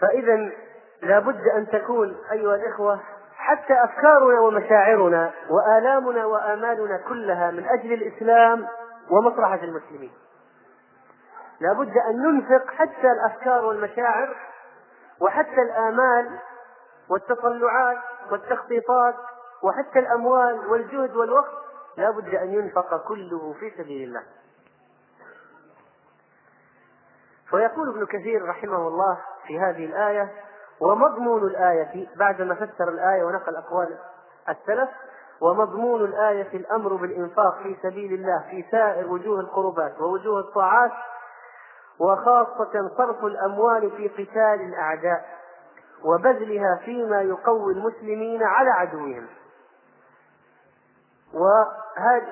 فإذا 0.00 0.50
لابد 1.02 1.40
أن 1.56 1.68
تكون 1.68 2.16
أيها 2.32 2.54
الإخوة 2.54 3.00
حتى 3.36 3.84
أفكارنا 3.84 4.40
ومشاعرنا 4.40 5.32
وآلامنا 5.50 6.26
وآمالنا 6.26 6.96
كلها 7.08 7.50
من 7.50 7.68
أجل 7.68 7.92
الإسلام 7.92 8.66
ومصلحة 9.10 9.60
المسلمين. 9.62 10.12
لابد 11.60 11.92
أن 11.96 12.22
ننفق 12.22 12.70
حتى 12.70 13.10
الأفكار 13.10 13.64
والمشاعر 13.64 14.36
وحتى 15.20 15.62
الآمال 15.62 16.38
والتطلعات 17.10 17.98
والتخطيطات 18.30 19.14
وحتى 19.62 19.98
الأموال 19.98 20.66
والجهد 20.66 21.16
والوقت 21.16 21.52
لا 21.96 22.10
بد 22.10 22.34
أن 22.34 22.54
ينفق 22.54 23.06
كله 23.08 23.54
في 23.60 23.70
سبيل 23.70 24.08
الله. 24.08 24.22
ويقول 27.52 27.88
ابن 27.88 28.06
كثير 28.06 28.48
رحمه 28.48 28.88
الله 28.88 29.18
في 29.46 29.60
هذه 29.60 29.84
الآية 29.84 30.32
ومضمون 30.80 31.42
الآية 31.42 32.08
بعدما 32.16 32.54
فسر 32.54 32.88
الآية 32.88 33.24
ونقل 33.24 33.56
أقوال 33.56 33.98
السلف 34.48 34.88
ومضمون 35.40 36.04
الآية 36.04 36.56
الأمر 36.56 36.94
بالإنفاق 36.94 37.62
في 37.62 37.76
سبيل 37.82 38.12
الله 38.12 38.44
في 38.50 38.64
سائر 38.70 39.06
وجوه 39.12 39.40
القربات 39.40 40.00
ووجوه 40.00 40.40
الطاعات 40.40 40.92
وخاصة 41.98 42.90
صرف 42.96 43.24
الأموال 43.24 43.90
في 43.90 44.08
قتال 44.08 44.60
الأعداء 44.60 45.38
وبذلها 46.04 46.76
فيما 46.84 47.22
يقوي 47.22 47.72
المسلمين 47.72 48.42
على 48.42 48.70
عدوهم. 48.70 49.26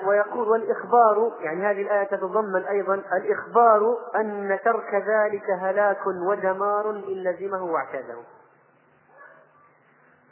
ويقول 0.07 0.49
والإخبار 0.49 1.33
يعني 1.41 1.67
هذه 1.67 1.83
الآية 1.83 2.05
تتضمن 2.05 2.65
أيضا 2.65 2.95
الإخبار 2.95 3.99
أن 4.17 4.59
ترك 4.65 4.95
ذلك 4.95 5.51
هلاك 5.51 6.07
ودمار 6.07 6.91
إن 6.91 7.23
لزمه 7.23 7.65
واعتاده. 7.65 8.17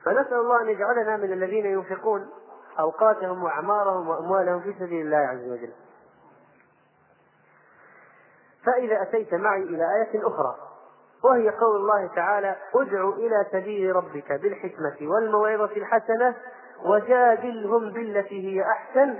فنسأل 0.04 0.34
الله 0.34 0.62
أن 0.62 0.68
يجعلنا 0.68 1.16
من 1.16 1.32
الذين 1.32 1.66
ينفقون 1.66 2.30
أوقاتهم 2.78 3.42
وأعمارهم 3.44 4.08
وأموالهم 4.08 4.60
في 4.60 4.74
سبيل 4.78 5.06
الله 5.06 5.16
عز 5.16 5.48
وجل. 5.48 5.72
فإذا 8.66 9.02
أتيت 9.02 9.34
معي 9.34 9.62
إلى 9.62 9.84
آية 9.84 10.26
أخرى 10.26 10.56
وهي 11.24 11.50
قول 11.50 11.76
الله 11.76 12.06
تعالى 12.06 12.56
ادع 12.74 13.08
إلى 13.08 13.46
سبيل 13.52 13.96
ربك 13.96 14.32
بالحكمة 14.32 14.96
والموعظة 15.00 15.76
الحسنة 15.76 16.34
وجادلهم 16.84 17.90
بالتي 17.90 18.48
هي 18.48 18.62
أحسن. 18.62 19.14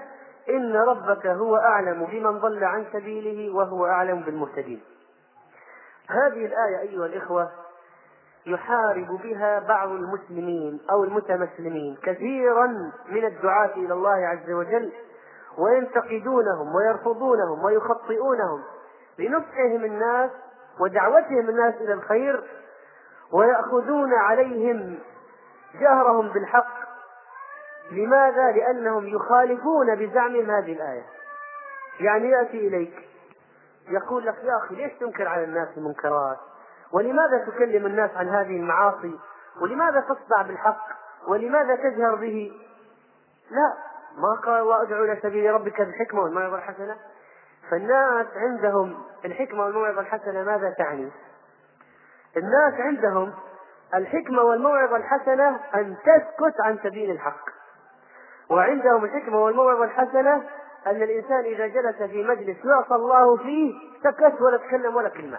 إن 0.49 0.77
ربك 0.77 1.27
هو 1.27 1.57
أعلم 1.57 2.05
بمن 2.05 2.39
ضل 2.39 2.65
عن 2.65 2.85
سبيله 2.93 3.55
وهو 3.57 3.87
أعلم 3.87 4.21
بالمهتدين. 4.21 4.83
هذه 6.11 6.47
الآية 6.47 6.81
أيها 6.81 7.07
الإخوة 7.07 7.51
يحارب 8.47 9.21
بها 9.23 9.59
بعض 9.59 9.89
المسلمين 9.89 10.81
أو 10.91 11.05
المتمسلمين 11.05 11.97
كثيرا 12.03 12.67
من 13.09 13.25
الدعاة 13.25 13.71
إلى 13.77 13.93
الله 13.95 14.27
عز 14.27 14.51
وجل 14.51 14.93
وينتقدونهم 15.59 16.75
ويرفضونهم 16.75 17.65
ويخطئونهم 17.65 18.63
لنصحهم 19.19 19.85
الناس 19.85 20.31
ودعوتهم 20.81 21.49
الناس 21.49 21.75
إلى 21.75 21.93
الخير 21.93 22.45
ويأخذون 23.33 24.15
عليهم 24.15 24.99
جهرهم 25.81 26.29
بالحق 26.29 26.74
لماذا؟ 27.91 28.53
لأنهم 28.53 29.09
يخالفون 29.09 29.95
بزعمهم 29.95 30.51
هذه 30.51 30.72
الآية. 30.72 31.05
يعني 32.01 32.30
يأتي 32.30 32.68
إليك 32.68 33.09
يقول 33.89 34.26
لك 34.26 34.37
يا 34.45 34.57
أخي 34.57 34.74
ليش 34.74 34.93
تنكر 34.93 35.28
على 35.28 35.45
الناس 35.45 35.68
المنكرات؟ 35.76 36.39
ولماذا 36.93 37.39
تكلم 37.39 37.87
الناس 37.87 38.11
عن 38.16 38.28
هذه 38.28 38.57
المعاصي؟ 38.57 39.18
ولماذا 39.61 40.01
تصدع 40.01 40.43
بالحق؟ 40.43 40.87
ولماذا 41.28 41.76
تجهر 41.76 42.14
به؟ 42.14 42.53
لا 43.51 43.74
ما 44.16 44.41
قال 44.45 44.62
وأدعو 44.62 45.05
إلى 45.05 45.18
سبيل 45.22 45.55
ربك 45.55 45.80
بالحكمة 45.80 46.20
والموعظة 46.22 46.57
الحسنة. 46.57 46.97
فالناس 47.70 48.26
عندهم 48.37 49.05
الحكمة 49.24 49.64
والموعظة 49.64 50.01
الحسنة 50.01 50.43
ماذا 50.45 50.70
تعني؟ 50.70 51.11
الناس 52.37 52.74
عندهم 52.80 53.32
الحكمة 53.95 54.43
والموعظة 54.43 54.97
الحسنة 54.97 55.61
أن 55.74 55.97
تسكت 55.97 56.61
عن 56.61 56.78
سبيل 56.82 57.11
الحق. 57.11 57.64
وعندهم 58.51 59.05
الحكمة 59.05 59.45
والموعظة 59.45 59.85
الحسنة 59.85 60.43
أن 60.87 61.03
الإنسان 61.03 61.45
إذا 61.45 61.67
جلس 61.67 61.97
في 61.97 62.25
مجلس 62.25 62.57
يعصى 62.65 62.95
الله 62.95 63.37
فيه 63.37 63.73
سكت 64.05 64.41
ولا 64.41 64.57
تكلم 64.57 64.97
ولا 64.97 65.09
كلمة. 65.09 65.39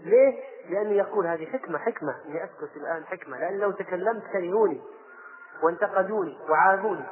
ليه؟ 0.00 0.42
لأنه 0.70 0.90
يقول 0.90 1.26
هذه 1.26 1.46
حكمة 1.46 1.78
حكمة. 1.78 2.14
إني 2.28 2.44
أسكت 2.44 2.76
الآن 2.76 3.04
حكمة 3.04 3.38
لأن 3.38 3.58
لو 3.58 3.70
تكلمت 3.70 4.22
كرهوني 4.32 4.80
وانتقدوني 5.62 6.38
وعابوني 6.48 7.04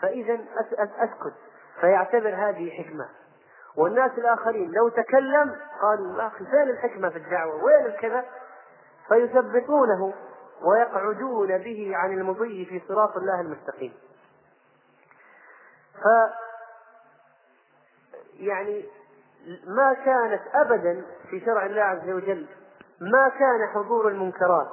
فإذا 0.00 0.38
أسكت. 0.78 1.34
فيعتبر 1.80 2.34
هذه 2.34 2.70
حكمة. 2.70 3.08
والناس 3.76 4.10
الآخرين 4.18 4.72
لو 4.72 4.88
تكلم 4.88 5.56
قالوا 5.82 6.26
أخي 6.26 6.44
فين 6.44 6.70
الحكمة 6.70 7.08
في 7.08 7.16
الدعوة؟ 7.16 7.64
وين 7.64 7.86
الكذا؟ 7.86 8.24
فيثبتونه 9.08 10.14
ويقعدون 10.62 11.58
به 11.58 11.92
عن 11.94 12.12
المضي 12.12 12.64
في 12.64 12.82
صراط 12.88 13.16
الله 13.16 13.40
المستقيم. 13.40 13.92
ف 16.02 16.06
يعني 18.34 18.84
ما 19.66 19.94
كانت 20.04 20.42
ابدا 20.54 21.04
في 21.30 21.40
شرع 21.40 21.66
الله 21.66 21.82
عز 21.82 22.10
وجل 22.10 22.46
ما 23.00 23.28
كان 23.28 23.68
حضور 23.74 24.08
المنكرات 24.08 24.68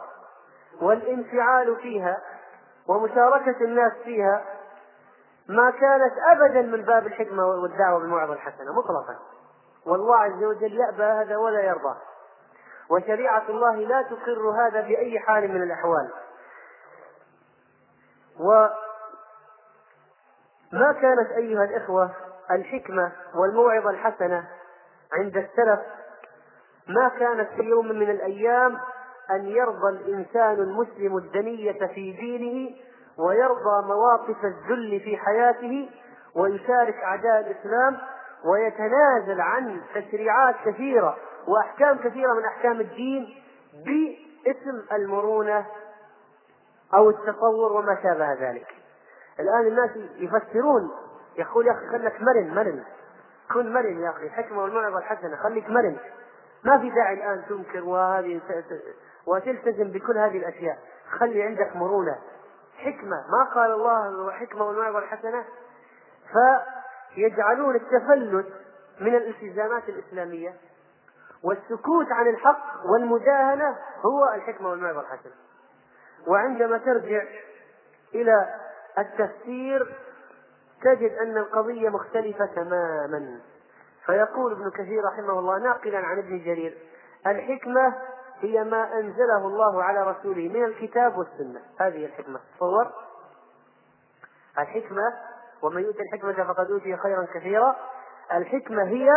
والانفعال 0.81 1.75
فيها 1.75 2.21
ومشاركة 2.87 3.61
الناس 3.61 3.93
فيها 4.03 4.45
ما 5.47 5.71
كانت 5.71 6.13
ابدا 6.31 6.61
من 6.61 6.81
باب 6.81 7.07
الحكمة 7.07 7.45
والدعوة 7.45 7.99
بالموعظة 7.99 8.33
الحسنة 8.33 8.73
مطلقا. 8.73 9.19
والله 9.85 10.15
عز 10.17 10.43
وجل 10.43 10.73
يأبى 10.73 11.03
هذا 11.03 11.37
ولا 11.37 11.61
يرضى. 11.61 11.95
وشريعة 12.89 13.43
الله 13.49 13.75
لا 13.75 14.01
تقر 14.01 14.49
هذا 14.49 14.81
بأي 14.81 15.19
حال 15.19 15.51
من 15.51 15.63
الأحوال. 15.63 16.09
و 18.39 18.67
ما 20.73 20.91
كانت 20.91 21.31
أيها 21.31 21.63
الإخوة 21.63 22.11
الحكمة 22.51 23.11
والموعظة 23.35 23.89
الحسنة 23.89 24.47
عند 25.13 25.37
السلف. 25.37 25.79
ما 26.87 27.09
كانت 27.19 27.49
في 27.55 27.61
يوم 27.61 27.87
من 27.87 28.09
الأيام 28.09 28.77
أن 29.31 29.47
يرضى 29.47 29.89
الإنسان 29.89 30.53
المسلم 30.53 31.17
الدنية 31.17 31.87
في 31.87 32.11
دينه 32.11 32.75
ويرضى 33.17 33.87
مواقف 33.87 34.45
الذل 34.45 34.99
في 34.99 35.17
حياته 35.17 35.89
ويشارك 36.35 36.95
أعداء 36.95 37.39
الإسلام 37.39 37.97
ويتنازل 38.45 39.41
عن 39.41 39.81
تشريعات 39.95 40.55
كثيرة 40.65 41.17
وأحكام 41.47 41.97
كثيرة 41.97 42.33
من 42.33 42.45
أحكام 42.45 42.79
الدين 42.79 43.43
اسم 44.47 44.95
المرونة 44.95 45.65
أو 46.93 47.09
التطور 47.09 47.71
وما 47.71 47.97
شابه 48.03 48.33
ذلك. 48.33 48.82
الآن 49.39 49.67
الناس 49.67 49.89
يفسرون. 50.15 50.91
يقول 51.37 51.67
يا 51.67 51.71
أخي 51.71 51.87
خلك 51.87 52.21
مرن 52.21 52.55
مرن. 52.55 52.83
كن 53.53 53.73
مرن 53.73 54.01
يا 54.01 54.09
أخي. 54.09 54.25
الحكمة 54.25 54.63
والموعظة 54.63 54.97
الحسنة. 54.97 55.35
خليك 55.35 55.69
مرن. 55.69 55.97
ما 56.63 56.77
في 56.77 56.89
داعي 56.89 57.13
الآن 57.13 57.43
تنكر 57.49 57.83
وهذه 57.83 58.41
وتلتزم 59.25 59.91
بكل 59.91 60.17
هذه 60.17 60.37
الأشياء. 60.37 60.77
خلي 61.11 61.43
عندك 61.43 61.75
مرونة. 61.75 62.17
حكمة. 62.77 63.25
ما 63.29 63.43
قال 63.55 63.71
الله 63.71 64.31
حكمة 64.31 64.67
والموعظة 64.67 64.99
الحسنة؟ 64.99 65.45
فيجعلون 67.15 67.75
التفلت 67.75 68.47
من 69.01 69.15
الالتزامات 69.15 69.89
الإسلامية 69.89 70.53
والسكوت 71.43 72.11
عن 72.11 72.27
الحق 72.27 72.85
والمداهنة 72.85 73.77
هو 74.05 74.33
الحكمة 74.33 74.69
والموعظة 74.69 74.99
الحسنة. 74.99 75.33
وعندما 76.27 76.77
ترجع 76.77 77.23
إلى 78.15 78.55
التفسير 78.97 79.95
تجد 80.83 81.11
أن 81.11 81.37
القضية 81.37 81.89
مختلفة 81.89 82.45
تماما. 82.45 83.39
فيقول 84.05 84.51
ابن 84.51 84.69
كثير 84.69 85.03
رحمه 85.05 85.39
الله 85.39 85.59
ناقلا 85.59 85.97
عن 85.97 86.17
ابن 86.17 86.43
جرير 86.43 86.77
الحكمة 87.27 87.95
هي 88.39 88.63
ما 88.63 88.99
أنزله 88.99 89.47
الله 89.47 89.83
على 89.83 90.11
رسوله 90.11 90.49
من 90.49 90.63
الكتاب 90.63 91.17
والسنة. 91.17 91.61
هذه 91.79 92.05
الحكمة. 92.05 92.39
تصور؟ 92.55 92.91
الحكمة 94.59 95.13
ومن 95.61 95.81
يؤتي 95.81 95.99
الحكمة 96.01 96.53
فقد 96.53 96.71
أوتي 96.71 96.97
خيرا 96.97 97.27
كثيرا. 97.33 97.75
الحكمة 98.33 98.83
هي 98.83 99.11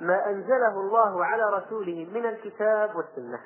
ما 0.00 0.30
أنزله 0.30 0.80
الله 0.80 1.24
على 1.24 1.42
رسوله 1.42 2.08
من 2.12 2.26
الكتاب 2.26 2.96
والسنة. 2.96 3.40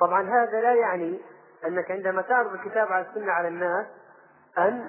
طبعا 0.00 0.22
هذا 0.22 0.60
لا 0.60 0.74
يعني 0.74 1.20
أنك 1.66 1.90
عندما 1.90 2.22
تعرض 2.22 2.52
الكتاب 2.52 2.92
على 2.92 3.06
السنة 3.10 3.32
على 3.32 3.48
الناس 3.48 3.86
أن 4.58 4.88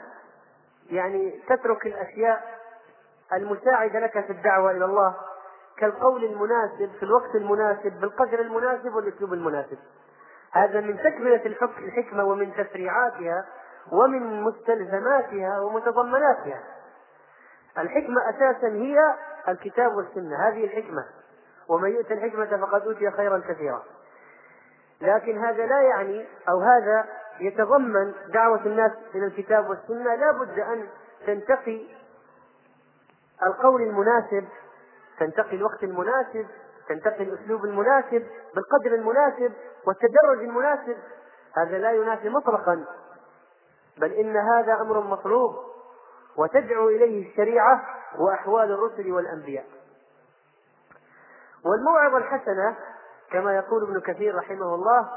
يعني 0.89 1.39
تترك 1.49 1.86
الأشياء 1.86 2.59
المساعدة 3.34 3.99
لك 3.99 4.26
في 4.26 4.32
الدعوة 4.32 4.71
إلى 4.71 4.86
الله 4.86 5.15
كالقول 5.78 6.23
المناسب 6.23 6.91
في 6.99 7.03
الوقت 7.03 7.36
المناسب 7.36 7.99
بالقدر 8.01 8.39
المناسب 8.39 8.95
والأسلوب 8.95 9.34
المناسب. 9.34 9.78
هذا 10.51 10.82
من 10.82 10.97
تكملة 10.97 11.45
الحكمة 11.80 12.23
ومن 12.23 12.53
تفريعاتها 12.53 13.45
ومن 13.91 14.41
مستلزماتها 14.41 15.59
ومتضمناتها. 15.59 16.63
الحكمة 17.78 18.30
أساسا 18.30 18.67
هي 18.67 19.15
الكتاب 19.47 19.95
والسنة 19.95 20.47
هذه 20.47 20.63
الحكمة. 20.65 21.05
ومن 21.67 21.89
يؤت 21.89 22.11
الحكمة 22.11 22.57
فقد 22.57 22.82
أوتي 22.82 23.11
خيرا 23.11 23.41
كثيرا. 23.47 23.84
لكن 25.02 25.38
هذا 25.46 25.66
لا 25.66 25.82
يعني 25.82 26.28
أو 26.50 26.60
هذا 26.60 27.06
يتضمن 27.39 28.14
دعوة 28.34 28.66
الناس 28.66 28.91
إلى 29.16 29.26
الكتاب 29.26 29.70
والسنة. 29.70 30.16
لا 30.16 30.32
بد 30.32 30.60
أن 30.60 30.88
تنتقي 31.28 31.86
القول 33.46 33.82
المناسب 33.82 34.48
تنتقي 35.20 35.56
الوقت 35.56 35.84
المناسب 35.84 36.48
تنتقي 36.89 37.24
الأسلوب 37.24 37.66
المناسب 37.66 38.28
بالقدر 38.56 38.96
المناسب 38.96 39.54
والتدرج 39.88 40.43
المناسب. 40.43 40.98
هذا 41.58 41.78
لا 41.78 41.91
ينافي 41.91 42.30
مطلقا 42.30 42.86
بل 43.98 44.12
إن 44.12 44.38
هذا 44.38 44.74
أمر 44.82 45.00
مطلوب 45.00 45.56
وتدعو 46.38 46.89
إليه 46.89 47.32
الشريعة 47.32 47.86
وأحوال 48.20 48.72
الرسل 48.72 49.12
والأنبياء. 49.12 49.66
والموعظة 51.66 52.18
الحسنة 52.18 52.76
كما 53.36 53.56
يقول 53.56 53.84
ابن 53.84 54.00
كثير 54.00 54.36
رحمه 54.36 54.76
الله 54.76 55.10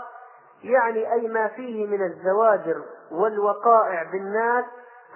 يعني 0.63 1.13
أي 1.13 1.29
ما 1.29 1.49
فيه 1.49 1.87
من 1.87 2.03
الزواجر 2.03 2.83
والوقائع 3.11 4.03
بالناس 4.03 4.65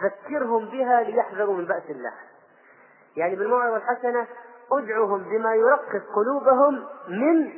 ذكرهم 0.02 0.64
بها 0.64 1.00
ليحذروا 1.00 1.54
من 1.54 1.66
بأس 1.66 1.82
الله. 1.90 2.12
يعني 3.16 3.36
بالموعظة 3.36 3.76
الحسنة 3.76 4.26
ادعوهم 4.72 5.22
بما 5.22 5.54
يرقق 5.54 6.02
قلوبهم 6.14 6.86
من 7.08 7.52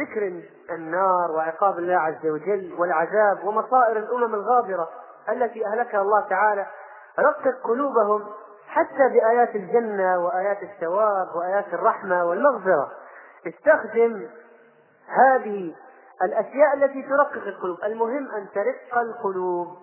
ذكر 0.00 0.42
النار 0.70 1.30
وعقاب 1.30 1.78
الله 1.78 1.96
عز 1.96 2.26
وجل 2.26 2.74
والعذاب 2.78 3.44
ومصائر 3.44 3.96
الأمم 3.96 4.34
الغابرة 4.34 4.88
التي 5.28 5.66
أهلكها 5.66 6.02
الله 6.02 6.20
تعالى. 6.28 6.66
رقق 7.18 7.54
قلوبهم 7.64 8.26
حتى 8.68 9.08
بآيات 9.12 9.56
الجنة 9.56 10.18
وآيات 10.18 10.62
الثواب 10.62 11.28
وآيات 11.36 11.74
الرحمة 11.74 12.24
والمغفرة. 12.24 12.90
استخدم 13.46 14.26
هذه 15.06 15.74
الأشياء 16.22 16.74
التي 16.74 17.02
ترقق 17.02 17.46
القلوب. 17.46 17.78
المهم 17.84 18.30
أن 18.30 18.48
ترق 18.54 18.98
القلوب. 18.98 19.78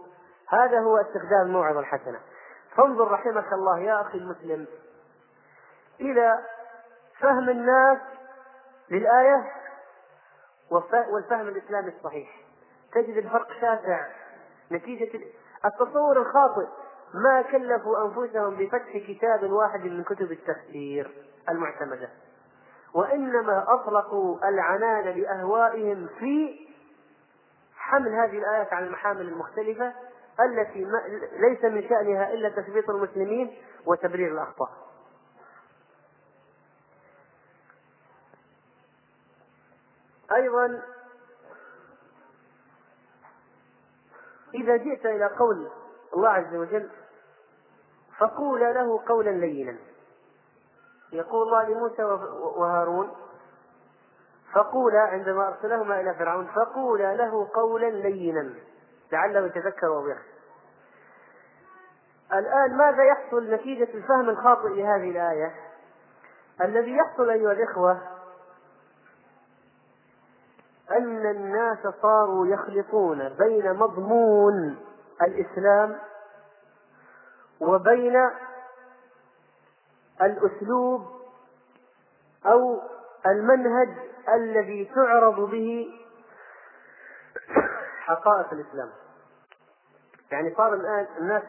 هذا 0.49 0.79
هو 0.79 0.97
استخدام 0.97 1.41
الموعظة 1.41 1.79
الحسنة. 1.79 2.19
فانظر 2.75 3.11
رحمك 3.11 3.53
الله 3.53 3.79
يا 3.79 4.01
أخي 4.01 4.17
المسلم 4.17 4.67
إلى 5.99 6.39
فهم 7.19 7.49
الناس 7.49 7.97
للآية 8.89 9.51
والفهم 11.11 11.47
الإسلامي 11.47 11.93
الصحيح. 11.97 12.29
تجد 12.93 13.17
الفرق 13.17 13.51
شاسع. 13.51 14.07
نتيجة 14.71 15.19
التصور 15.65 16.21
الخاطئ. 16.21 16.67
ما 17.13 17.41
كلفوا 17.41 18.05
أنفسهم 18.05 18.55
بفتح 18.55 18.97
كتاب 19.07 19.51
واحد 19.51 19.79
من 19.79 20.03
كتب 20.03 20.31
التفسير 20.31 21.11
المعتمدة. 21.49 22.09
وإنما 22.93 23.65
أطلقوا 23.67 24.49
العنان 24.49 25.03
لأهوائهم 25.03 26.07
في 26.19 26.67
حمل 27.75 28.13
هذه 28.13 28.37
الآيات 28.37 28.73
على 28.73 28.85
المحامل 28.85 29.21
المختلفة 29.21 29.93
التي 30.39 30.87
ليس 31.33 31.63
من 31.63 31.89
شأنها 31.89 32.33
إلا 32.33 32.49
تثبيت 32.49 32.89
المسلمين 32.89 33.57
وتبرير 33.85 34.31
الأخطاء. 34.31 34.69
أيضا 40.35 40.81
إذا 44.53 44.77
جئت 44.77 45.05
إلى 45.05 45.25
قول 45.25 45.71
الله 46.13 46.29
عز 46.29 46.55
وجل 46.55 46.89
فقول 48.19 48.59
له 48.59 49.03
قولا 49.07 49.29
لينا. 49.29 49.90
يقول 51.11 51.47
الله 51.47 51.69
لموسى 51.69 52.03
وهارون 52.57 53.11
فقولا 54.53 54.99
عندما 54.99 55.47
أرسلهما 55.47 56.01
إلى 56.01 56.13
فرعون 56.13 56.47
فقولا 56.47 57.15
له 57.15 57.47
قولا 57.53 57.89
لينا 57.89 58.53
لعله 59.11 59.45
يتذكر 59.45 59.87
أو 59.87 60.13
الآن 62.33 62.77
ماذا 62.77 63.03
يحصل 63.03 63.53
نتيجة 63.53 63.93
الفهم 63.93 64.29
الخاطئ 64.29 64.69
لهذه 64.69 65.09
الآية؟ 65.09 65.55
الذي 66.61 66.97
يحصل 66.97 67.29
أيها 67.29 67.51
الإخوة 67.51 68.01
أن 70.91 71.25
الناس 71.31 71.77
صاروا 72.01 72.47
يخلطون 72.47 73.29
بين 73.29 73.73
مضمون 73.73 74.77
الإسلام 75.21 75.97
وبين 77.59 78.29
الأسلوب 80.21 81.01
أو 82.45 82.81
المنهج 83.25 83.89
الذي 84.33 84.91
تعرض 84.95 85.39
به 85.51 85.87
حقائق 87.99 88.53
الإسلام. 88.53 88.89
يعني 90.31 90.55
صار 90.55 90.73
الآن 90.73 91.07
الناس 91.17 91.43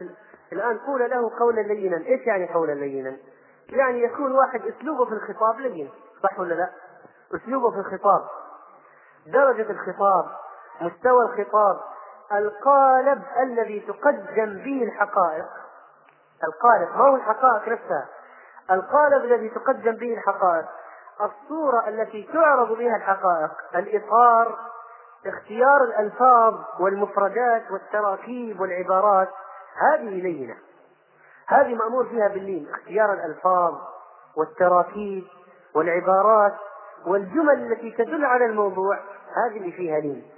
الآن 0.52 0.78
قول 0.78 1.10
له 1.10 1.38
قولا 1.38 1.60
لينا. 1.60 1.96
إيش 1.96 2.26
يعني 2.26 2.52
قولا 2.54 2.72
لينا؟ 2.72 3.16
يعني 3.68 4.02
يكون 4.02 4.32
واحد 4.32 4.62
أسلوبه 4.66 5.04
في 5.04 5.12
الخطاب 5.12 5.60
لين. 5.60 5.90
صح 6.22 6.40
ولا 6.40 6.54
لا؟ 6.54 6.70
أسلوبه 7.34 7.70
في 7.70 7.78
الخطاب. 7.78 8.24
درجة 9.26 9.70
الخطاب 9.70 10.26
مستوى 10.80 11.24
الخطاب 11.24 11.80
القالب 12.32 13.22
الذي 13.40 13.80
تقدم 13.80 14.62
به 14.64 14.82
الحقائق. 14.82 15.46
القالب 16.44 16.96
ما 16.96 17.08
هو 17.08 17.16
الحقائق 17.16 17.68
نفسها؟ 17.68 18.08
القالب 18.70 19.24
الذي 19.24 19.48
تقدم 19.48 19.92
به 19.92 20.14
الحقائق 20.14 20.66
الصورة 21.20 21.88
التي 21.88 22.28
تعرض 22.32 22.72
بها 22.78 22.96
الحقائق 22.96 23.50
الإطار 23.74 24.58
اختيار 25.26 25.84
الألفاظ 25.84 26.54
والمفردات 26.80 27.70
والتراكيب 27.70 28.60
والعبارات 28.60 29.28
هذه 29.76 30.22
لينة. 30.22 30.56
هذه 31.46 31.74
مأمور 31.74 32.04
فيها 32.04 32.28
باللين 32.28 32.68
اختيار 32.70 33.12
الألفاظ 33.12 33.74
والتراكيب 34.36 35.24
والعبارات 35.74 36.54
والجمل 37.06 37.72
التي 37.72 37.90
تدل 37.90 38.24
على 38.24 38.44
الموضوع 38.44 38.98
هذه 39.36 39.56
اللي 39.56 39.72
فيها 39.72 40.00
لين. 40.00 40.30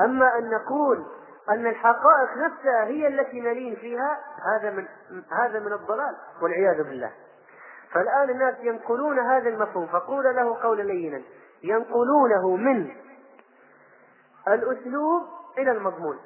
أما 0.00 0.38
أن 0.38 0.50
نقول 0.50 1.06
أن 1.50 1.66
الحقائق 1.66 2.36
نفسها 2.36 2.84
هي 2.84 3.08
التي 3.08 3.40
نلين 3.40 3.76
فيها 3.76 4.18
هذا 4.54 4.70
من 4.70 4.86
هذا 5.32 5.60
من 5.60 5.72
الضلال 5.72 6.16
والعياذ 6.42 6.82
بالله. 6.82 7.12
فالآن 7.96 8.30
الناس 8.30 8.54
ينقلون 8.60 9.18
هذا 9.18 9.48
المفهوم 9.48 9.86
فقول 9.86 10.24
له 10.24 10.62
قولا 10.62 10.82
لينا 10.82 11.22
ينقلونه 11.62 12.56
من 12.56 12.92
الأسلوب 14.48 15.22
إلى 15.58 15.70
المضمون. 15.70 16.18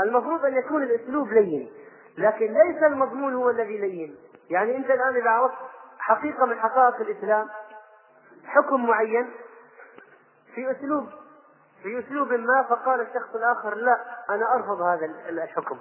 المفروض 0.00 0.44
أن 0.44 0.56
يكون 0.56 0.82
الأسلوب 0.82 1.28
لين 1.28 1.70
لكن 2.18 2.46
ليس 2.46 2.82
المضمون 2.82 3.34
هو 3.34 3.50
الذي 3.50 3.78
لين. 3.78 4.16
يعني 4.50 4.76
أنت 4.76 4.90
الآن 4.90 5.16
إذا 5.16 5.30
عرفت 5.30 5.54
حقيقة 5.98 6.46
من 6.46 6.58
حقائق 6.60 7.00
الإسلام 7.00 7.48
حكم 8.44 8.86
معين 8.86 9.30
في 10.54 10.70
أسلوب 10.70 11.06
في 11.82 11.98
أسلوب 11.98 12.32
ما 12.32 12.62
فقال 12.62 13.00
الشخص 13.00 13.34
الآخر 13.34 13.74
لا 13.74 14.00
أنا 14.30 14.54
أرفض 14.54 14.80
هذا 14.80 15.06
الحكم. 15.28 15.78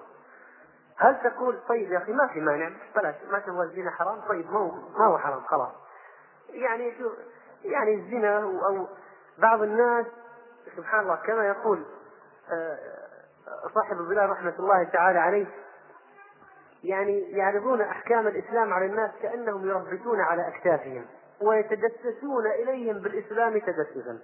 هل 0.98 1.18
تقول 1.24 1.60
طيب 1.70 1.92
يا 1.92 1.98
أخي 1.98 2.12
ما 2.12 2.28
في 2.28 2.40
مانع؟ 2.40 2.70
بلاش 2.96 3.16
ما 3.32 3.40
تبغى 3.40 3.64
الزنا 3.64 3.92
حرام؟ 3.92 4.22
طيب 4.30 4.52
ما 4.52 4.60
هو 4.60 4.72
ما 4.72 5.06
هو 5.06 5.18
حرام 5.18 5.42
خلاص. 5.42 5.72
يعني 6.50 6.98
شو 6.98 7.10
يعني 7.64 7.94
الزنا 7.94 8.40
أو 8.40 8.88
بعض 9.38 9.62
الناس 9.62 10.06
سبحان 10.78 11.00
الله 11.00 11.16
كما 11.16 11.48
يقول 11.48 11.86
آه، 12.52 12.78
صاحب 13.74 13.98
بلال 13.98 14.30
رحمة 14.30 14.54
الله 14.60 14.84
تعالى 14.84 15.20
عليه 15.20 15.48
يعني 16.84 17.32
يعرضون 17.32 17.82
أحكام 17.82 18.28
الإسلام 18.28 18.74
على 18.74 18.86
الناس 18.86 19.12
كأنهم 19.22 19.70
يربتون 19.70 20.20
على 20.22 20.48
أكتافهم 20.48 21.06
ويتدسسون 21.42 22.48
إليهم 22.48 23.00
بالإسلام 23.00 23.60
تدسسا 23.60 24.20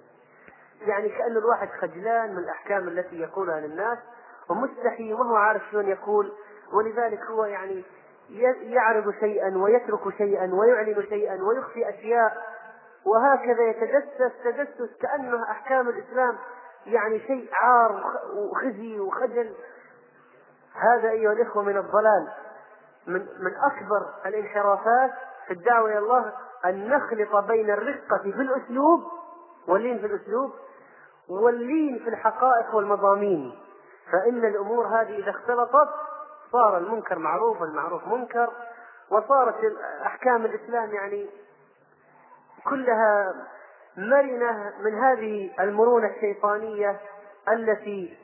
يعني 0.80 1.08
كأن 1.08 1.36
الواحد 1.36 1.68
خجلان 1.68 2.32
من 2.32 2.38
الأحكام 2.38 2.88
التي 2.88 3.20
يقولها 3.20 3.60
للناس 3.60 3.98
ومستحي 4.48 5.12
وما 5.12 5.30
هو 5.30 5.36
عارف 5.36 5.62
شلون 5.70 5.88
يقول 5.88 6.32
ولذلك 6.72 7.20
هو 7.22 7.44
يعني 7.44 7.84
يعرض 8.62 9.14
شيئا 9.20 9.58
ويترك 9.58 10.16
شيئا 10.18 10.54
ويعلن 10.54 11.02
شيئا 11.08 11.42
ويخفي 11.42 11.88
أشياء 11.88 12.54
وهكذا 13.06 13.62
يتدسس 13.62 14.32
تدسس 14.44 14.96
كأنه 15.00 15.50
أحكام 15.50 15.88
الإسلام 15.88 16.38
يعني 16.86 17.20
شيء 17.20 17.48
عار 17.52 18.02
وخزي 18.34 19.00
وخجل. 19.00 19.52
هذا 20.74 21.10
أيها 21.10 21.32
الإخوة 21.32 21.62
من 21.62 21.76
الضلال 21.76 22.28
من 23.06 23.26
من 23.40 23.54
أكبر 23.54 24.06
الانحرافات 24.26 25.10
في 25.46 25.52
الدعوة 25.52 25.90
إلى 25.90 25.98
الله 25.98 26.32
أن 26.64 26.88
نخلط 26.88 27.36
بين 27.36 27.70
الرقة 27.70 28.18
في 28.18 28.28
الأسلوب 28.28 29.00
واللين 29.68 29.98
في 29.98 30.06
الأسلوب 30.06 30.52
واللين 31.28 31.98
في 31.98 32.08
الحقائق 32.08 32.74
والمضامين. 32.74 33.58
فإن 34.12 34.44
الأمور 34.44 34.86
هذه 34.86 35.18
إذا 35.18 35.30
اختلطت 35.30 35.88
صار 36.54 36.78
المنكر 36.78 37.18
معروف 37.18 37.60
والمعروف 37.60 38.08
منكر 38.08 38.50
وصارت 39.10 39.56
أحكام 40.06 40.44
الإسلام 40.44 40.94
يعني 40.94 41.26
كلها 42.64 43.34
مرنة 43.96 44.72
من 44.80 44.98
هذه 44.98 45.50
المرونة 45.60 46.06
الشيطانية 46.06 47.00
التي 47.48 48.18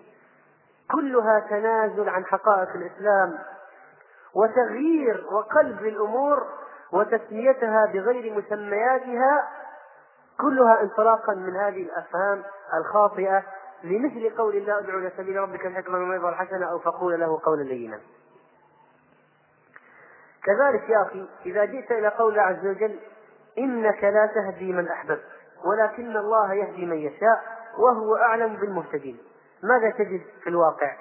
كلها 0.91 1.41
تنازل 1.41 2.09
عن 2.09 2.24
حقائق 2.24 2.68
الإسلام 2.74 3.39
وتغيير 4.35 5.26
وقلب 5.33 5.83
للأمور 5.83 6.47
وتسميتها 6.93 7.87
بغير 7.87 8.33
مسمياتها 8.33 9.49
كلها 10.41 10.83
انطلاقا 10.83 11.35
من 11.35 11.57
هذه 11.57 11.83
الأفهام 11.83 12.43
الخاطئة 12.74 13.43
لمثل 13.85 14.37
قول 14.37 14.57
الله 14.57 14.78
ادعو 14.78 14.99
إلى 14.99 15.12
سبيل 15.16 15.37
ربك 15.37 15.66
الحكمه 15.66 15.99
والموعظه 15.99 16.28
الحسنه 16.28 16.70
أو 16.70 16.78
فقول 16.78 17.20
له 17.20 17.41
قولا 17.45 17.62
لينا. 17.62 18.01
كذلك 20.45 20.88
يا 20.88 21.03
أخي 21.03 21.28
إذا 21.47 21.64
جئت 21.64 21.91
إلى 21.91 22.09
قول 22.09 22.32
الله 22.32 22.43
عز 22.43 22.66
وجل 22.66 23.01
إنك 23.59 24.05
لا 24.05 24.26
تهدي 24.26 24.72
من 24.72 24.88
أحببت 24.88 25.24
ولكن 25.64 26.16
الله 26.16 26.55
يهدي 26.55 26.86
من 26.86 26.97
يشاء 26.97 27.43
وهو 27.78 28.16
أعلم 28.16 28.57
بالمهتدين. 28.57 29.18
ماذا 29.62 29.91
تجد 29.91 30.22
في 30.43 30.51
الواقع؟ 30.51 30.97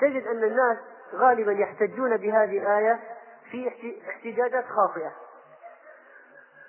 تجد 0.00 0.26
أن 0.26 0.44
الناس 0.44 0.78
غالبا 1.14 1.52
يحتجون 1.52 2.16
بهذه 2.16 2.58
الآية 2.58 3.00
في 3.50 3.72
احتجاجات 4.08 4.64
خاطئة. 4.64 5.12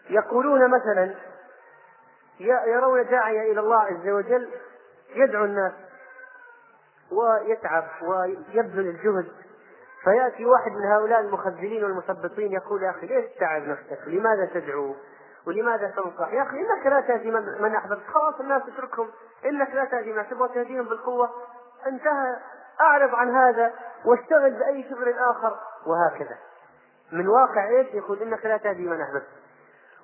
يقولون 0.09 0.69
مثلا 0.69 1.15
يرون 2.39 3.05
داعية 3.05 3.51
إلى 3.51 3.59
الله 3.59 3.81
عز 3.81 4.07
وجل 4.07 4.49
يدعو 5.15 5.45
الناس 5.45 5.73
ويتعب 7.11 7.87
ويبذل 8.01 8.87
الجهد 8.87 9.31
فيأتي 10.07 10.45
واحد 10.45 10.71
من 10.71 10.85
هؤلاء 10.85 11.19
المخذلين 11.19 11.83
والمثبطين 11.83 12.51
يقول 12.51 12.83
يا 12.83 12.89
أخي 12.89 13.07
ليش 13.07 13.25
تتعب 13.35 13.61
نفسك؟ 13.61 14.07
لماذا 14.07 14.45
تدعو؟ 14.45 14.95
ولماذا 15.47 15.87
تنصح؟ 15.87 16.33
يا 16.33 16.41
أخي 16.43 16.57
إنك 16.59 16.85
لا 16.85 17.01
تهدي 17.01 17.31
من, 17.31 17.61
من 17.61 17.75
أحببت 17.75 18.03
خلاص 18.13 18.39
الناس 18.39 18.61
اتركهم 18.67 19.09
إنك 19.45 19.69
لا 19.69 19.85
تهدي 19.85 20.13
من 20.13 20.29
تبغى 20.29 20.47
تهديهم 20.47 20.85
بالقوة 20.85 21.29
انتهى 21.87 22.35
أعرض 22.81 23.15
عن 23.15 23.35
هذا 23.35 23.73
واشتغل 24.05 24.53
بأي 24.53 24.89
شغل 24.89 25.13
آخر 25.13 25.59
وهكذا 25.85 26.37
من 27.11 27.27
واقع 27.27 27.69
إيش؟ 27.69 27.87
يقول 27.93 28.21
إنك 28.21 28.45
لا 28.45 28.57
تهدي 28.57 28.87
من 28.87 29.01
أحببت 29.01 29.27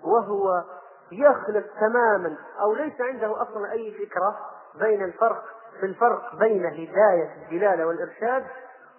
وهو 0.04 0.64
يخلط 1.12 1.66
تماما 1.80 2.36
أو 2.62 2.74
ليس 2.74 3.02
عنده 3.02 3.42
أصلا 3.42 3.72
أي 3.72 3.92
فكرة 3.92 4.40
بين 4.76 5.04
الفرق 5.04 5.44
في 5.80 5.86
الفرق 5.86 6.36
بين 6.36 6.66
هداية 6.66 7.36
الدلالة 7.44 7.86
والإرشاد 7.86 8.44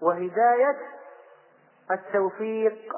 وهداية 0.02 0.76
التوفيق. 1.90 2.96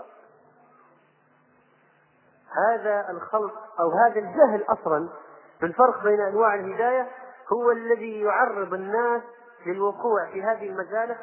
هذا 2.68 3.10
الخلط 3.10 3.52
أو 3.80 3.90
هذا 3.90 4.20
الجهل 4.20 4.64
أصلا 4.68 5.08
بالفرق 5.60 6.02
بين 6.02 6.20
أنواع 6.20 6.54
الهداية 6.54 7.08
هو 7.52 7.70
الذي 7.70 8.20
يعرض 8.20 8.74
الناس 8.74 9.22
للوقوع 9.66 10.26
في 10.32 10.42
هذه 10.42 10.68
المزالق. 10.68 11.18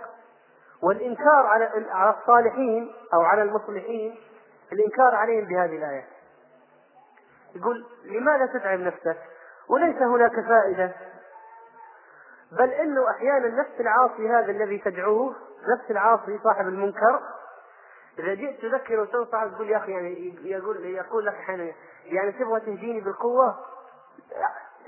والإنكار 0.82 1.46
على 1.46 2.16
الصالحين 2.20 2.96
أو 3.14 3.22
على 3.22 3.42
المصلحين 3.42 4.20
الإنكار 4.72 5.16
عليهم 5.16 5.46
بهذه 5.46 5.78
الآية. 5.78 6.06
يقول 7.56 7.86
لماذا 8.04 8.46
تتعب 8.46 8.80
نفسك؟ 8.80 9.18
وليس 9.70 10.02
هناك 10.02 10.48
فائدة. 10.48 10.92
بل 12.52 12.70
إنه 12.70 13.10
أحيانا 13.10 13.48
نفس 13.48 13.80
العاصي 13.80 14.30
هذا 14.30 14.52
الذي 14.52 14.78
تدعوه 14.78 15.36
نفس 15.68 15.92
العاصي 15.92 16.40
صاحب 16.44 16.68
المنكر. 16.68 17.20
إذا 18.20 18.34
جئت 18.34 18.62
تذكره 18.62 19.02
وتنصحه 19.02 19.48
تقول 19.48 19.70
يا 19.70 19.78
أخي 19.78 19.92
يعني 19.92 20.36
يقول 20.44 20.86
يقول 20.86 21.26
لك 21.26 21.34
أحيانا 21.34 21.72
يعني 22.06 22.32
تبغى 22.32 22.60
تهديني 22.60 23.02
بالقوة؟ 23.02 23.66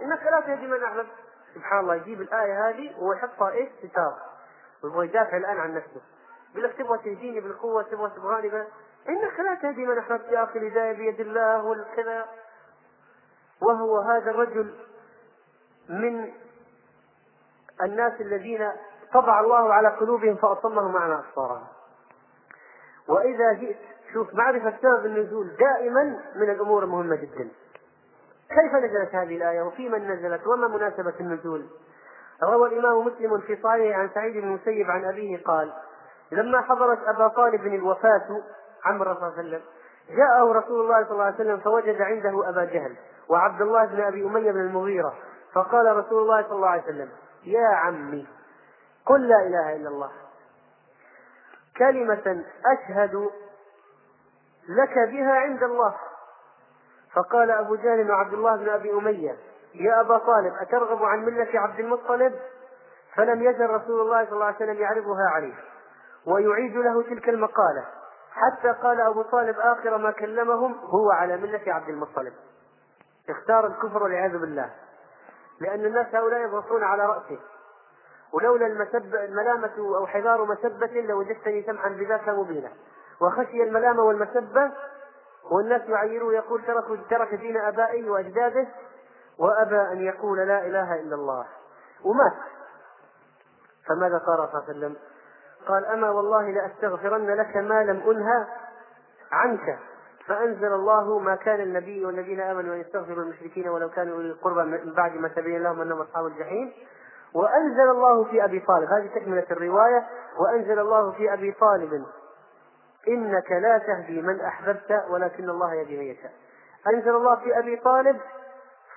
إنك 0.02 0.24
لا 0.24 0.40
تهدي 0.40 0.68
من 0.68 0.84
احببت 0.84 1.08
سبحان 1.56 1.80
الله 1.80 1.96
يجيب 1.96 2.22
الآية 2.22 2.70
هذه 2.70 2.96
ويحطها 3.00 3.52
إيش؟ 3.52 3.70
ستار 3.84 4.16
ويبغى 4.84 5.08
يدافع 5.08 5.38
الآن 5.38 5.58
عن 5.58 5.76
نفسه. 5.76 6.02
يقول 6.52 6.64
لك 6.64 6.78
تبغى 6.78 6.98
تهديني 6.98 7.40
بالقوة 7.40 7.84
تبغى 7.84 8.10
تبغاني 8.10 8.48
إنك 9.10 9.40
لا 9.40 9.56
تهدي 9.62 9.86
من 9.86 9.98
أحببت. 9.98 10.26
يا 10.32 10.44
أخي 10.44 10.60
الهداية 10.60 10.94
بيد 10.94 11.20
الله 11.20 11.64
والكذا. 11.64 12.26
وهو 13.62 14.00
هذا 14.00 14.32
الرجل 14.32 14.76
من 15.90 16.34
الناس 17.82 18.22
الذين 18.22 18.72
طبع 19.16 19.40
الله 19.40 19.74
على 19.74 19.88
قلوبهم 19.88 20.36
فأصمهم 20.36 20.94
معنى 20.94 21.14
أبصارهم. 21.14 21.68
وإذا 23.08 23.54
جئت 23.54 23.78
شوف 24.14 24.34
معرفة 24.34 24.74
سبب 24.82 25.06
النزول 25.06 25.48
دائما 25.60 26.04
من 26.36 26.50
الأمور 26.50 26.84
المهمة 26.84 27.16
جدا. 27.16 27.50
كيف 28.50 28.74
نزلت 28.76 29.16
هذه 29.16 29.38
الآية؟ 29.38 29.62
وفي 29.62 29.90
من 29.90 30.12
نزلت؟ 30.12 30.48
وما 30.48 30.68
مناسبة 30.68 31.14
النزول؟ 31.20 31.66
روى 32.44 32.70
الإمام 32.70 33.08
مسلم 33.08 33.40
في 33.40 33.56
صحيحه 33.64 34.00
عن 34.00 34.10
سعيد 34.14 34.34
بن 34.34 34.44
المسيب 34.48 34.92
عن 34.92 35.06
أبيه 35.06 35.44
قال 35.44 35.74
لما 36.32 36.62
حضرت 36.62 37.00
أبا 37.08 37.28
طالب 37.28 37.68
الوفاة 37.68 38.42
عم 38.86 39.02
الرسول 39.02 39.20
صلى 39.20 39.30
الله 39.30 39.38
عليه 39.38 39.48
وسلم 39.48 39.62
جاءه 40.18 40.52
رسول 40.52 40.82
الله 40.82 41.04
صلى 41.04 41.12
الله 41.12 41.24
عليه 41.24 41.36
وسلم 41.36 41.58
فوجد 41.58 42.02
عنده 42.02 42.50
أبا 42.50 42.64
جهل 42.66 42.96
وعبد 43.30 43.62
الله 43.62 43.86
بن 43.86 44.02
أبي 44.02 44.26
أمية 44.26 44.52
بن 44.52 44.60
المغيرة 44.60 45.14
فقال 45.54 45.98
رسول 45.98 46.22
الله 46.24 46.42
صلى 46.44 46.56
الله 46.56 46.70
عليه 46.70 46.84
وسلم 46.84 47.10
يا 47.46 47.68
عمي 47.68 48.28
قل 49.06 49.28
لا 49.28 49.48
إله 49.48 49.76
إلا 49.76 49.90
الله. 49.90 50.12
كلمة 51.78 52.44
أشهد 52.66 53.30
لك 54.70 54.94
بها 55.10 55.34
عند 55.34 55.64
الله. 55.64 55.96
فقال 57.14 57.52
أبو 57.52 57.76
جهل 57.76 58.12
وعبد 58.12 58.34
الله 58.34 58.56
بن 58.56 58.70
أبي 58.70 58.94
أمية 58.94 59.38
يا 59.76 60.02
أبا 60.02 60.18
طالب 60.18 60.54
أترغب 60.62 61.04
عن 61.04 61.26
ملة 61.26 61.60
عبد 61.60 61.80
المطلب؟ 61.80 62.40
فلم 63.16 63.44
يزل 63.44 63.70
رسول 63.70 64.02
الله 64.02 64.26
صلى 64.26 64.34
الله 64.34 64.46
عليه 64.46 64.56
وسلم 64.56 64.82
يعرضها 64.82 65.30
عليه 65.36 65.54
ويعيد 66.28 66.76
له 66.76 67.04
تلك 67.04 67.30
المقالة. 67.30 67.86
حتى 68.32 68.72
قال 68.72 69.02
أبو 69.02 69.22
طالب 69.22 69.60
آخر 69.60 69.98
ما 69.98 70.12
كلمهم 70.12 70.80
هو 70.80 71.12
على 71.12 71.38
ملة 71.38 71.62
عبد 71.68 71.90
المطلب. 71.90 72.34
اختار 73.30 73.68
الكفر 73.68 74.04
والعياذ 74.04 74.38
بالله 74.38 74.70
لأن 75.60 75.86
الناس 75.86 76.16
هؤلاء 76.16 76.40
يضغطون 76.40 76.84
على 76.84 77.06
رأسه. 77.06 77.40
ولولا 78.36 78.68
المسب 78.68 79.16
الملامة 79.16 79.78
أو 79.78 80.08
حذار 80.08 80.46
مسبة 80.46 81.02
لوجدتني 81.02 81.64
سمحا 81.64 81.90
بذاك 81.90 82.30
مبينا. 82.30 82.72
وخشي 83.22 83.64
الملامة 83.64 84.04
والمسبة 84.04 84.72
والناس 85.52 85.82
يعيرون 85.82 86.34
يقول 86.34 86.62
ترك 86.66 86.86
ترك 87.10 87.36
دين 87.36 87.58
آبائه 87.58 88.10
وأجداده 88.10 88.68
وأبى 89.40 89.82
أن 89.82 90.02
يقول 90.02 90.38
لا 90.38 90.66
إله 90.66 90.96
إلا 90.96 91.16
الله. 91.16 91.46
ومات. 92.04 92.34
فماذا 93.88 94.18
قال 94.18 94.38
صلى 94.38 94.44
الله 94.44 94.64
عليه 94.68 94.78
وسلم؟ 94.78 94.96
قال 95.68 95.86
أما 95.86 96.10
والله 96.10 96.52
لأستغفرن 96.52 97.28
لك 97.28 97.58
ما 97.58 97.84
لم 97.84 98.10
أنهى 98.10 98.48
عنك. 99.32 99.80
فأنزل 100.28 100.74
الله 100.74 101.20
ما 101.20 101.36
كان 101.36 101.62
النبي 101.62 102.06
والذين 102.06 102.42
آمنوا 102.42 102.76
أن 102.76 102.80
يستغفروا 102.80 103.24
المشركين 103.24 103.70
ولو 103.70 103.90
كانوا 103.90 104.16
أولي 104.16 104.32
القربى 104.32 104.64
من 104.64 104.94
بعد 104.94 105.16
ما 105.16 105.28
تبين 105.28 105.64
لهم 105.64 105.82
أنهم 105.82 106.02
أصحاب 106.02 106.26
الجحيم. 106.26 106.74
وأنزل 107.36 107.90
الله 107.90 108.24
في 108.24 108.44
أبي 108.44 108.60
طالب. 108.60 108.92
هذه 108.92 109.08
تكملة 109.16 109.46
الرواية. 109.52 110.08
وأنزل 110.38 110.80
الله 110.80 111.12
في 111.12 111.34
أبي 111.34 111.52
طالب. 111.52 112.06
إنك 113.08 113.52
لا 113.52 113.78
تهدي 113.78 114.22
من 114.22 114.42
أحببت 114.42 115.04
ولكن 115.10 115.50
الله 115.50 115.74
يهدي 115.74 115.98
من 115.98 116.04
يشاء. 116.04 116.32
أنزل 116.94 117.16
الله 117.16 117.36
في 117.36 117.60
أبي 117.60 117.76
طالب. 117.76 118.22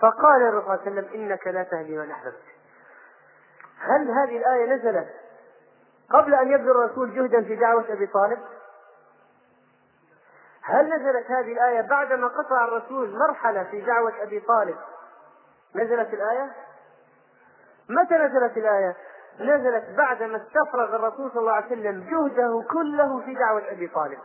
فقال 0.01 0.43
الرسول 0.43 0.65
صلى 0.65 0.75
الله 0.75 0.87
عليه 0.87 0.93
وسلم 0.93 1.23
إنك 1.23 1.47
لا 1.47 1.63
تهدي 1.63 1.99
من 1.99 2.11
أحببت. 2.11 2.43
هل 3.79 4.11
هذه 4.11 4.37
الآية 4.37 4.75
نزلت 4.75 5.09
قبل 6.11 6.35
أن 6.35 6.53
يبذل 6.53 6.71
الرسول 6.71 7.15
جهدا 7.15 7.43
في 7.43 7.57
دعوة 7.57 7.85
أبي 7.89 8.07
طالب؟ 8.07 8.39
هل 10.63 10.89
نزلت 10.89 11.31
هذه 11.31 11.53
الآية 11.53 11.81
بعدما 11.81 12.29
قطع 12.29 12.65
الرسول 12.65 13.19
مرحلة 13.19 13.65
في 13.65 13.81
دعوة 13.81 14.13
أبي 14.23 14.41
طالب؟ 14.41 14.77
نزلت 15.75 16.15
الآية؟ 16.15 16.51
متى 17.89 18.15
نزلت 18.15 18.57
الآية؟ 18.57 18.97
نزلت 19.41 19.85
بعدما 19.97 20.37
استفرغ 20.37 20.97
الرسول 20.97 21.31
صلى 21.31 21.41
الله 21.41 21.53
عليه 21.53 21.67
وسلم 21.67 22.05
جهده 22.11 22.65
كله 22.71 23.21
في 23.21 23.35
دعوة 23.35 23.63
أبي 23.71 23.87
طالب. 23.89 24.19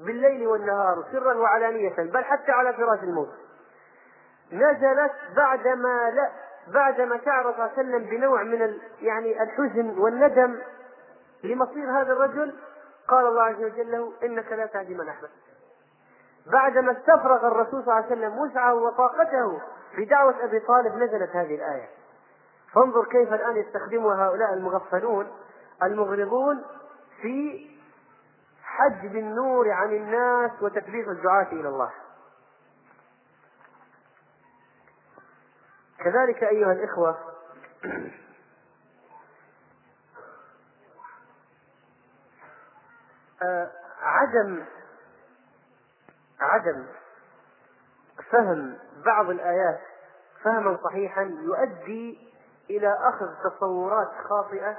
بالليل 0.00 0.46
والنهار 0.46 1.04
سرا 1.12 1.34
وعلانية 1.34 1.94
بل 1.96 2.24
حتى 2.24 2.52
على 2.52 2.72
فراش 2.72 3.02
الموت. 3.02 3.28
نزلت 4.52 5.12
بعدما 5.36 6.10
لا 6.10 6.30
بعدما 6.74 7.20
شعر 7.24 7.42
صلى 7.42 7.52
الله 7.52 7.62
عليه 7.62 7.72
وسلم 7.72 8.04
بنوع 8.10 8.42
من 8.42 8.78
يعني 9.00 9.42
الحزن 9.42 9.98
والندم 9.98 10.58
لمصير 11.44 11.90
هذا 11.90 12.12
الرجل. 12.12 12.54
قال 13.08 13.26
الله 13.26 13.42
عز 13.42 13.64
وجل 13.64 13.92
له 13.92 14.12
إنك 14.22 14.52
لا 14.52 14.66
تهدي 14.66 14.94
من 14.94 15.08
أحببت. 15.08 15.30
بعدما 16.52 16.92
استفرغ 16.92 17.46
الرسول 17.46 17.84
صلى 17.84 17.94
الله 17.94 17.94
عليه 17.94 18.06
وسلم 18.06 18.38
وسعه 18.38 18.74
وطاقته 18.74 19.60
في 19.96 20.04
دعوة 20.04 20.34
أبي 20.44 20.60
طالب 20.60 20.96
نزلت 20.96 21.36
هذه 21.36 21.54
الآية. 21.54 21.88
فانظر 22.74 23.04
كيف 23.04 23.32
الآن 23.32 23.56
يستخدمها 23.56 24.26
هؤلاء 24.26 24.54
المغفلون 24.54 25.30
المغرضون 25.82 26.64
في 27.22 27.66
حجب 28.62 29.16
النور 29.16 29.70
عن 29.70 29.92
الناس 29.92 30.62
وتثبيت 30.62 31.08
الدعاة 31.08 31.52
إلى 31.52 31.68
الله. 31.68 31.90
كذلك 35.98 36.42
أيها 36.44 36.72
الإخوة 36.72 37.18
آه، 43.42 43.70
عدم 44.00 44.64
عدم 46.40 46.86
فهم 48.30 48.78
بعض 49.04 49.30
الآيات 49.30 49.80
فهما 50.44 50.78
صحيحا 50.84 51.22
يؤدي 51.22 52.31
إلى 52.76 52.98
أخذ 53.00 53.26
تصورات 53.44 54.08
خاطئة 54.28 54.76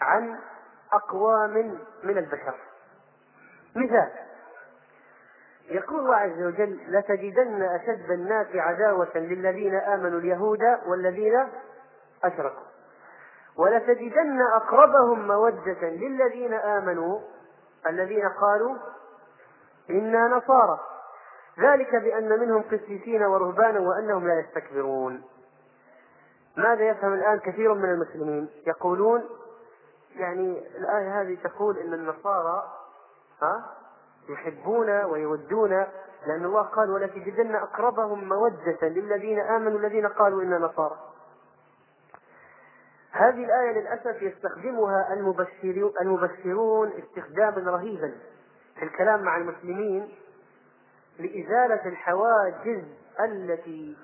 عن 0.00 0.38
أقوام 0.92 1.78
من 2.02 2.18
البشر. 2.18 2.54
مثال 3.76 4.10
يقول 5.68 6.00
الله 6.00 6.16
عز 6.16 6.42
وجل 6.42 6.80
لتجدن 6.88 7.62
أشد 7.62 8.10
الناس 8.10 8.46
عداوة 8.54 9.10
للذين 9.14 9.74
آمنوا 9.74 10.18
اليهود 10.18 10.62
والذين 10.86 11.48
أشركوا. 12.24 12.66
ولتجدن 13.56 14.40
أقربهم 14.42 15.26
مودة 15.28 15.82
للذين 15.82 16.54
آمنوا 16.54 17.20
الذين 17.86 18.28
قالوا 18.28 18.76
إنا 19.90 20.28
نصارى. 20.28 20.80
ذلك 21.58 21.96
بأن 21.96 22.40
منهم 22.40 22.62
قسيسين 22.62 23.22
ورهبانا 23.22 23.80
وأنهم 23.80 24.28
لا 24.28 24.40
يستكبرون. 24.40 25.22
ماذا 26.56 26.88
يفهم 26.88 27.12
الآن 27.14 27.38
كثير 27.38 27.74
من 27.74 27.84
المسلمين؟ 27.84 28.48
يقولون 28.66 29.22
يعني 30.16 30.62
الآية 30.78 31.20
هذه 31.22 31.38
تقول 31.44 31.78
إن 31.78 31.94
النصارى 31.94 32.72
ها 33.42 33.76
يحبون 34.28 34.90
ويودون 35.04 35.70
لأن 36.26 36.44
الله 36.44 36.62
قال 36.62 36.90
ولتجدن 36.90 37.54
أقربهم 37.54 38.28
مودة 38.28 38.78
للذين 38.82 39.40
آمنوا 39.40 39.78
الذين 39.78 40.06
قالوا 40.06 40.42
إنا 40.42 40.58
نصارى 40.58 40.98
هذه 43.10 43.44
الآية 43.44 43.80
للأسف 43.80 44.22
يستخدمها 44.22 45.12
المبشرون 46.02 46.92
استخداما 46.92 47.70
رهيبا 47.70 48.14
في 48.76 48.82
الكلام 48.84 49.22
مع 49.22 49.36
المسلمين 49.36 50.08
لإزالة 51.18 51.86
الحواجز 51.86 52.84
التي 53.20 53.96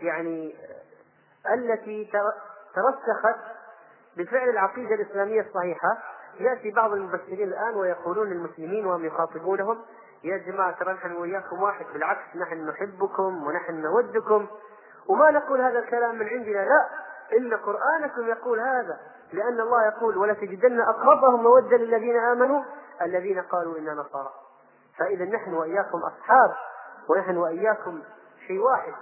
يعني 0.00 0.54
التي 1.50 2.10
ترسخت 2.74 3.40
بفعل 4.16 4.48
العقيدة 4.48 4.94
الإسلامية 4.94 5.40
الصحيحة. 5.40 5.98
يأتي 6.40 6.70
بعض 6.70 6.92
المبشرين 6.92 7.48
الآن 7.48 7.74
ويقولون 7.74 8.30
للمسلمين 8.30 8.86
وهم 8.86 9.04
يخاطبونهم 9.04 9.82
يا 10.24 10.36
جماعة 10.36 10.78
ترى 10.78 10.92
نحن 10.92 11.12
وياكم 11.12 11.62
واحد 11.62 11.86
بالعكس 11.92 12.36
نحن 12.36 12.68
نحبكم 12.68 13.46
ونحن 13.46 13.82
نودكم. 13.82 14.46
وما 15.08 15.30
نقول 15.30 15.60
هذا 15.60 15.78
الكلام 15.78 16.18
من 16.18 16.28
عندنا 16.28 16.64
لا. 16.64 16.88
إن 17.38 17.54
قرآنكم 17.54 18.28
يقول 18.28 18.60
هذا 18.60 19.00
لأن 19.32 19.60
الله 19.60 19.86
يقول 19.86 20.16
ولتجدن 20.16 20.80
أقربهم 20.80 21.42
مودة 21.42 21.76
للذين 21.76 22.16
آمنوا 22.16 22.62
الذين 23.02 23.40
قالوا 23.40 23.78
أنا 23.78 23.94
نصارى. 23.94 24.30
فإذا 24.98 25.24
نحن 25.24 25.54
وإياكم 25.54 25.98
أصحاب 25.98 26.54
ونحن 27.08 27.36
وإياكم 27.36 28.02
شيء 28.46 28.58
واحد. 28.58 28.92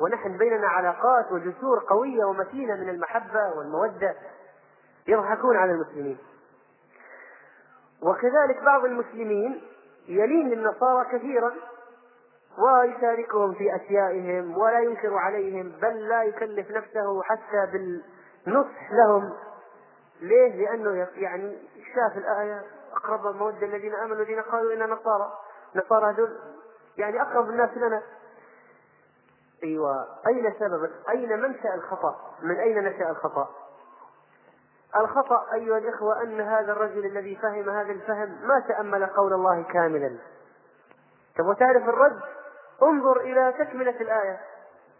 ونحن 0.00 0.36
بيننا 0.38 0.68
علاقات 0.68 1.32
وجسور 1.32 1.84
قوية 1.88 2.24
ومتينة 2.24 2.74
من 2.74 2.88
المحبة 2.88 3.52
والمودة 3.56 4.14
يضحكون 5.08 5.56
على 5.56 5.72
المسلمين. 5.72 6.18
وكذلك 8.02 8.62
بعض 8.64 8.84
المسلمين 8.84 9.62
يلين 10.08 10.48
للنصارى 10.48 11.18
كثيرا 11.18 11.54
ويشاركهم 12.58 13.54
في 13.54 13.76
أشيائهم 13.76 14.58
ولا 14.58 14.80
ينكر 14.80 15.14
عليهم 15.14 15.72
بل 15.82 16.08
لا 16.08 16.22
يكلف 16.22 16.70
نفسه 16.70 17.22
حتى 17.22 17.66
بالنصح 17.72 18.92
لهم. 18.92 19.32
ليه؟ 20.20 20.64
لأنه 20.64 21.08
يعني 21.16 21.58
شاف 21.94 22.18
الآية 22.18 22.62
أقرب 22.92 23.26
المودة 23.26 23.66
الذين 23.66 23.94
آمنوا 23.94 24.16
الذين 24.16 24.40
قالوا 24.40 24.74
إنا 24.74 24.86
نصارى. 24.86 25.32
نصارى 25.74 26.14
هذول 26.14 26.38
يعني 26.96 27.22
أقرب 27.22 27.48
الناس 27.48 27.70
لنا. 27.76 28.02
أيوة 29.64 30.06
أين 30.26 30.54
سبب 30.58 30.90
أين 31.10 31.40
منشأ 31.40 31.74
الخطأ؟ 31.74 32.16
من 32.42 32.56
أين 32.56 32.84
نشأ 32.84 33.10
الخطأ؟ 33.10 33.48
الخطأ 34.96 35.54
أيها 35.54 35.78
الإخوة 35.78 36.22
أن 36.22 36.40
هذا 36.40 36.72
الرجل 36.72 37.06
الذي 37.06 37.36
فهم 37.36 37.70
هذا 37.70 37.92
الفهم 37.92 38.38
ما 38.42 38.60
تأمل 38.68 39.06
قول 39.06 39.32
الله 39.32 39.62
كاملا. 39.62 40.18
تبغى 41.36 41.54
تعرف 41.54 41.88
الرد؟ 41.88 42.20
انظر 42.82 43.20
إلى 43.20 43.54
تكملة 43.58 44.00
الآية 44.00 44.40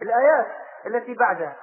الآيات 0.02 0.46
التي 0.86 1.14
بعدها. 1.14 1.56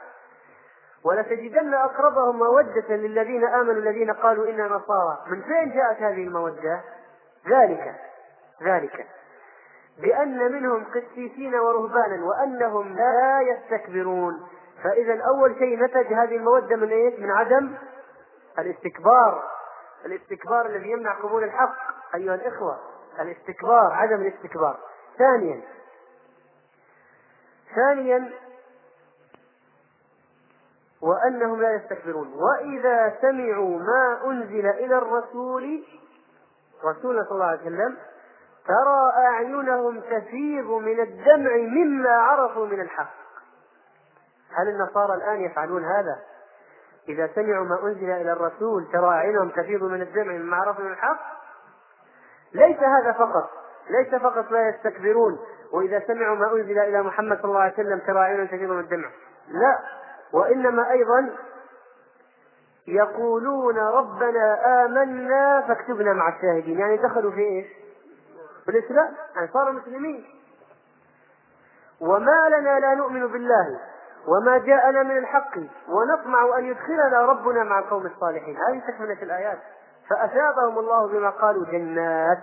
ولتجدن 1.04 1.74
أقربهم 1.74 2.40
مودة 2.40 2.96
للذين 2.96 3.46
آمنوا 3.48 3.74
الذين 3.74 4.12
قالوا 4.12 4.50
إنا 4.50 4.68
نصارى. 4.68 5.24
من 5.28 5.42
فين 5.42 5.74
جاءت 5.76 5.98
هذه 5.98 6.24
المودة؟ 6.28 6.82
ذلك 7.50 7.96
ذلك. 8.64 9.08
بأن 10.02 10.52
منهم 10.52 10.84
قسيسين 10.84 11.56
ورهبانا 11.56 12.26
وأنهم 12.26 12.96
لا 12.96 13.42
يستكبرون. 13.42 14.48
فإذا 14.84 15.22
أول 15.24 15.56
شيء 15.60 15.84
نتج 15.84 16.14
هذه 16.14 16.36
المودة 16.36 16.76
من 16.76 16.92
إيش؟ 16.92 17.20
من 17.20 17.32
عدم 17.32 17.76
الاستكبار. 18.60 19.44
الاستكبار 20.06 20.66
الذي 20.66 20.92
يمنع 20.92 21.14
قبول 21.14 21.44
الحق. 21.44 21.76
أيها 22.16 22.36
الإخوة 22.36 22.80
الاستكبار 23.20 23.92
عدم 23.92 24.22
الاستكبار. 24.22 24.80
ثانيا 25.18 25.62
ثانيا 27.76 28.32
وأنهم 31.02 31.62
لا 31.62 31.76
يستكبرون. 31.76 32.34
وإذا 32.34 33.18
سمعوا 33.22 33.80
ما 33.80 34.22
أنزل 34.26 34.68
إلى 34.68 34.98
الرسول 34.98 35.84
رسولنا 36.86 37.24
صلى 37.24 37.32
الله 37.32 37.46
عليه 37.46 37.62
وسلم 37.62 37.98
ترى 38.68 39.12
أعينهم 39.28 40.00
تفيض 40.00 40.70
من 40.70 41.00
الدمع 41.00 41.52
مما 41.56 42.10
عرفوا 42.10 42.66
من 42.66 42.82
الحق. 42.82 43.14
هل 44.54 44.70
النصارى 44.70 45.14
الآن 45.14 45.42
يفعلون 45.42 45.84
هذا؟ 45.84 46.20
إذا 47.10 47.30
سمعوا 47.36 47.66
ما 47.66 47.84
أنزل 47.84 48.10
إلى 48.10 48.32
الرسول 48.32 48.88
ترى 48.94 49.08
أعينهم 49.08 49.50
تفيض 49.50 49.84
من 49.84 50.02
الدمع 50.02 50.34
مما 50.34 50.58
عرفوا 50.58 50.84
من 50.84 50.92
الحق؟ 50.92 51.20
ليس 52.54 52.78
هذا 52.80 53.12
فقط 53.12 53.50
ليس 53.90 54.16
فقط 54.16 54.52
لا 54.52 54.70
يستكبرون 54.70 55.40
وإذا 55.74 56.04
سمعوا 56.08 56.36
ما 56.36 56.52
أنزل 56.52 56.80
إلى 56.80 57.02
محمد 57.02 57.38
صلى 57.38 57.46
الله 57.46 57.62
عليه 57.62 57.74
وسلم 57.74 58.00
ترى 58.00 58.20
عينا 58.20 58.46
تفيض 58.46 58.70
من 58.70 58.80
الدمع. 58.80 59.10
لا 59.48 59.80
وإنما 60.34 60.92
أيضا 60.92 61.30
يقولون 62.88 63.78
ربنا 63.78 64.58
آمنا 64.86 65.62
فاكتبنا 65.68 66.14
مع 66.14 66.30
الشاهدين. 66.30 66.80
يعني 66.80 66.98
دخلوا 66.98 67.32
في 67.32 67.42
إيش؟ 67.42 67.66
في 68.66 68.72
الإسلام 68.72 69.14
يعني 69.36 69.48
صاروا 69.54 69.74
مسلمين 69.74 70.26
وما 72.02 72.50
لنا 72.50 72.80
لا 72.80 72.96
نؤمن 72.96 73.28
بالله 73.28 73.80
وما 74.28 74.58
جاءنا 74.58 75.04
من 75.04 75.18
الحق 75.18 75.58
ونطمع 75.90 76.58
أن 76.58 76.66
يدخلنا 76.66 77.22
ربنا 77.22 77.64
مع 77.64 77.80
القوم 77.80 78.06
الصالحين. 78.06 78.58
هذه 78.58 78.80
تكملة 78.88 79.24
الآيات. 79.24 79.58
فأثابهم 80.10 80.80
الله 80.80 81.08
بما 81.08 81.30
قالوا 81.30 81.66
جنات. 81.66 82.38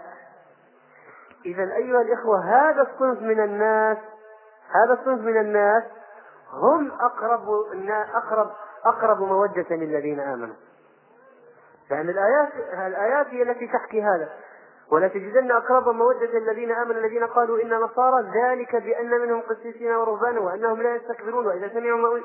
إذا 1.46 1.62
أيها 1.62 2.00
الإخوة 2.00 2.44
هذا 2.44 2.82
الصنف 2.82 3.22
من 3.22 3.40
الناس 3.40 3.98
هذا 4.70 4.92
الصنف 4.92 5.20
من 5.20 5.40
الناس 5.40 5.82
هم 6.52 6.92
أقرب 7.00 7.48
أقرب 8.14 8.50
أقرب 8.84 9.20
مودة 9.20 9.66
للذين 9.70 10.20
آمنوا. 10.20 10.56
لأن 11.90 12.08
الآيات 12.08 12.48
الآيات 12.86 13.26
هي 13.26 13.42
التي 13.42 13.66
تحكي 13.66 14.02
هذا. 14.02 14.28
ولا 14.92 15.08
تجدن 15.08 15.50
أقرب 15.50 15.88
مودة 15.88 16.38
الذين 16.38 16.72
آمنوا 16.72 17.00
الذين 17.00 17.24
قالوا 17.24 17.62
إن 17.62 17.80
نصارى 17.80 18.30
ذلك 18.34 18.76
بأن 18.76 19.10
منهم 19.10 19.40
قسيسين 19.40 19.94
ورهبانا 19.94 20.40
وأنهم 20.40 20.82
لا 20.82 20.94
يستكبرون. 20.94 21.46
وإذا 21.46 21.68
سمعوا 21.68 21.98
ما 21.98 22.22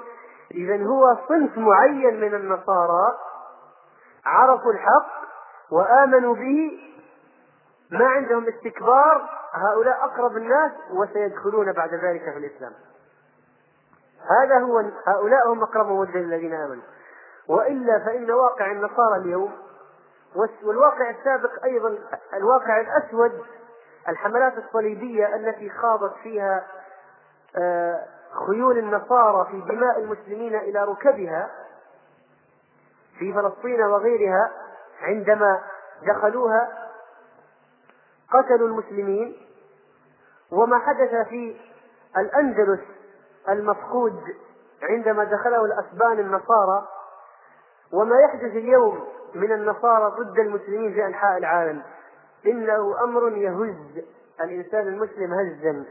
إذا 0.52 0.86
هو 0.86 1.18
صنف 1.28 1.58
معين 1.58 2.22
من 2.22 2.36
النصارى 2.36 3.18
عرفوا 4.26 4.72
الحق 4.72 5.12
وآمنوا 5.72 6.36
به 6.36 6.80
ما 7.92 8.08
عندهم 8.08 8.48
استكبار 8.48 9.30
هؤلاء 9.54 10.06
أقرب 10.06 10.38
الناس 10.38 10.72
وسيدخلون 10.92 11.74
بعد 11.74 11.94
ذلك 11.94 12.22
في 12.22 12.38
الإسلام. 12.38 12.74
هذا 14.42 14.60
هو 14.60 14.84
هؤلاء 15.08 15.54
هم 15.54 15.64
أقرب 15.64 15.88
مودة 15.88 16.20
للذين 16.20 16.54
آمنوا. 16.54 16.84
وإلا 17.50 18.00
فإن 18.00 18.32
واقع 18.32 18.72
النصارى 18.72 19.16
اليوم 19.16 19.52
والواقع 20.36 21.10
السابق 21.10 21.64
أيضا 21.64 21.98
الواقع 22.34 22.82
الأسود 22.82 23.46
الحملات 24.10 24.54
الصليبية 24.58 25.36
التي 25.36 25.70
خاضت 25.70 26.14
فيها 26.24 26.68
آه، 27.56 28.06
خيول 28.48 28.78
النصارى 28.78 29.48
في 29.52 29.62
دماء 29.62 30.00
المسلمين 30.00 30.56
إلى 30.56 30.84
ركبها 30.84 31.50
في 33.20 33.34
فلسطين 33.34 33.82
وغيرها 33.82 34.52
عندما 35.02 35.62
دخلوها 36.08 36.90
قتلوا 38.32 38.68
المسلمين. 38.68 39.38
وما 40.52 40.80
حدث 40.80 41.28
في 41.28 41.58
الأندلس 42.18 42.80
المفقود 43.50 44.24
عندما 44.84 45.24
دخله 45.24 45.66
الأسبان 45.66 46.20
النصارى. 46.20 46.88
وما 47.94 48.20
يحدث 48.20 48.52
اليوم 48.52 49.08
من 49.36 49.52
النصارى 49.52 50.16
ضد 50.20 50.40
المسلمين 50.40 50.94
في 50.94 51.06
أنحاء 51.06 51.38
العالم 51.38 51.82
إنه 52.46 53.04
أمر 53.04 53.38
يهز 53.38 54.04
الإنسان 54.42 54.88
المسلم 54.88 55.34
هزا 55.34 55.86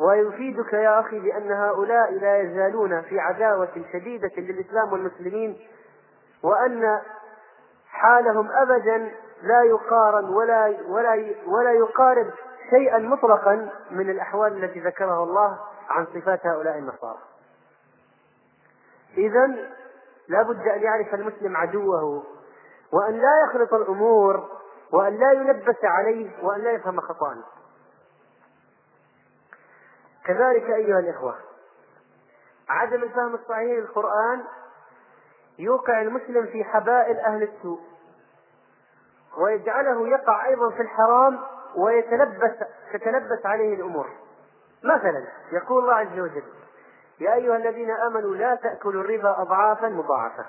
ويفيدك 0.00 0.72
يا 0.72 1.00
أخي 1.00 1.18
بأن 1.18 1.52
هؤلاء 1.52 2.12
لا 2.12 2.40
يزالون 2.40 3.02
في 3.02 3.20
عداوة 3.20 3.68
شديدة 3.92 4.32
للإسلام 4.36 4.92
والمسلمين 4.92 5.58
وأن 6.42 7.00
حالهم 7.86 8.50
أبدا 8.50 9.12
لا 9.42 9.62
يقارن 9.62 10.24
ولا 10.24 10.76
ولا 10.88 11.34
ولا 11.46 11.72
يقارب 11.72 12.30
شيئا 12.70 12.98
مطلقا 12.98 13.70
من 13.90 14.10
الأحوال 14.10 14.64
التي 14.64 14.80
ذكرها 14.80 15.24
الله 15.24 15.58
عن 15.88 16.06
صفات 16.06 16.46
هؤلاء 16.46 16.78
النصارى. 16.78 17.18
إذا 19.16 19.46
لا 20.28 20.42
بد 20.42 20.68
أن 20.68 20.82
يعرف 20.82 21.14
المسلم 21.14 21.56
عدوه 21.56 22.22
وأن 22.92 23.14
لا 23.20 23.44
يخلط 23.44 23.74
الأمور 23.74 24.48
وأن 24.92 25.16
لا 25.16 25.32
يلبس 25.32 25.84
عليه 25.84 26.44
وأن 26.44 26.60
لا 26.60 26.70
يفهم 26.70 27.00
خطأ 27.00 27.36
كذلك 30.24 30.70
أيها 30.70 30.98
الإخوة 30.98 31.34
عدم 32.68 33.02
الفهم 33.02 33.34
الصحيح 33.34 33.78
للقرآن 33.78 34.44
يوقع 35.58 36.00
المسلم 36.00 36.46
في 36.46 36.64
حبائل 36.64 37.16
أهل 37.16 37.42
السوء 37.42 37.80
ويجعله 39.38 40.08
يقع 40.08 40.46
أيضا 40.46 40.70
في 40.70 40.82
الحرام 40.82 41.40
ويتلبس 41.76 42.52
تتلبس 42.92 43.46
عليه 43.46 43.74
الأمور. 43.74 44.10
مثلا 44.84 45.24
يقول 45.52 45.82
الله 45.82 45.94
عز 45.94 46.18
وجل 46.18 46.42
يا 47.20 47.34
أيها 47.34 47.56
الذين 47.56 47.90
آمنوا 47.90 48.34
لا 48.34 48.54
تأكلوا 48.54 49.02
الربا 49.02 49.42
أضعافا 49.42 49.88
مضاعفة. 49.88 50.46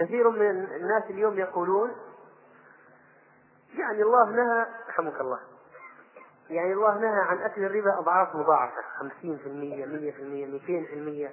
كثير 0.00 0.30
من 0.30 0.50
الناس 0.50 1.04
اليوم 1.10 1.38
يقولون 1.38 1.92
يعني 3.74 4.02
الله 4.02 4.30
نهى 4.30 4.66
رحمك 4.88 5.20
الله 5.20 5.40
يعني 6.50 6.72
الله 6.72 6.98
نهى 6.98 7.20
عن 7.20 7.38
أكل 7.38 7.64
الربا 7.64 7.98
أضعاف 7.98 8.34
مضاعفة 8.34 8.82
50% 9.00 9.02
100% 9.02 9.06
200% 9.24 9.28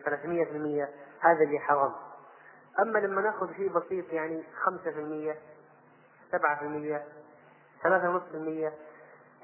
300% 0.05 0.87
هذا 1.19 1.43
اللي 1.43 1.59
حرام. 1.59 1.93
أما 2.79 2.99
لما 2.99 3.21
نأخذ 3.21 3.53
شيء 3.53 3.69
بسيط 3.69 4.13
يعني 4.13 4.43
5% 4.65 5.35
7% 6.31 6.35
3.5% 7.83 7.85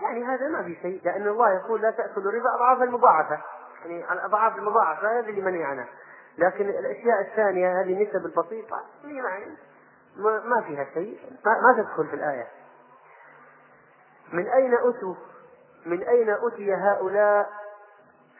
يعني 0.02 0.24
هذا 0.24 0.48
ما 0.48 0.64
في 0.64 0.76
شيء 0.82 1.02
لأن 1.06 1.28
الله 1.28 1.54
يقول 1.54 1.82
لا 1.82 1.92
تأكلوا 1.92 2.32
الربا 2.32 2.56
أضعافا 2.56 2.86
مضاعفة. 2.86 3.42
يعني 3.86 4.14
الأضعاف 4.14 4.56
المضاعفة 4.56 5.20
هذا 5.20 5.30
اللي 5.30 5.42
منعنا. 5.42 5.88
لكن 6.38 6.70
الأشياء 6.70 7.22
الثانية 7.22 7.82
هذه 7.82 7.94
النسب 7.94 8.26
البسيطه 8.26 8.82
يعني 9.04 9.46
ما 10.46 10.62
فيها 10.68 10.88
شيء. 10.94 11.20
ما 11.46 11.84
تدخل 11.84 12.08
في 12.08 12.14
الآية. 12.14 12.48
من 14.34 14.48
أين 14.48 14.74
أتوا؟ 14.74 15.16
من 15.86 16.04
أين 16.04 16.30
أتي 16.30 16.74
هؤلاء 16.74 17.50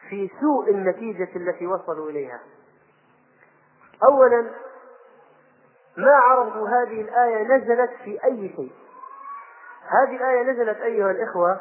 في 0.08 0.30
سوء 0.40 0.70
النتيجة 0.70 1.36
التي 1.36 1.66
وصلوا 1.66 2.10
إليها؟ 2.10 2.40
اولا 4.08 4.50
ما 5.96 6.14
عرفوا 6.14 6.68
هذه 6.68 7.00
الآية 7.00 7.44
نزلت 7.44 7.90
في 8.04 8.24
أي 8.24 8.48
شيء؟ 8.56 8.72
هذه 9.88 10.16
الآية 10.16 10.42
نزلت 10.42 10.78
أيها 10.78 11.10
الإخوة 11.10 11.60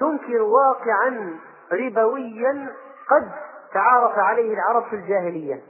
تنكر 0.00 0.42
واقعا 0.42 1.38
ربويا 1.72 2.74
قد 3.10 3.30
تعارف 3.74 4.18
عليه 4.18 4.54
العرب 4.54 4.84
في 4.90 4.96
الجاهلية. 4.96 5.62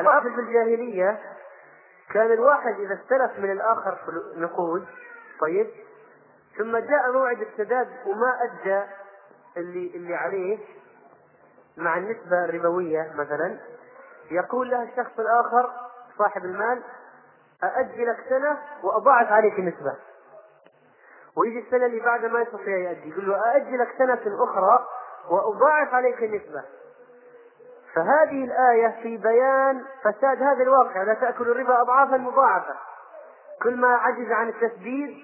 العرب 0.00 0.22
في 0.22 0.40
الجاهلية 0.40 1.20
كان 2.12 2.32
الواحد 2.32 2.74
إذا 2.80 2.94
استلف 2.94 3.38
من 3.38 3.50
الآخر 3.50 3.98
نقود 4.36 4.86
طيب 5.40 5.70
ثم 6.58 6.76
جاء 6.76 7.12
موعد 7.12 7.40
السداد 7.40 7.88
وما 8.06 8.38
أدى 8.42 8.82
اللي 9.56 9.92
اللي 9.94 10.14
عليه 10.14 10.58
مع 11.76 11.98
النسبة 11.98 12.44
الربوية 12.44 13.12
مثلا 13.14 13.58
يقول 14.30 14.70
له 14.70 14.82
الشخص 14.82 15.18
الآخر 15.18 15.70
صاحب 16.18 16.44
المال 16.44 16.82
أأجلك 17.64 18.16
سنة 18.28 18.58
وأضاعف 18.82 19.32
عليك 19.32 19.58
النسبة. 19.58 19.96
ويجي 21.36 21.58
السنة 21.58 21.86
اللي 21.86 22.00
بعدها 22.00 22.28
ما 22.28 22.40
يستطيع 22.40 22.76
يأدي 22.78 23.10
يقول 23.10 23.28
له 23.28 23.36
أأجلك 23.54 23.88
سنة 23.98 24.44
أخرى 24.44 24.79
وأضاعف 25.30 25.94
عليك 25.94 26.22
النسبة. 26.22 26.64
فهذه 27.94 28.44
الآية 28.44 29.02
في 29.02 29.16
بيان 29.16 29.84
فساد 30.02 30.42
هذا 30.42 30.62
الواقع 30.62 31.02
لا 31.02 31.14
تأكل 31.14 31.50
الربا 31.50 31.80
أضعافا 31.80 32.16
مضاعفة. 32.16 32.74
كل 33.62 33.76
ما 33.76 33.94
عجز 33.94 34.30
عن 34.30 34.48
التسديد 34.48 35.16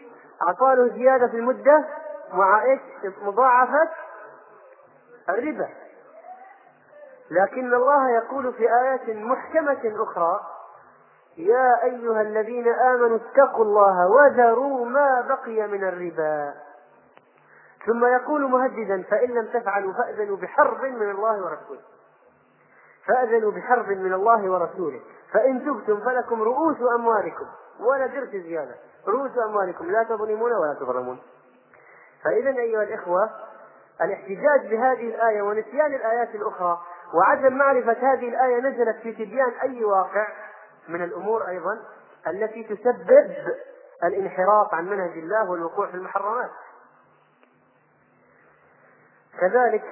أعطاله 0.42 0.88
زيادة 0.88 1.26
في 1.26 1.36
المدة 1.36 1.84
مع 2.32 2.62
إيش؟ 2.62 2.80
مضاعفة 3.22 3.88
الربا. 5.28 5.68
لكن 7.30 7.74
الله 7.74 8.10
يقول 8.10 8.52
في 8.52 8.74
آيات 8.82 9.08
محكمة 9.08 10.02
أخرى 10.02 10.40
يا 11.36 11.84
أيها 11.84 12.20
الذين 12.20 12.68
آمنوا 12.68 13.16
اتقوا 13.16 13.64
الله 13.64 14.06
وذروا 14.06 14.86
ما 14.86 15.20
بقي 15.20 15.68
من 15.68 15.84
الربا. 15.84 16.54
ثم 17.86 18.04
يقول 18.04 18.50
مهددا 18.50 19.02
فإن 19.02 19.30
لم 19.30 19.46
تفعلوا 19.46 19.92
فأذنوا 19.92 20.36
بحرب 20.36 20.84
من 20.84 21.10
الله 21.10 21.44
ورسوله. 21.44 21.82
فأذنوا 23.06 23.52
بحرب 23.52 23.88
من 23.88 24.12
الله 24.12 24.50
ورسوله. 24.50 25.00
فإن 25.32 25.60
تبتم 25.60 26.00
فلكم 26.00 26.42
رؤوس 26.42 26.76
أموالكم. 26.94 27.46
ولا 27.80 28.06
درس 28.06 28.28
زيادة. 28.28 28.74
رؤوس 29.08 29.30
أموالكم. 29.38 29.90
لا 29.90 30.02
تظلمون 30.02 30.52
ولا 30.52 30.74
تظلمون. 30.80 31.18
فإذا 32.24 32.50
أيها 32.50 32.82
الإخوة 32.82 33.30
الاحتجاج 34.00 34.70
بهذه 34.70 35.08
الآية 35.08 35.42
ونسيان 35.42 35.94
الآيات 35.94 36.34
الأخرى 36.34 36.80
وعدم 37.14 37.56
معرفة 37.56 38.12
هذه 38.12 38.28
الآية 38.28 38.60
نزلت 38.60 38.96
في 38.96 39.12
تبيان 39.12 39.52
أي 39.62 39.84
واقع 39.84 40.28
من 40.88 41.04
الأمور 41.04 41.48
أيضا 41.48 41.78
التي 42.26 42.62
تسبب 42.64 43.34
الانحراف 44.04 44.74
عن 44.74 44.84
منهج 44.84 45.18
الله 45.18 45.50
والوقوع 45.50 45.86
في 45.86 45.94
المحرمات. 45.94 46.50
كذلك 49.40 49.84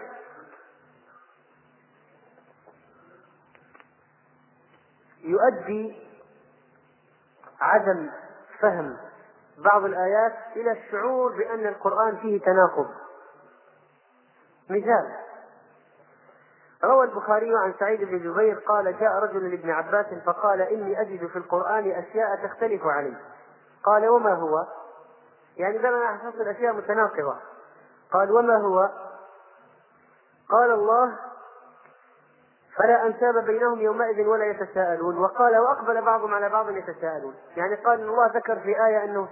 يؤدي 5.24 5.96
عدم 7.60 8.10
فهم 8.60 8.96
بعض 9.58 9.84
الآيات 9.84 10.32
إلى 10.56 10.72
الشعور 10.72 11.36
بأن 11.36 11.66
القرآن 11.66 12.16
فيه 12.16 12.40
تناقض. 12.40 12.90
مثال 14.70 15.16
روى 16.84 17.04
البخاري 17.04 17.50
عن 17.56 17.74
سعيد 17.80 18.04
بن 18.04 18.18
جبير 18.18 18.58
قال 18.58 18.98
جاء 19.00 19.12
رجل 19.12 19.50
لابن 19.50 19.70
عباس 19.70 20.06
فقال 20.26 20.60
إني 20.60 21.00
أجد 21.00 21.26
في 21.26 21.36
القرآن 21.36 21.90
أشياء 21.90 22.46
تختلف 22.46 22.86
عليه 22.86 23.20
قال 23.84 24.08
وما 24.08 24.34
هو؟ 24.34 24.66
يعني 25.56 25.78
لنا 25.78 26.18
حصل 26.18 26.48
أشياء 26.48 26.72
متناقضة. 26.72 27.36
قال 28.12 28.32
وما 28.32 28.56
هو؟ 28.56 28.90
قال 30.50 30.70
الله 30.70 31.18
فلا 32.76 33.06
أنساب 33.06 33.44
بينهم 33.44 33.80
يومئذ 33.80 34.26
ولا 34.26 34.44
يتساءلون. 34.44 35.18
وقال 35.18 35.58
وأقبل 35.58 36.02
بعضهم 36.02 36.34
على 36.34 36.48
بعض 36.48 36.70
يتساءلون. 36.70 37.34
يعني 37.56 37.74
قال 37.74 38.00
إن 38.00 38.08
الله 38.08 38.26
ذكر 38.26 38.60
في 38.60 38.84
آية 38.86 39.04
أنه 39.04 39.28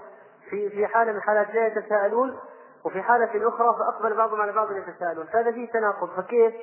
في 0.50 0.70
في 0.70 0.86
حالة 0.86 1.12
من 1.12 1.18
الحالات 1.18 1.54
لا 1.54 1.66
يتساءلون 1.66 2.38
وفي 2.84 3.02
حالة 3.02 3.48
أخرى 3.48 3.76
فأقبل 3.78 4.16
بعضهم 4.16 4.40
على 4.40 4.52
بعض 4.52 4.72
يتساءلون. 4.72 5.26
فهذا 5.26 5.52
فيه 5.52 5.72
تناقض. 5.72 6.10
فكيف؟ 6.16 6.54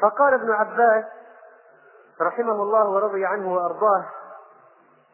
فقال 0.00 0.34
ابن 0.34 0.50
عباس 0.50 1.04
رحمه 2.20 2.62
الله 2.62 2.88
ورضي 2.88 3.26
عنه 3.26 3.54
وأرضاه 3.54 4.04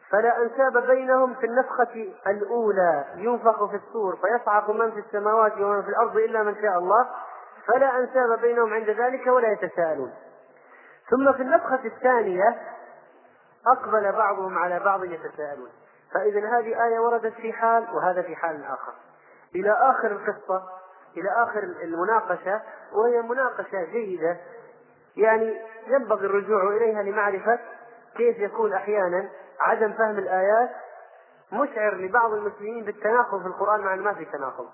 فلا 0.09 0.43
أنساب 0.43 0.87
بينهم 0.87 1.33
في 1.33 1.45
النفخة 1.45 2.13
الأولى 2.27 3.05
ينفخ 3.15 3.65
في 3.65 3.75
الصور 3.75 4.15
فيصعق 4.15 4.69
من 4.69 4.91
في 4.91 4.99
السماوات 4.99 5.57
ومن 5.57 5.81
في 5.81 5.89
الأرض 5.89 6.17
إلا 6.17 6.43
من 6.43 6.55
شاء 6.61 6.77
الله. 6.77 7.07
فلا 7.67 7.99
أنساب 7.99 8.41
بينهم 8.41 8.73
عند 8.73 8.89
ذلك 8.89 9.27
ولا 9.27 9.51
يتساءلون. 9.51 10.13
ثم 11.09 11.33
في 11.33 11.41
النفخة 11.41 11.85
الثانية 11.85 12.61
أقبل 13.67 14.11
بعضهم 14.11 14.57
على 14.57 14.79
بعض 14.79 15.03
يتساءلون. 15.03 15.69
فإذا 16.13 16.39
هذه 16.39 16.85
آية 16.85 16.99
وردت 16.99 17.33
في 17.33 17.53
حال 17.53 17.87
وهذا 17.93 18.21
في 18.21 18.35
حال 18.35 18.63
آخر. 18.63 18.93
إلى 19.55 19.71
آخر 19.71 20.11
القصة 20.11 20.63
إلى 21.17 21.29
آخر 21.29 21.59
المناقشة 21.59 22.61
وهي 22.93 23.21
مناقشة 23.21 23.83
جيدة. 23.83 24.37
يعني 25.17 25.61
ينبغي 25.87 26.25
الرجوع 26.25 26.63
إليها 26.63 27.03
لمعرفة 27.03 27.59
كيف 28.15 28.39
يكون 28.39 28.73
أحيانا 28.73 29.29
عدم 29.59 29.93
فهم 29.93 30.17
الآيات 30.17 30.69
مشعر 31.51 31.95
لبعض 31.95 32.33
المسلمين 32.33 32.85
بالتناقض 32.85 33.41
في 33.41 33.47
القرآن 33.47 33.79
مع 33.79 33.95
ما 33.95 34.13
في 34.13 34.25
تناقض. 34.25 34.69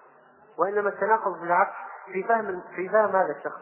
وإنما 0.57 0.89
التناقض 0.89 1.41
بالعكس 1.41 1.75
في 2.13 2.23
فهم 2.23 2.61
في 2.75 2.89
فهم 2.89 3.15
هذا 3.15 3.35
الشخص. 3.37 3.61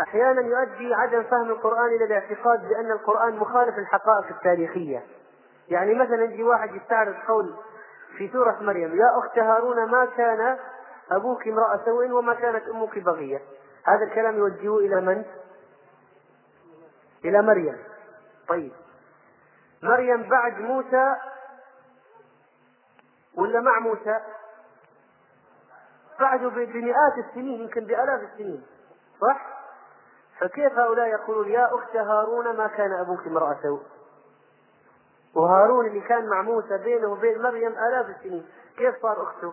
أحيانا 0.00 0.40
يؤدي 0.40 0.94
عدم 0.94 1.22
فهم 1.22 1.50
القرآن 1.50 1.86
إلى 1.86 2.04
الاعتقاد 2.04 2.68
بأن 2.68 2.90
القرآن 2.90 3.36
مخالف 3.36 3.78
للحقائق 3.78 4.26
التاريخية. 4.30 5.06
يعني 5.68 5.94
مثلا 5.94 6.24
يجي 6.24 6.42
واحد 6.42 6.74
يستعرض 6.74 7.14
قول 7.28 7.56
في 8.18 8.28
سورة 8.32 8.58
مريم 8.60 8.96
يا 8.96 9.18
أخت 9.18 9.38
هارون 9.38 9.90
ما 9.90 10.04
كان 10.16 10.58
أبوك 11.10 11.48
امرأة 11.48 11.80
سوء 11.84 12.10
وما 12.10 12.34
كانت 12.34 12.68
أمك 12.68 12.98
بغية. 12.98 13.40
هذا 13.84 14.04
الكلام 14.04 14.36
يوجهه 14.36 14.78
إلى 14.78 15.00
من؟ 15.00 15.24
إلى 17.24 17.42
مريم. 17.42 17.78
طيب. 18.48 18.72
مريم 19.82 20.28
بعد 20.28 20.60
موسى 20.60 21.16
ولا 23.34 23.60
مع 23.60 23.78
موسى؟ 23.78 24.20
بعده 26.20 26.48
بمئات 26.48 27.18
السنين 27.28 27.60
يمكن 27.60 27.84
بآلاف 27.84 28.20
السنين. 28.22 28.66
صح؟ 29.20 29.58
فكيف 30.40 30.78
هؤلاء 30.78 31.06
يقولون 31.08 31.48
يا 31.48 31.74
أخت 31.74 31.96
هارون 31.96 32.56
ما 32.56 32.66
كان 32.66 32.92
أبوك 32.92 33.26
امرأة؟ 33.26 33.56
سوء 33.62 33.82
وهارون 35.36 35.86
اللي 35.86 36.00
كان 36.00 36.28
مع 36.28 36.42
موسى 36.42 36.78
بينه 36.78 37.08
وبين 37.12 37.42
مريم 37.42 37.72
آلاف 37.72 38.06
السنين. 38.10 38.46
كيف 38.76 39.02
صار 39.02 39.22
أخته؟ 39.22 39.52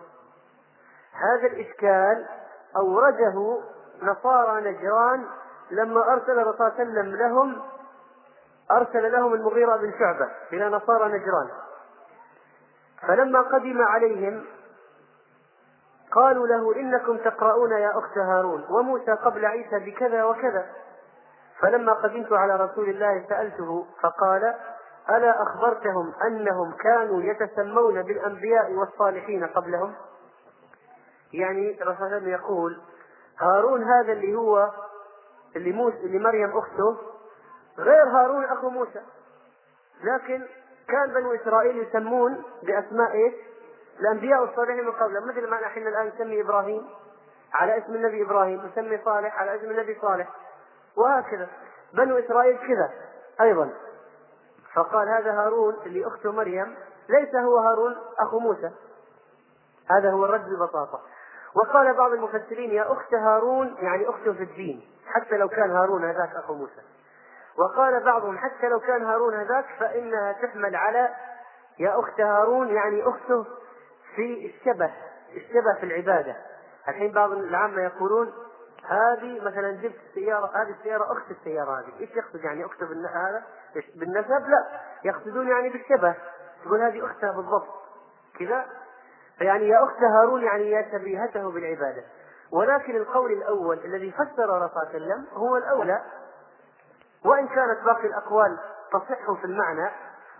هذا 1.12 1.46
الإشكال 1.46 2.26
أورده 2.76 3.58
نصارى 4.02 4.70
نجران 4.70 5.26
لما 5.70 6.12
أرسل 6.12 6.38
الرسول 6.38 6.56
صلى 6.56 6.66
الله 6.68 6.80
عليه 6.80 6.90
وسلم 6.90 7.16
لهم 7.16 7.62
أرسل 8.70 9.12
لهم 9.12 9.34
المغيرة 9.34 9.76
بن 9.76 9.92
شعبة 9.98 10.28
إلى 10.52 10.68
نصارى 10.68 11.08
نجران. 11.08 11.48
فلما 13.02 13.40
قدم 13.40 13.82
عليهم 13.82 14.44
قالوا 16.12 16.46
له 16.46 16.76
إنكم 16.76 17.16
تقرؤون 17.16 17.70
يا 17.70 17.98
أخت 17.98 18.18
هارون 18.18 18.64
وموسى 18.70 19.12
قبل 19.12 19.44
عيسى 19.44 19.78
بكذا 19.78 20.24
وكذا. 20.24 20.66
فلما 21.60 21.92
قدمت 21.92 22.32
على 22.32 22.56
رسول 22.56 22.88
الله 22.88 23.24
سألته 23.28 23.86
فقال 24.00 24.54
ألا 25.10 25.42
أخبرتهم 25.42 26.12
أنهم 26.26 26.72
كانوا 26.72 27.22
يتسمون 27.22 28.02
بالأنبياء 28.02 28.72
والصالحين 28.72 29.46
قبلهم؟ 29.46 29.94
يعني 31.32 31.82
الرسول 31.82 32.28
يقول 32.28 32.80
هارون 33.38 33.84
هذا 33.84 34.12
اللي 34.12 34.34
هو 34.34 34.70
اللي 35.56 35.72
موسى 35.72 35.96
اللي 35.96 36.18
مريم 36.18 36.58
أخته 36.58 36.96
غير 37.78 38.08
هارون 38.08 38.44
أخو 38.44 38.70
موسى. 38.70 39.02
لكن 40.04 40.46
كان 40.88 41.12
بنو 41.14 41.34
إسرائيل 41.34 41.78
يسمون 41.78 42.42
بأسماء 42.62 43.12
إيش؟ 43.12 43.34
الأنبياء 44.00 44.40
والصالحين 44.40 44.84
من 44.84 44.92
قبله 44.92 45.20
مثل 45.20 45.50
ما 45.50 45.60
نحن 45.60 45.86
الآن 45.86 46.06
نسمي 46.06 46.40
إبراهيم 46.40 46.86
على 47.54 47.78
اسم 47.78 47.94
النبي 47.94 48.22
إبراهيم 48.22 48.66
نسمي 48.66 49.00
صالح 49.04 49.40
على 49.40 49.56
اسم 49.56 49.70
النبي 49.70 49.98
صالح 50.02 50.28
وهكذا. 50.96 51.48
بنو 51.94 52.18
إسرائيل 52.18 52.58
كذا 52.58 52.90
أيضا. 53.40 53.70
فقال 54.74 55.08
هذا 55.08 55.32
هارون 55.32 55.74
اللي 55.86 56.06
أخته 56.06 56.32
مريم 56.32 56.76
ليس 57.08 57.34
هو 57.34 57.58
هارون 57.58 57.96
أخو 58.18 58.38
موسى. 58.38 58.70
هذا 59.90 60.10
هو 60.10 60.24
الرد 60.24 60.48
ببساطة. 60.48 61.00
وقال 61.54 61.96
بعض 61.96 62.12
المفسرين 62.12 62.70
يا 62.70 62.92
أخت 62.92 63.14
هارون 63.14 63.76
يعني 63.78 64.08
أخته 64.08 64.32
في 64.32 64.42
الدين 64.42 64.88
حتى 65.06 65.36
لو 65.36 65.48
كان 65.48 65.70
هارون 65.70 66.04
هذاك 66.04 66.30
أخو 66.34 66.54
موسى. 66.54 66.82
وقال 67.58 68.04
بعضهم 68.04 68.38
حتى 68.38 68.68
لو 68.68 68.80
كان 68.80 69.04
هارون 69.04 69.34
هذاك 69.34 69.64
فإنها 69.80 70.32
تحمل 70.32 70.76
على 70.76 71.14
يا 71.78 72.00
أخت 72.00 72.20
هارون 72.20 72.68
يعني 72.68 73.08
أخته 73.08 73.46
في 74.16 74.54
الشبه 74.54 74.90
الشبه 75.36 75.74
في 75.80 75.86
العبادة. 75.86 76.36
الحين 76.88 77.12
بعض 77.12 77.32
العامة 77.32 77.82
يقولون 77.82 78.32
هذه 78.88 79.40
مثلا 79.44 79.70
جبت 79.70 80.00
سيارة 80.14 80.50
هذه 80.54 80.70
السيارة 80.70 81.12
أخت 81.12 81.30
السيارة 81.30 81.78
هذه، 81.78 82.00
إيش 82.00 82.10
يقصد 82.16 82.44
يعني 82.44 82.64
أخته 82.64 82.86
هذا؟ 83.14 83.42
بالنسب؟ 83.94 84.48
لا، 84.48 84.80
يقصدون 85.04 85.48
يعني 85.48 85.68
بالشبه، 85.68 86.14
تقول 86.64 86.82
هذه 86.82 87.04
أختها 87.06 87.32
بالضبط، 87.32 87.68
كذا؟ 88.38 88.66
فيعني 89.38 89.68
يا 89.68 89.84
أخت 89.84 90.02
هارون 90.02 90.42
يعني 90.42 90.70
يا 90.70 90.88
شبيهته 90.92 91.50
بالعبادة، 91.50 92.04
ولكن 92.52 92.96
القول 92.96 93.32
الأول 93.32 93.78
الذي 93.84 94.12
فسر 94.12 94.56
الرسول 94.56 94.70
صلى 94.70 94.82
الله 94.82 94.94
عليه 94.94 95.04
وسلم 95.04 95.26
هو 95.32 95.56
الأولى، 95.56 96.00
وإن 97.24 97.48
كانت 97.48 97.84
باقي 97.84 98.06
الأقوال 98.06 98.58
تصح 98.92 99.32
في 99.40 99.44
المعنى، 99.44 99.90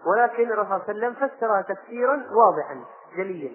ولكن 0.06 0.52
الرسول 0.52 0.66
صلى 0.66 0.94
الله 0.94 1.06
عليه 1.06 1.16
وسلم 1.16 1.28
فسرها 1.28 1.62
تفسيرا 1.62 2.26
واضحا. 2.30 2.84
جليا. 3.16 3.52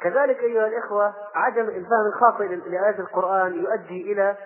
كذلك 0.00 0.38
أيها 0.38 0.66
الإخوة 0.66 1.14
عدم 1.34 1.68
الفهم 1.68 2.06
الخاطئ 2.06 2.46
لآيات 2.46 3.00
القرآن 3.00 3.54
يؤدي 3.54 4.12
إلى 4.12 4.36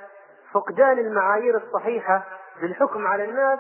فقدان 0.53 0.99
المعايير 0.99 1.57
الصحيحة 1.57 2.24
للحكم 2.62 3.07
على 3.07 3.24
الناس 3.24 3.59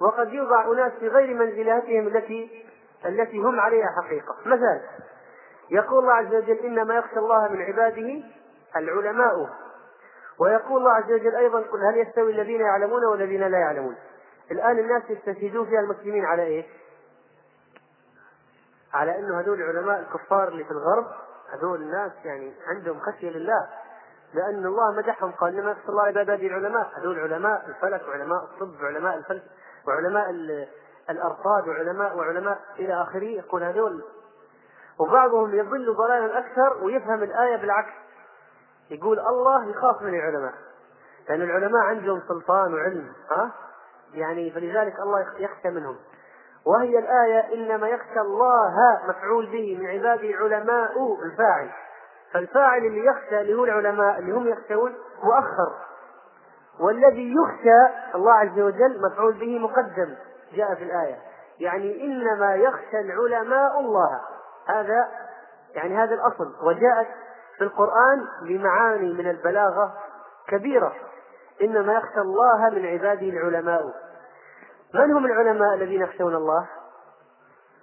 وقد 0.00 0.32
يوضع 0.32 0.72
أناس 0.72 0.92
في 0.92 1.08
غير 1.08 1.34
منزلتهم 1.34 2.06
التي 2.06 2.64
التي 3.06 3.38
هم 3.38 3.60
عليها 3.60 3.86
حقيقة 4.02 4.36
مثلا 4.46 4.80
يقول 5.70 5.98
الله 5.98 6.12
عز 6.12 6.34
وجل 6.34 6.58
إنما 6.58 6.94
يخشى 6.94 7.18
الله 7.18 7.48
من 7.48 7.62
عباده 7.62 8.22
العلماء 8.76 9.48
ويقول 10.38 10.78
الله 10.78 10.92
عز 10.92 11.12
وجل 11.12 11.34
أيضا 11.34 11.60
قل 11.60 11.84
هل 11.84 11.98
يستوي 11.98 12.32
الذين 12.32 12.60
يعلمون 12.60 13.04
والذين 13.04 13.40
لا 13.40 13.58
يعلمون 13.58 13.96
الآن 14.50 14.78
الناس 14.78 15.02
يستفيدون 15.10 15.66
فيها 15.66 15.80
المسلمين 15.80 16.24
على 16.24 16.42
إيش؟ 16.42 16.66
على 18.94 19.18
أنه 19.18 19.40
هذول 19.40 19.62
العلماء 19.62 20.00
الكفار 20.00 20.48
اللي 20.48 20.64
في 20.64 20.70
الغرب 20.70 21.06
هذول 21.52 21.82
الناس 21.82 22.12
يعني 22.24 22.54
عندهم 22.66 23.00
خشية 23.00 23.30
لله. 23.30 23.68
لأن 24.34 24.66
الله 24.66 24.92
مدحهم 24.96 25.32
قال 25.32 25.58
إنما 25.58 25.70
يخشى 25.70 25.88
الله 25.88 26.02
عباد 26.02 26.30
هذه 26.30 26.46
العلماء؟ 26.46 26.92
هذول 26.98 27.18
علماء 27.18 27.66
الفلك 27.66 28.08
وعلماء 28.08 28.44
الطب 28.44 28.82
وعلماء 28.82 29.16
الفلك 29.16 29.42
وعلماء 29.88 30.30
الأرصاد 31.10 31.68
وعلماء 31.68 32.16
وعلماء 32.16 32.60
إلى 32.78 33.02
آخره. 33.02 33.24
يقول 33.24 33.62
هذول. 33.62 34.04
وبعضهم 34.98 35.54
يضل 35.54 35.94
ضلالا 35.94 36.38
أكثر 36.38 36.84
ويفهم 36.84 37.22
الآية 37.22 37.56
بالعكس. 37.56 37.92
يقول 38.90 39.18
الله 39.18 39.70
يخاف 39.70 40.02
من 40.02 40.14
العلماء. 40.14 40.54
لأن 41.28 41.42
العلماء 41.42 41.82
عندهم 41.82 42.22
سلطان 42.28 42.74
وعلم 42.74 43.12
ها؟ 43.30 43.52
يعني 44.14 44.50
فلذلك 44.50 45.00
الله 45.00 45.26
يخشى 45.38 45.70
منهم. 45.70 45.96
وهي 46.66 46.98
الآية 46.98 47.54
إنما 47.54 47.88
يخشى 47.88 48.20
الله 48.20 48.74
مفعول 49.08 49.46
به 49.46 49.78
من 49.80 49.86
عباده 49.86 50.36
علماء 50.38 51.18
الفاعل. 51.24 51.70
فالفاعل 52.32 52.84
اللي 52.84 53.06
يخشى 53.06 53.40
اللي 53.40 53.54
هو 53.54 53.64
العلماء 53.64 54.18
اللي 54.18 54.32
هم 54.32 54.48
يخشون 54.48 54.94
مؤخر. 55.22 55.72
والذي 56.80 57.34
يخشى 57.34 57.94
الله 58.14 58.32
عز 58.32 58.60
وجل 58.60 59.02
مفعول 59.02 59.32
به 59.32 59.58
مقدم. 59.58 60.14
جاء 60.52 60.74
في 60.74 60.84
الآية. 60.84 61.18
يعني 61.60 62.04
إنما 62.04 62.54
يخشى 62.54 63.00
العلماء 63.00 63.80
الله. 63.80 64.20
هذا 64.68 65.08
يعني 65.74 65.96
هذا 65.96 66.14
الأصل. 66.14 66.54
وجاءت 66.62 67.06
في 67.58 67.64
القرآن 67.64 68.26
بمعاني 68.42 69.12
من 69.12 69.30
البلاغة 69.30 69.94
كبيرة. 70.48 70.92
إنما 71.62 71.92
يخشى 71.92 72.20
الله 72.20 72.70
من 72.70 72.86
عباده 72.86 73.28
العلماء. 73.28 73.94
من 74.94 75.12
هم 75.12 75.26
العلماء 75.26 75.74
الذين 75.74 76.02
يخشون 76.02 76.34
الله؟ 76.34 76.66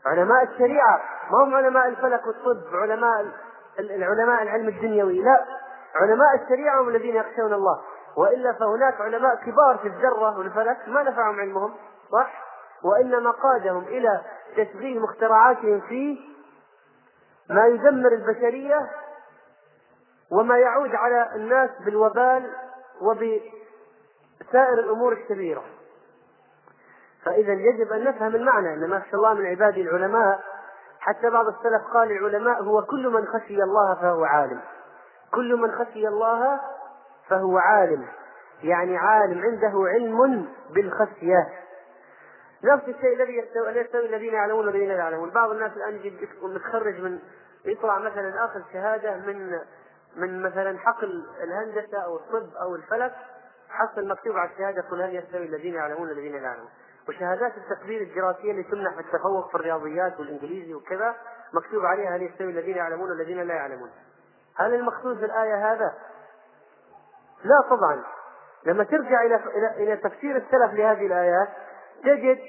علماء 0.06 0.44
الشريعة. 0.44 1.02
ما 1.31 1.44
هم 1.44 1.56
علماء 1.56 1.88
الفلك 1.88 2.27
والطب؟ 2.27 2.76
علماء 2.76 3.26
العلماء 3.80 4.44
العلم 4.44 4.68
الدنيوي. 4.68 5.22
لا. 5.22 5.45
علماء 5.95 6.36
الشريعة 6.44 6.81
هم 6.81 6.90
الذين 6.90 7.15
يخشون 7.15 7.53
الله. 7.53 7.81
وإلا 8.18 8.53
فهناك 8.53 9.02
علماء 9.02 9.36
كبار 9.36 9.77
في 9.77 9.88
الذرة 9.88 10.38
والفلك 10.38 10.77
ما 10.88 11.03
نفعهم 11.03 11.40
علمهم. 11.40 11.73
صح؟ 12.11 12.49
وإنما 12.84 13.31
قادهم 13.31 13.84
إلى 13.84 14.22
تشغيل 14.57 15.02
مخترعاتهم 15.02 15.81
في 15.81 16.19
ما 17.49 17.68
يدمر 17.68 18.11
البشرية 18.11 18.90
وما 20.31 20.57
يعود 20.57 20.95
على 20.95 21.36
الناس 21.36 21.69
بالوبال 21.86 22.53
وبسائر 23.02 24.80
الأمور 24.80 25.14
الشريرة 25.14 25.64
فإذا 27.26 27.54
يجب 27.54 27.94
أن 27.94 28.04
نفهم 28.04 28.36
المعنى 28.36 28.74
أن 28.74 28.90
ما 28.90 28.98
يخشى 28.98 29.16
الله 29.16 29.34
من 29.34 29.46
عباده 29.46 29.82
العلماء. 29.82 30.40
حتى 31.00 31.30
بعض 31.30 31.48
السلف 31.48 31.82
قال 31.94 32.12
العلماء 32.12 32.64
هو 32.64 32.82
كل 32.82 33.10
من 33.10 33.28
خشي 33.28 33.64
الله 33.64 33.96
فهو 33.96 34.24
عالم. 34.24 34.62
كل 35.34 35.56
من 35.56 35.72
خشي 35.72 36.08
الله 36.08 36.60
فهو 37.30 37.58
عالم. 37.58 38.08
يعني 38.64 38.98
عالم 38.98 39.41
عنده 39.41 39.90
علم 39.90 40.48
بالخشية. 40.70 41.50
نفس 42.64 42.84
الشيء 42.88 43.14
الذي 43.14 43.38
يستوي 43.80 44.06
الذين 44.06 44.34
يعلمون 44.34 44.68
والذين 44.68 44.90
لا 44.90 44.96
يعلمون. 44.96 45.30
بعض 45.30 45.50
الناس 45.50 45.72
الآن 45.72 45.96
يجي 45.96 46.30
متخرج 46.41 47.02
من 47.02 47.20
يطلع 47.66 48.00
مثلا 48.00 48.46
آخذ 48.46 48.62
شهادة 48.74 49.16
من 49.16 49.60
من 50.16 50.41
مثلا 50.41 50.78
حقل 50.78 51.26
الهندسة 51.44 51.98
أو 51.98 52.16
الطب 52.16 52.56
أو 52.62 52.76
الفلك 52.76 53.16
حصل 53.70 54.08
مكتوب 54.08 54.38
على 54.38 54.50
الشهادة 54.50 54.82
قل 54.82 55.02
هل 55.02 55.16
يستوي 55.16 55.46
الذين 55.46 55.74
يعلمون 55.74 56.10
والذين 56.10 56.34
لا 56.34 56.41
يعلمون؟ 56.41 56.70
وشهادات 57.10 57.53
التقدير 57.57 58.02
الدراسية 58.02 58.52
اللي 58.52 58.64
تمنح 58.64 58.94
في 58.94 58.99
التفوق 58.99 59.49
في 59.49 59.56
الرياضيات 59.56 60.19
والإنجليزي 60.19 60.73
وكذا 60.73 61.15
مكتوب 61.53 61.86
عليها 61.86 62.15
هل 62.15 62.22
يستوي 62.22 62.52
الذين 62.52 62.77
يعلمون 62.77 63.10
والذين 63.10 63.41
لا 63.41 63.53
يعلمون. 63.53 63.90
هل 64.57 64.73
المقصود 64.73 65.18
في 65.18 65.26
الآية 65.26 65.73
هذا؟ 65.73 65.94
لا 67.44 67.61
طبعا. 67.69 68.03
لما 68.65 68.84
ترجع 68.84 69.22
إلى 69.22 69.36
إلى 69.77 69.98
تفسير 69.98 70.38
السلف 70.38 70.73
لهذه 70.73 71.06
الآيات 71.06 71.48
تجد 72.03 72.40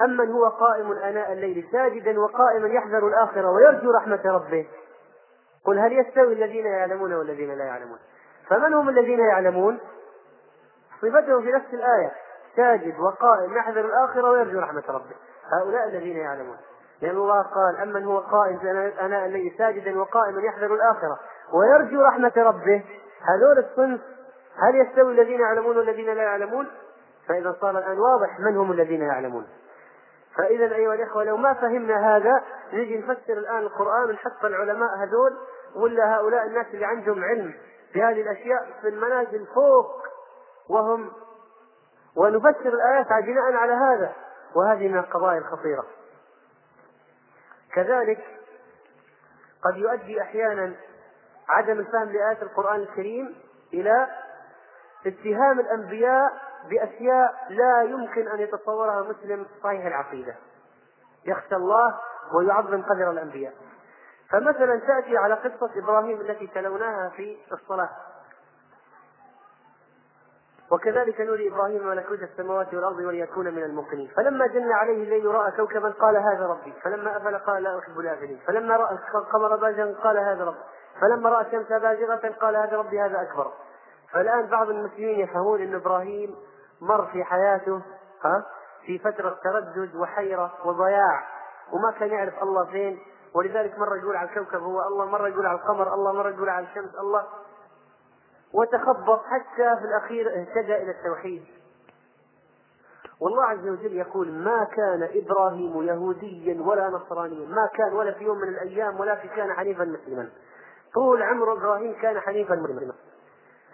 أمن 0.00 0.30
هو 0.30 0.48
قائم 0.48 0.92
آناء 0.92 1.32
الليل 1.32 1.68
ساجدا 1.72 2.20
وقائما 2.20 2.68
يحذر 2.68 3.08
الآخرة 3.08 3.50
ويرجو 3.50 3.90
رحمة 3.90 4.22
ربه. 4.24 4.66
قل 5.64 5.78
هل 5.78 5.92
يستوي 5.92 6.32
الذين 6.32 6.66
يعلمون 6.66 7.12
والذين 7.12 7.58
لا 7.58 7.64
يعلمون؟ 7.64 7.98
فمن 8.48 8.74
هم 8.74 8.88
الذين 8.88 9.20
يعلمون؟ 9.20 9.80
صفتهم 11.02 11.42
في 11.42 11.52
نفس 11.52 11.74
الآية. 11.74 12.12
ساجد 12.56 13.00
وقائم 13.00 13.56
يحذر 13.56 13.84
الآخرة 13.84 14.30
ويرجو 14.30 14.60
رحمة 14.60 14.82
ربه. 14.88 15.16
هؤلاء 15.52 15.88
الذين 15.88 16.16
يعلمون. 16.16 16.56
لأن 17.02 17.16
الله 17.16 17.42
قال 17.42 17.76
أمن 17.82 18.04
هو 18.04 18.18
قائم 18.18 18.58
آناء 19.00 19.26
الليل 19.26 19.54
ساجدا 19.58 19.98
وقائما 19.98 20.42
يحذر 20.42 20.74
الآخرة 20.74 21.18
ويرجو 21.52 22.02
رحمة 22.02 22.32
ربه. 22.36 22.84
هذول 23.22 23.58
الصنف 23.58 24.00
هل 24.56 24.74
يستوي 24.74 25.12
الذين 25.12 25.40
يعلمون 25.40 25.76
والذين 25.76 26.06
لا 26.06 26.22
يعلمون؟ 26.22 26.66
فإذا 27.28 27.56
صار 27.60 27.78
الآن 27.78 27.98
واضح 27.98 28.40
من 28.40 28.56
هم 28.56 28.72
الذين 28.72 29.02
يعلمون. 29.02 29.46
فإذا 30.36 30.74
أيها 30.74 30.94
الإخوة 30.94 31.24
لو 31.24 31.36
ما 31.36 31.54
فهمنا 31.54 32.16
هذا 32.16 32.42
نجي 32.72 32.98
نفسر 32.98 33.32
الآن 33.32 33.58
القرآن 33.58 34.10
ونحط 34.10 34.44
العلماء 34.44 34.88
هذول 34.96 35.36
ولا 35.76 36.16
هؤلاء 36.16 36.46
الناس 36.46 36.66
اللي 36.74 36.86
عندهم 36.86 37.24
علم 37.24 37.54
في 37.92 38.02
هذه 38.02 38.20
الأشياء 38.20 38.66
في 38.80 38.88
المنازل 38.88 39.46
فوق 39.54 40.02
وهم 40.68 41.10
ونفسر 42.16 42.68
الآيات 42.68 43.06
بناء 43.06 43.52
على 43.52 43.72
هذا 43.72 44.12
وهذه 44.54 44.88
من 44.88 44.98
القضايا 44.98 45.38
الخطيرة. 45.38 45.84
كذلك 47.74 48.24
قد 49.64 49.76
يؤدي 49.76 50.22
أحيانا 50.22 50.74
عدم 51.48 51.78
الفهم 51.78 52.08
لآيات 52.08 52.42
القرآن 52.42 52.80
الكريم 52.80 53.34
إلى 53.72 54.06
اتهام 55.06 55.60
الأنبياء 55.60 56.32
بأشياء 56.70 57.46
لا 57.50 57.82
يمكن 57.82 58.28
أن 58.28 58.40
يتصورها 58.40 59.02
مسلم 59.02 59.46
صحيح 59.62 59.86
العقيدة. 59.86 60.34
يخشى 61.24 61.54
الله 61.56 62.00
ويعظم 62.34 62.82
قدر 62.82 63.10
الأنبياء. 63.10 63.54
فمثلا 64.30 64.78
تأتي 64.78 65.16
على 65.16 65.34
قصة 65.34 65.70
إبراهيم 65.76 66.20
التي 66.20 66.46
تلوناها 66.46 67.08
في 67.08 67.36
الصلاة. 67.52 67.90
وكذلك 70.72 71.20
نري 71.20 71.48
إبراهيم 71.48 71.86
ملكوت 71.86 72.22
السماوات 72.22 72.74
والأرض 72.74 72.98
وليكون 72.98 73.54
من 73.54 73.62
الموقنين. 73.62 74.10
فلما 74.16 74.46
جن 74.46 74.72
عليه 74.72 75.04
الليل 75.04 75.26
رأى 75.26 75.50
كوكبا 75.50 75.90
قال 75.90 76.16
هذا 76.16 76.46
ربي. 76.46 76.74
فلما 76.82 77.16
أفل 77.16 77.38
قال 77.38 77.62
لا 77.62 77.78
أحب 77.78 77.98
الآفلين. 77.98 78.40
فلما 78.46 78.76
رأى 78.76 78.98
القمر 79.14 79.56
بازغا 79.56 79.94
قال 80.04 80.18
هذا 80.18 80.44
ربي. 80.44 80.58
فلما 81.00 81.30
رأى 81.30 81.46
الشمس 81.46 81.68
بازغة 81.68 82.34
قال 82.40 82.56
هذا 82.56 82.76
ربي 82.76 83.00
هذا 83.00 83.22
أكبر. 83.22 83.52
فالآن 84.12 84.46
بعض 84.46 84.70
المسلمين 84.70 85.20
يفهمون 85.20 85.62
أن 85.62 85.74
إبراهيم 85.74 86.36
مر 86.80 87.06
في 87.06 87.24
حياته 87.24 87.82
ها 88.24 88.46
في 88.86 88.98
فترة 88.98 89.38
تردد 89.44 89.96
وحيرة 89.96 90.52
وضياع 90.64 91.26
وما 91.72 91.90
كان 91.98 92.08
يعرف 92.08 92.42
الله 92.42 92.64
فين. 92.64 92.98
ولذلك 93.34 93.78
مرة 93.78 93.96
يقول 93.96 94.16
على 94.16 94.28
الكوكب 94.28 94.62
هو 94.62 94.82
الله 94.82 95.04
مرة 95.04 95.28
يقول 95.28 95.46
على 95.46 95.58
القمر 95.58 95.94
الله 95.94 96.12
مرة 96.12 96.30
يقول 96.30 96.48
على 96.48 96.66
الشمس 96.66 96.94
الله. 96.94 97.24
وتخبط 98.54 99.24
حتى 99.24 99.76
في 99.80 99.84
الأخير 99.84 100.28
اهتدى 100.28 100.76
إلى 100.76 100.90
التوحيد. 100.90 101.44
والله 103.20 103.44
عز 103.44 103.68
وجل 103.68 103.96
يقول 103.96 104.32
ما 104.32 104.64
كان 104.64 105.08
إبراهيم 105.14 105.82
يهوديا 105.82 106.62
ولا 106.62 106.88
نصرانيا 106.88 107.48
ما 107.48 107.68
كان 107.74 107.92
ولا 107.92 108.12
في 108.12 108.24
يوم 108.24 108.38
من 108.38 108.48
الأيام 108.48 109.16
في 109.16 109.28
كان 109.28 109.52
حنيفا 109.52 109.84
مسلما. 109.84 110.30
طول 110.94 111.22
عمر 111.22 111.52
إبراهيم 111.52 111.94
كان 112.02 112.20
حنيفا 112.20 112.54
مسلما. 112.54 112.94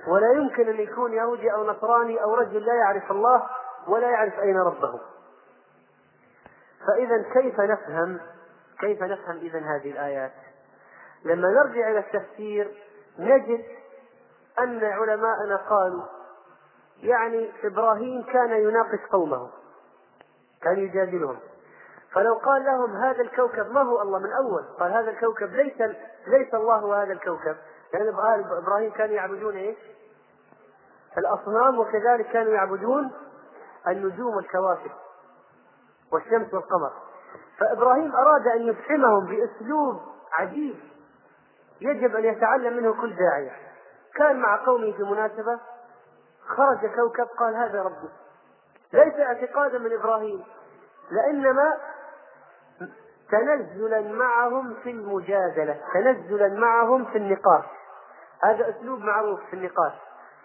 ولا 0.08 0.32
يمكن 0.32 0.68
أن 0.68 0.80
يكون 0.80 1.12
يهودي 1.12 1.52
أو 1.52 1.70
نصراني 1.70 2.22
أو 2.22 2.34
رجل 2.34 2.64
لا 2.64 2.74
يعرف 2.74 3.10
الله 3.10 3.46
ولا 3.88 4.10
يعرف 4.10 4.38
أين 4.38 4.56
ربه. 4.58 5.00
فإذا 6.86 7.22
كيف 7.32 7.60
نفهم؟ 7.60 8.20
كيف 8.80 9.02
نفهم 9.02 9.36
إذا 9.36 9.58
هذه 9.58 9.90
الآيات؟ 9.90 10.32
لما 11.24 11.48
نرجع 11.48 11.90
إلى 11.90 11.98
التفسير 11.98 12.70
نجد 13.18 13.64
أن 14.62 14.84
علماءنا 14.84 15.56
قالوا 15.56 16.02
يعني 17.02 17.52
إبراهيم 17.64 18.22
كان 18.22 18.50
يناقش 18.50 18.98
قومه 19.12 19.50
كان 20.62 20.78
يجادلهم. 20.78 21.38
فلو 22.12 22.34
قال 22.34 22.64
لهم 22.64 22.96
هذا 22.96 23.20
الكوكب 23.20 23.70
ما 23.70 23.82
هو 23.82 24.02
الله 24.02 24.18
من 24.18 24.32
أول؟ 24.32 24.64
قال 24.80 24.92
هذا 24.92 25.10
الكوكب 25.10 25.52
ليس 25.52 25.80
ليس 26.26 26.54
الله 26.54 27.02
هذا 27.02 27.12
الكوكب. 27.12 27.56
لأن 27.94 28.06
يعني 28.06 28.58
إبراهيم 28.58 28.90
كانوا 28.90 29.14
يعبدون 29.14 29.56
إيش؟ 29.56 29.78
الأصنام 31.18 31.78
وكذلك 31.78 32.26
كانوا 32.26 32.52
يعبدون 32.52 33.10
النجوم 33.88 34.36
والكواكب 34.36 34.90
والشمس 36.12 36.54
والقمر. 36.54 36.92
فإبراهيم 37.58 38.16
أراد 38.16 38.46
أن 38.46 38.62
يفهمهم 38.62 39.26
بأسلوب 39.26 40.00
عجيب 40.32 40.76
يجب 41.80 42.16
أن 42.16 42.24
يتعلم 42.24 42.76
منه 42.76 43.00
كل 43.00 43.16
داعية. 43.16 43.67
كان 44.18 44.40
مع 44.40 44.64
قومه 44.64 44.92
في 44.92 45.02
مناسبة 45.02 45.60
خرج 46.46 46.86
كوكب 46.94 47.26
قال 47.38 47.54
هذا 47.56 47.82
ربي 47.82 48.08
ليس 48.92 49.14
اعتقادا 49.14 49.78
من 49.78 49.92
إبراهيم 49.92 50.44
لإنما 51.10 51.76
تنزلا 53.30 54.00
معهم 54.00 54.74
في 54.82 54.90
المجادلة 54.90 55.80
تنزلا 55.94 56.48
معهم 56.48 57.04
في 57.04 57.18
النقاش 57.18 57.64
هذا 58.44 58.68
أسلوب 58.70 59.00
معروف 59.00 59.40
في 59.50 59.56
النقاش 59.56 59.92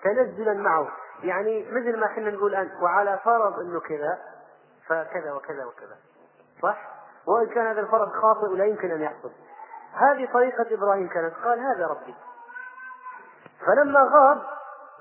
تنزلا 0.04 0.54
معه 0.54 0.88
يعني 1.24 1.72
مثل 1.72 2.00
ما 2.00 2.06
إحنا 2.06 2.32
نقول 2.32 2.56
الآن 2.56 2.70
وعلى 2.82 3.20
فرض 3.26 3.60
أنه 3.60 3.80
كذا 3.80 4.20
فكذا 4.88 5.34
وكذا 5.34 5.66
وكذا 5.66 5.96
صح؟ 6.62 6.78
وإن 7.28 7.48
كان 7.48 7.68
هذا 7.68 7.82
الفرض 7.82 8.10
خاطئ 8.12 8.46
ولا 8.46 8.66
يمكن 8.66 8.92
أن 8.92 9.02
يحصل 9.02 9.32
هذه 9.94 10.30
طريقة 10.34 10.66
إبراهيم 10.72 11.08
كانت 11.08 11.34
قال 11.34 11.60
هذا 11.60 11.88
ربي 11.88 12.16
فلما 13.66 14.00
غاب 14.00 14.42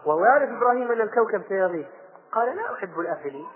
وهو 0.06 0.24
يعرف 0.24 0.50
إبراهيم 0.50 0.92
أن 0.92 1.00
الكوكب 1.00 1.42
سيغيب 1.48 1.86
قال 2.32 2.56
لا 2.56 2.72
أحب 2.74 3.00
الآفلين 3.00 3.46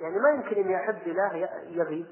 يعني 0.00 0.18
ما 0.18 0.30
يمكن 0.30 0.56
إني 0.56 0.76
أحب 0.76 0.98
إله 1.06 1.48
يغيب. 1.68 2.06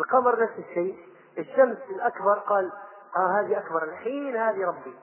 القمر 0.00 0.42
نفس 0.42 0.58
الشيء 0.58 0.98
الشمس 1.38 1.78
الأكبر 1.90 2.38
قال 2.38 2.72
آه 3.16 3.40
هذه 3.40 3.58
أكبر 3.58 3.84
الحين 3.84 4.36
هذه 4.36 4.66
ربي. 4.66 4.94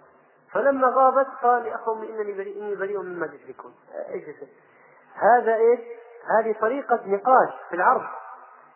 فلما 0.52 0.88
غابت 0.88 1.28
قال 1.44 1.66
يا 1.66 1.78
قوم 1.78 2.04
إنني 2.04 2.34
بريء 2.34 2.64
اني 2.64 2.76
بريء 2.76 3.02
مما 3.02 3.28
تشركون. 3.28 3.76
إيش 4.10 4.24
هذا 5.14 5.56
إيش؟ 5.56 5.80
هذه 6.38 6.56
طريقة 6.62 7.00
نقاش 7.06 7.50
في 7.70 7.76
العرض. 7.76 8.06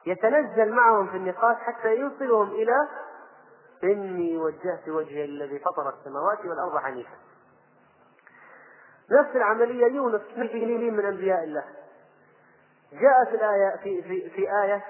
يتنزل 0.05 0.73
معهم 0.73 1.07
في 1.07 1.18
النقاش 1.18 1.57
حتى 1.57 1.95
يوصلهم 1.95 2.49
إلى 2.49 2.88
إني 3.84 4.38
وجهت 4.38 4.89
وجهي 4.89 5.26
الذي 5.26 5.59
فطر 5.59 5.89
السماوات 5.89 6.45
والأرض 6.45 6.77
حنيفا. 6.77 7.30
نفس 9.11 9.36
العملية 9.36 9.86
يونس 9.86 10.22
في 10.22 10.65
من 10.91 11.06
أنبياء 11.06 11.44
الله 11.44 11.64
جاء 12.94 13.26
في 13.26 13.36
الآية 13.36 13.76
في 13.84 14.02
في 14.02 14.30
في 14.30 14.64
آية 14.64 14.84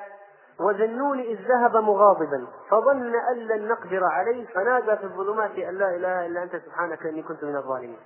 وذنون 0.60 1.20
إذ 1.20 1.48
ذهب 1.48 1.78
مغاضبا 1.78 2.48
فظن 2.70 3.16
أن 3.16 3.38
لن 3.38 3.68
نقدر 3.68 4.04
عليه 4.04 4.48
فنادى 4.48 4.98
في 4.98 5.04
الظلمات 5.04 5.52
أن 5.52 5.78
لا 5.78 5.96
إله 5.96 6.26
إلا 6.26 6.44
أنت 6.44 6.56
سبحانك 6.56 7.06
إني 7.06 7.24
كنت 7.24 7.44
من 7.44 7.56
الظالمين. 7.56 8.00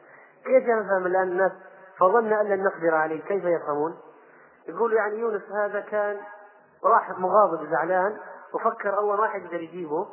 كيف 0.45 0.64
يفهم 0.64 1.06
الآن 1.06 1.27
الناس 1.27 1.52
فظن 1.99 2.34
أن 2.34 2.45
لن 2.45 2.64
نقدر 2.64 2.95
عليه 2.95 3.22
كيف 3.22 3.44
يفهمون؟ 3.44 3.98
يقول 4.68 4.94
يعني 4.94 5.19
يونس 5.19 5.41
هذا 5.52 5.80
كان 5.80 6.18
راح 6.84 7.19
مغاضب 7.19 7.69
زعلان 7.72 8.18
وفكر 8.53 8.99
الله 8.99 9.15
ما 9.15 9.27
حيقدر 9.27 9.61
يجيبه 9.61 10.07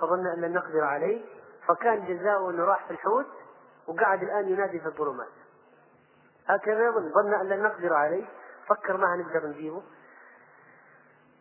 فظن 0.00 0.26
أن 0.26 0.40
لن 0.40 0.52
نقدر 0.52 0.84
عليه 0.84 1.24
فكان 1.68 2.04
جزاؤه 2.06 2.50
إنه 2.50 2.64
راح 2.64 2.84
في 2.86 2.90
الحوت 2.90 3.26
وقعد 3.88 4.22
الآن 4.22 4.48
ينادي 4.48 4.80
في 4.80 4.86
الظلمات 4.86 5.28
هكذا 6.46 6.86
يظن 6.86 7.12
ظن 7.12 7.34
أن 7.34 7.48
لن 7.48 7.62
نقدر 7.62 7.94
عليه. 7.94 8.24
فكر 8.68 8.96
ما 8.96 9.16
نقدر 9.16 9.46
نجيبه. 9.46 9.82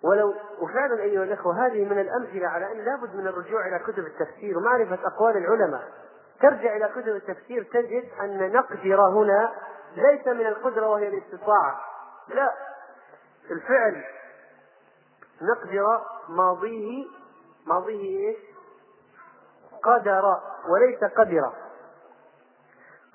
ولو 0.04 0.36
وفعلا 0.60 1.02
أيها 1.02 1.24
الأخوة 1.24 1.66
هذه 1.66 1.86
من 1.86 2.00
الأمثلة 2.00 2.48
على 2.48 2.72
أن 2.72 2.78
لابد 2.86 3.16
من 3.16 3.28
الرجوع 3.28 3.68
إلى 3.68 3.80
كتب 3.80 4.06
التفسير 4.06 4.58
ومعرفة 4.58 5.08
أقوال 5.08 5.38
العلماء. 5.38 5.92
ترجع 6.42 6.76
إلى 6.76 6.90
كتب 6.96 7.16
التفسير 7.16 7.64
تجد 7.64 8.10
أن 8.22 8.52
نقدر 8.52 9.02
هنا 9.02 9.52
ليس 9.96 10.28
من 10.28 10.48
القدرة 10.48 10.88
وهي 10.88 11.08
الاستطاعة. 11.08 11.82
لا. 12.28 12.54
الفعل 13.52 14.04
نقدر 15.42 16.02
ماضيه 16.30 17.08
ماضيه 17.66 18.30
إيش؟ 18.30 18.38
قدر 19.84 20.40
وليس 20.70 21.04
قدر. 21.04 21.54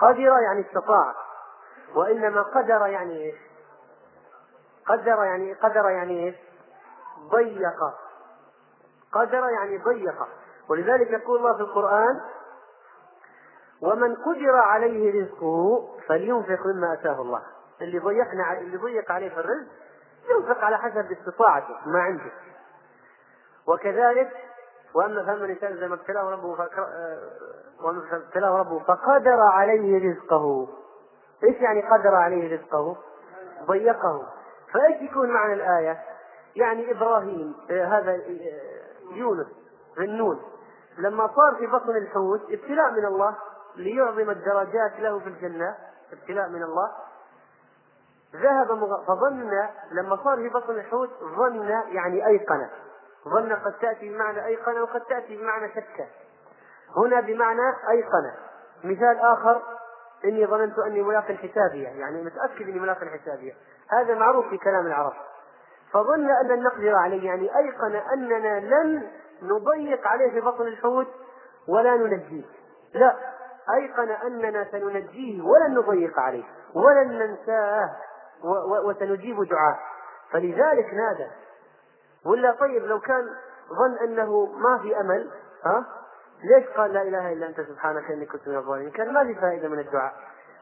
قدر 0.00 0.38
يعني 0.38 0.60
استطاع 0.60 1.14
وإنما 1.94 2.42
قدر 2.42 2.86
يعني 2.86 3.24
إيش؟ 3.24 3.34
قدر 4.86 5.24
يعني 5.24 5.52
قدر 5.52 5.90
يعني 5.90 6.26
إيش؟ 6.26 6.36
ضيق 7.30 7.94
قدر 9.12 9.48
يعني 9.48 9.78
ضيق 9.78 10.28
ولذلك 10.68 11.10
يقول 11.10 11.38
الله 11.38 11.54
في 11.56 11.60
القرآن 11.60 12.20
ومن 13.82 14.14
قدر 14.14 14.56
عليه 14.56 15.22
رزقه 15.22 15.88
فلينفق 16.08 16.66
مما 16.66 16.92
أتاه 16.92 17.22
الله 17.22 17.42
اللي 17.80 17.98
ضيقنا 17.98 18.58
اللي 18.58 18.76
ضيق 18.76 19.12
عليه 19.12 19.28
في 19.28 19.40
الرزق 19.40 19.72
ينفق 20.30 20.64
على 20.64 20.78
حسب 20.78 21.12
استطاعته 21.12 21.76
ما 21.86 22.00
عنده 22.00 22.32
وكذلك 23.66 24.45
وأما 24.94 25.24
فاما 25.26 25.44
الإنسان 25.44 25.76
زي 25.76 25.88
ما 25.88 25.94
ابتلاه 25.94 26.30
ربه 26.30 26.62
آه، 26.62 27.18
وما 27.82 28.02
ابتلاه 28.12 28.58
ربه 28.58 28.78
فقدر 28.78 29.40
عليه 29.40 30.10
رزقه 30.10 30.68
إيش 31.44 31.56
يعني 31.56 31.82
قدر 31.82 32.14
عليه 32.14 32.56
رزقه؟ 32.56 32.96
ضيقه 33.66 34.26
فايش 34.72 35.10
يكون 35.10 35.30
معنى 35.30 35.52
الآية؟ 35.52 35.98
يعني 36.56 36.90
إبراهيم 36.90 37.54
آه، 37.70 37.84
هذا 37.84 38.12
آه، 38.12 39.14
يونس 39.14 39.46
ذنون 39.98 40.42
لما 40.98 41.30
صار 41.36 41.54
في 41.58 41.66
بطن 41.66 41.96
الحوت 41.96 42.40
ابتلاء 42.50 42.90
من 42.90 43.04
الله 43.04 43.36
ليعظم 43.76 44.30
الدرجات 44.30 44.92
له 44.98 45.18
في 45.18 45.26
الجنة 45.26 45.74
ابتلاء 46.12 46.48
من 46.48 46.62
الله 46.62 46.90
ذهب. 48.34 48.66
فظن 49.08 49.50
لما 49.92 50.16
صار 50.24 50.36
في 50.36 50.48
بطن 50.48 50.74
الحوت 50.74 51.10
ظن 51.36 51.68
يعني 51.88 52.26
أيقن 52.26 52.68
ظن 53.28 53.52
قد 53.52 53.72
تأتي 53.72 54.08
بمعنى 54.08 54.46
أيقن 54.46 54.80
وقد 54.80 55.00
تأتي 55.00 55.36
بمعنى 55.36 55.68
شك. 55.74 56.08
هنا 56.96 57.20
بمعنى 57.20 57.74
أيقن 57.90 58.32
مثال 58.84 59.18
آخر 59.18 59.62
إني 60.24 60.46
ظننت 60.46 60.78
أني 60.78 61.02
ملاق 61.02 61.32
حسابية 61.32 61.88
يعني 61.88 62.22
متأكد 62.22 62.68
إني 62.68 62.80
ملاق 62.80 62.98
حسابية. 63.04 63.52
هذا 63.90 64.14
معروف 64.14 64.48
في 64.48 64.58
كلام 64.58 64.86
العرب. 64.86 65.12
فظن 65.92 66.30
أن 66.30 66.62
نقدر 66.62 66.94
عليه 66.94 67.26
يعني 67.26 67.56
أيقن 67.56 67.94
أننا 67.94 68.60
لن 68.60 69.10
نضيق 69.42 70.06
عليه 70.06 70.30
في 70.30 70.40
بطن 70.40 70.66
الحوت 70.66 71.06
ولا 71.68 71.96
ننجيه. 71.96 72.44
لا 72.94 73.16
أيقن 73.74 74.10
أننا 74.10 74.64
سننجيه 74.70 75.42
ولن 75.42 75.74
نضيق 75.74 76.20
عليه 76.20 76.44
ولن 76.74 77.18
ننساه 77.18 77.96
وسنجيب 78.84 79.42
دعاء 79.42 79.78
فلذلك 80.30 80.94
نادى 80.94 81.26
ولا 82.26 82.52
طيب 82.52 82.84
لو 82.84 83.00
كان 83.00 83.24
ظن 83.68 83.98
أنه 84.04 84.46
ما 84.46 84.78
في 84.78 85.00
أمل 85.00 85.30
ها؟ 85.64 85.86
ليش 86.44 86.66
قال 86.66 86.92
لا 86.92 87.02
إله 87.02 87.32
إلا 87.32 87.46
أنت 87.48 87.60
سبحانك 87.60 88.10
إني 88.10 88.26
كنت 88.26 88.48
من 88.48 88.56
الظالمين؟ 88.56 88.90
كان 88.90 89.12
ما 89.12 89.24
في 89.24 89.34
فائدة 89.34 89.68
من 89.68 89.78
الدعاء. 89.78 90.14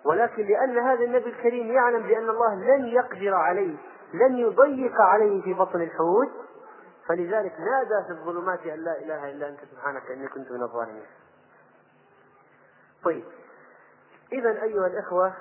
ولكن 0.04 0.42
لأن 0.42 0.78
هذا 0.78 1.04
النبي 1.04 1.30
الكريم 1.30 1.72
يعلم 1.72 2.02
بأن 2.02 2.30
الله 2.30 2.54
لن 2.54 2.86
يقدر 2.86 3.34
عليه 3.34 3.76
لن 4.14 4.38
يضيق 4.38 5.00
عليه 5.00 5.42
في 5.42 5.54
بطن 5.54 5.80
الحوت 5.82 6.28
فلذلك 7.06 7.52
نادى 7.60 8.04
في 8.06 8.10
الظلمات 8.10 8.66
أن 8.66 8.78
لا 8.84 8.98
إله 8.98 9.30
إلا 9.30 9.48
أنت 9.48 9.60
سبحانك 9.72 10.10
إني 10.10 10.28
كنت 10.28 10.50
من 10.50 10.62
الظالمين. 10.62 11.06
طيب 13.04 13.24
اذا 14.32 14.62
أيها 14.62 14.86
الأخوة 14.86 15.32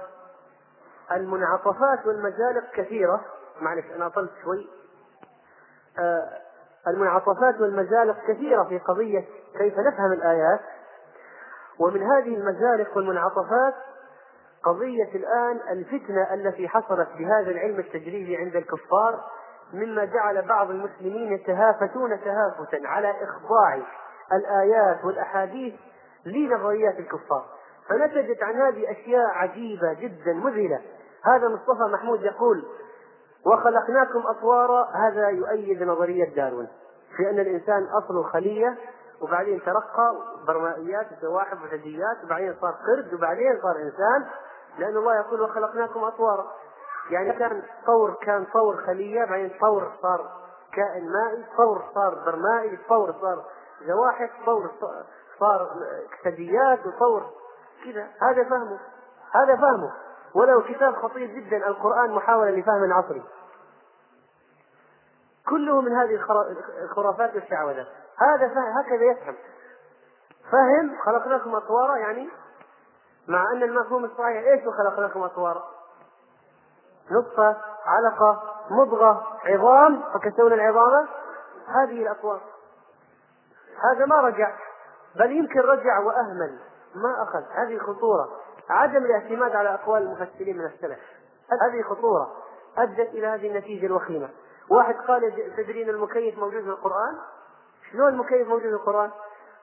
المنعطفات 1.12 2.06
والمزالق 2.06 2.72
كثيرة. 2.74 3.26
معلش 3.62 3.86
أنا 3.96 4.08
أطلت 4.08 4.32
شوي. 4.44 4.70
المنعطفات 6.88 7.62
والمزالق 7.62 8.18
كثيرة 8.28 8.64
في 8.64 8.80
قضية 8.80 9.26
كيف 9.58 9.80
نفهم 9.80 10.12
الآيات. 10.12 10.60
ومن 11.80 12.04
هذه 12.04 12.36
المزالق 12.36 12.98
والمنعطفات 12.98 13.74
قضية 14.64 15.16
الآن 15.16 15.60
الفتنة 15.72 16.34
التي 16.34 16.68
حصلت 16.68 17.10
بهذا 17.18 17.52
العلم 17.52 17.80
التجريبي 17.80 18.38
عند 18.38 18.56
الكفار 18.56 19.24
مما 19.74 20.06
جعل 20.06 20.48
بعض 20.48 20.70
المسلمين 20.70 21.34
يتهافتون 21.34 22.20
تهافتا 22.22 22.88
على 22.88 23.12
إخضاع 23.24 23.80
الآيات 24.34 25.06
والأحاديث 25.06 25.74
لنظريات 26.26 27.00
الكفار. 27.00 27.46
فنتجت 27.90 28.44
عن 28.44 28.62
هذه 28.62 28.92
أشياء 28.92 29.28
عجيبة 29.28 29.94
جدا 29.94 30.34
مذهلة. 30.34 30.82
هذا 31.26 31.48
مصطفى 31.48 31.94
محمود 31.94 32.22
يقول 32.22 32.66
وخلقناكم 33.46 34.28
أطوارا. 34.28 34.90
هذا 34.94 35.30
يؤيد 35.30 35.84
نظرية 35.84 36.36
داروين 36.36 36.68
في 37.18 37.30
أن 37.30 37.40
الإنسان 37.40 37.88
أصله 38.04 38.24
خلية 38.24 38.78
وبعدين 39.22 39.62
ترقى 39.66 40.16
برمائيات 40.48 41.08
وسواحب 41.12 41.58
وثدييات 41.64 42.24
وبعدين 42.24 42.56
صار 42.62 42.72
قرد 42.72 43.14
وبعدين 43.14 43.62
صار 43.62 43.76
إنسان 43.76 44.30
لأن 44.78 44.98
الله 44.98 45.16
يقول 45.16 45.42
وخلقناكم 45.42 46.04
أطوارا. 46.04 46.52
يعني 47.10 47.34
كان 47.34 47.64
طور 47.86 48.14
كان 48.22 48.46
طور 48.54 48.78
خلية 48.86 49.26
بعدين 49.26 49.52
طور 49.62 49.92
صار 50.02 50.32
كائن 50.74 51.12
مائي 51.12 51.46
طور 51.58 51.84
صار 51.96 52.16
برمائي 52.26 52.80
طور 52.90 53.14
صار 53.22 53.44
زواحف 53.88 54.30
طور 54.46 54.72
صار 55.40 55.70
ثدييات 56.24 56.80
وطور 56.88 57.30
كذا. 57.86 58.08
هذا 58.22 58.44
فهمه 58.44 58.80
هذا 59.32 59.56
فهمه. 59.56 59.92
ولو 60.36 60.62
كتاب 60.62 60.96
خطير 60.96 61.28
جدا 61.28 61.68
القرآن 61.68 62.12
محاولة 62.12 62.52
لفهم 62.52 62.94
عصري 62.94 63.24
كله 65.50 65.82
من 65.82 65.92
هذه 65.92 66.20
الخرافات 66.84 67.36
والشعوذات. 67.36 67.88
هذا 68.18 68.48
فهم 68.48 68.78
هكذا 68.78 69.04
يفهم. 69.04 69.36
فهم 70.52 70.98
خلقناكم 71.06 71.56
أطوارا 71.56 71.98
يعني 71.98 72.30
مع 73.28 73.52
أن 73.52 73.64
المفهوم 73.64 74.06
الصحيح 74.06 74.44
إيش 74.48 74.64
خلقناكم 74.78 75.24
أطوارا؟ 75.24 75.64
نطفة 77.12 77.58
علقة 77.86 78.44
مضغة 78.70 79.40
عظام. 79.46 80.04
فكسونا 80.14 80.56
العظام. 80.56 81.08
هذه 81.68 82.02
الأطوار. 82.02 82.42
هذا 83.92 84.06
ما 84.06 84.16
رجع 84.16 84.56
بل 85.16 85.32
يمكن 85.32 85.60
رجع 85.60 86.00
وأهمل. 86.00 86.60
ما 86.96 87.24
أخذ. 87.24 87.44
هذه 87.52 87.78
خطورة. 87.78 88.43
عدم 88.70 89.06
الاعتماد 89.06 89.56
على 89.56 89.74
أقوال 89.74 90.02
المفسرين 90.02 90.58
من 90.58 90.66
السلف. 90.66 91.00
هذه 91.62 91.82
خطورة. 91.82 92.32
أدت 92.78 93.10
إلى 93.10 93.28
هذه 93.28 93.48
النتيجة 93.48 93.86
الوخيمة. 93.86 94.30
واحد 94.70 94.96
قال 94.96 95.54
تدرين 95.58 95.90
المكيف 95.90 96.38
موجود 96.38 96.64
في 96.64 96.70
القرآن؟ 96.70 97.18
شلون 97.92 98.08
المكيف 98.08 98.48
موجود 98.48 98.62
في 98.62 98.76
القرآن؟ 98.76 99.12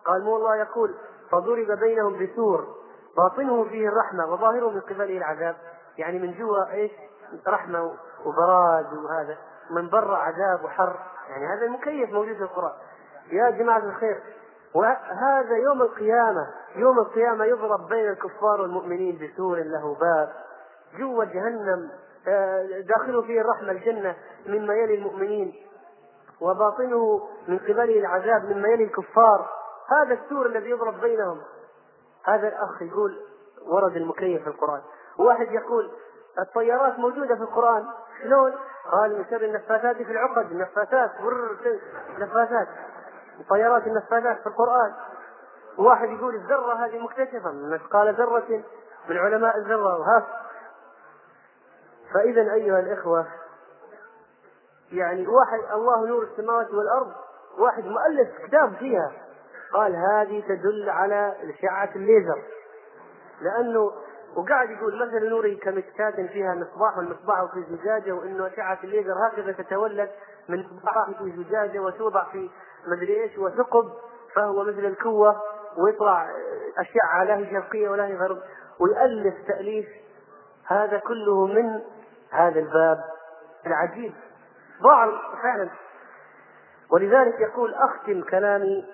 قال 0.05 0.25
مو 0.25 0.37
الله 0.37 0.57
يقول 0.57 0.95
فضرب 1.31 1.79
بينهم 1.79 2.27
بسور 2.27 2.67
باطنه 3.17 3.65
فيه 3.65 3.89
الرحمة 3.89 4.33
وظاهره 4.33 4.71
من 4.71 4.81
قبله 4.81 5.19
العذاب. 5.19 5.57
يعني 5.99 6.19
من 6.19 6.39
جوا 6.39 6.73
إيش؟ 6.73 6.93
رحمة 7.47 7.93
وبراد 8.25 8.93
وهذا. 8.93 9.37
من 9.71 9.91
برا 9.91 10.17
عذاب 10.17 10.65
وحر. 10.65 10.97
يعني 11.29 11.47
هذا 11.47 11.67
المكيف 11.67 12.11
موجود 12.11 12.37
في 12.37 12.43
القرآن. 12.43 12.73
يا 13.33 13.51
جماعة 13.51 13.79
الخير 13.79 14.23
وهذا 14.75 15.57
يوم 15.57 15.83
القيامة 15.83 16.47
يوم 16.77 16.99
القيامة 16.99 17.45
يضرب 17.45 17.89
بين 17.89 18.09
الكفار 18.09 18.61
والمؤمنين 18.61 19.19
بسور 19.19 19.59
له 19.59 19.97
باب 20.01 20.33
جوا 20.99 21.25
جهنم 21.25 21.91
آه، 22.29 22.81
داخله 22.81 23.23
فيه 23.23 23.41
الرحمة 23.41 23.71
الجنة 23.71 24.17
مما 24.47 24.75
يلي 24.75 24.95
المؤمنين 24.95 25.55
وباطنه 26.41 27.29
من 27.49 27.59
قبله 27.59 27.99
العذاب 27.99 28.45
مما 28.45 28.69
يلي 28.69 28.85
الكفار. 28.85 29.51
هذا 29.89 30.15
السور 30.15 30.47
الذي 30.47 30.71
يضرب 30.71 31.01
بينهم. 31.01 31.41
هذا 32.25 32.49
الأخ 32.49 32.83
يقول 32.83 33.21
ورد 33.67 33.97
المكيف 33.97 34.43
في 34.43 34.49
القرآن. 34.49 34.81
واحد 35.19 35.53
يقول 35.53 35.91
الطيارات 36.39 36.99
موجودة 36.99 37.35
في 37.35 37.43
القرآن. 37.43 37.87
شلون؟ 38.23 38.55
قال 38.93 39.19
من 39.19 39.25
شر 39.31 39.45
النفاثات 39.45 39.97
في 39.97 40.13
العقد. 40.13 40.51
النفاثات 40.51 41.11
نفاثات. 42.19 42.69
طيارات 43.51 43.87
النفاثات 43.87 44.41
في 44.41 44.47
القرآن. 44.47 44.93
واحد 45.79 46.09
يقول 46.11 46.35
الذرة 46.35 46.87
هذه 46.87 46.99
مكتشفة. 46.99 47.53
من 47.53 47.71
مثقال 47.71 48.15
ذرة 48.15 48.63
من 49.09 49.17
علماء 49.17 49.57
الذرة 49.57 49.99
وها 49.99 50.27
فإذا 52.15 52.53
أيها 52.53 52.81
الإخوة 52.81 53.27
يعني 54.93 55.27
واحد 55.27 55.59
الله 55.73 56.07
نور 56.07 56.23
السماوات 56.23 56.71
والأرض 56.71 57.13
واحد 57.59 57.85
مؤلف 57.85 58.47
كتاب 58.47 58.75
فيها. 58.75 59.13
قال 59.75 59.97
هذه 59.97 60.43
تدل 60.49 60.91
على 60.91 61.37
إشعة 61.43 61.91
الليزر. 61.97 62.43
لأنه 63.41 63.93
وقاعد 64.37 64.71
يقول 64.71 65.07
مثل 65.07 65.29
نوري 65.29 65.57
كمشكاة 65.57 66.27
فيها 66.27 66.55
مصباح 66.55 66.99
والمصباح 66.99 67.45
في 67.55 67.65
زجاجة 67.77 68.13
وإنه 68.13 68.47
أشعة 68.47 68.79
الليزر 68.85 69.15
هكذا 69.27 69.53
تتولد 69.53 70.11
من 70.49 70.59
مصباح 70.59 71.11
في 71.19 71.33
زجاجة 71.45 71.79
وتوضع 71.79 72.25
في 72.25 72.51
مدري 72.87 73.23
إيش 73.23 73.39
وثقب 73.39 73.93
فهو 74.35 74.65
مثل 74.65 74.85
الكوة 74.85 75.43
ويطلع 75.77 76.31
أشعة 76.79 77.25
لا 77.25 77.37
هي 77.37 77.51
شرقية 77.51 77.89
ولا 77.89 78.07
هي 78.07 78.17
غرب 78.17 78.39
ويؤلف 78.81 79.35
تأليف. 79.47 79.87
هذا 80.67 80.99
كله 80.99 81.47
من 81.47 81.81
هذا 82.31 82.61
الباب 82.61 83.05
العجيب. 83.67 84.13
ضاع 84.83 85.11
فعلا. 85.43 85.71
ولذلك 86.91 87.41
يقول 87.41 87.75
أختم 87.75 88.23
كلامي 88.23 88.87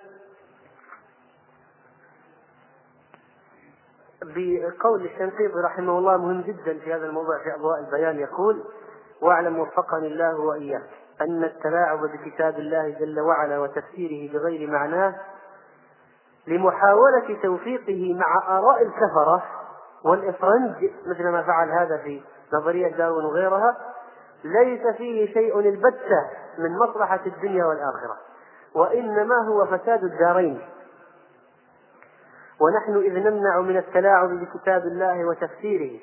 بقول 4.22 5.04
الشنقيطي 5.04 5.60
رحمه 5.64 5.98
الله 5.98 6.16
مهم 6.16 6.40
جدا 6.40 6.78
في 6.78 6.94
هذا 6.94 7.06
الموضوع 7.06 7.38
في 7.38 7.54
أضواء 7.54 7.80
البيان. 7.80 8.18
يقول 8.18 8.64
واعلم 9.20 9.58
وفقني 9.58 10.06
الله 10.06 10.40
وإياك. 10.40 10.90
أن 11.20 11.44
التلاعب 11.44 11.98
بكتاب 11.98 12.58
الله 12.58 12.90
جل 13.00 13.20
وعلا 13.20 13.58
وتفسيره 13.58 14.32
بغير 14.32 14.70
معناه 14.70 15.14
لمحاولة 16.46 17.42
توفيقه 17.42 18.14
مع 18.14 18.58
آراء 18.58 18.82
الكفرة 18.82 19.42
والإفرنج 20.04 20.90
مثل 21.06 21.28
ما 21.28 21.42
فعل 21.42 21.70
هذا 21.70 21.96
في 21.96 22.22
نظرية 22.52 22.88
داروين 22.88 23.24
وغيرها 23.24 23.76
ليس 24.44 24.96
فيه 24.96 25.34
شيء 25.34 25.58
البتة 25.58 26.30
من 26.58 26.78
مصلحة 26.78 27.20
الدنيا 27.26 27.64
والآخرة 27.64 28.16
وإنما 28.74 29.34
هو 29.48 29.66
فساد 29.66 30.04
الدارين. 30.04 30.60
ونحن 32.60 32.96
إذ 32.96 33.18
نمنع 33.18 33.60
من 33.60 33.76
التلاعب 33.76 34.28
بكتاب 34.28 34.82
الله 34.82 35.24
وتفسيره 35.24 36.00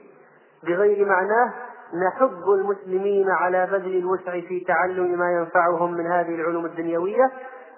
بغير 0.63 1.05
معناه 1.05 1.53
نحب 1.93 2.49
المسلمين 2.49 3.29
على 3.29 3.65
بذل 3.65 3.97
الوسع 3.97 4.31
في 4.31 4.59
تعلم 4.67 5.19
ما 5.19 5.31
ينفعهم 5.31 5.93
من 5.93 6.07
هذه 6.07 6.35
العلوم 6.35 6.65
الدنيوية 6.65 7.31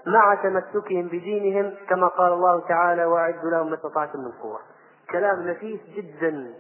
مع 0.07 0.35
تمسكهم 0.35 1.07
بدينهم 1.07 1.73
كما 1.89 2.07
قال 2.07 2.33
الله 2.33 2.59
تعالى 2.67 3.05
واعدوا 3.05 3.49
لهم 3.51 3.69
ما 3.69 3.75
استطعتم 3.75 4.19
من 4.19 4.31
قوة. 4.31 4.59
كلام 5.11 5.47
نفيس 5.47 5.79
جدا. 5.95 6.53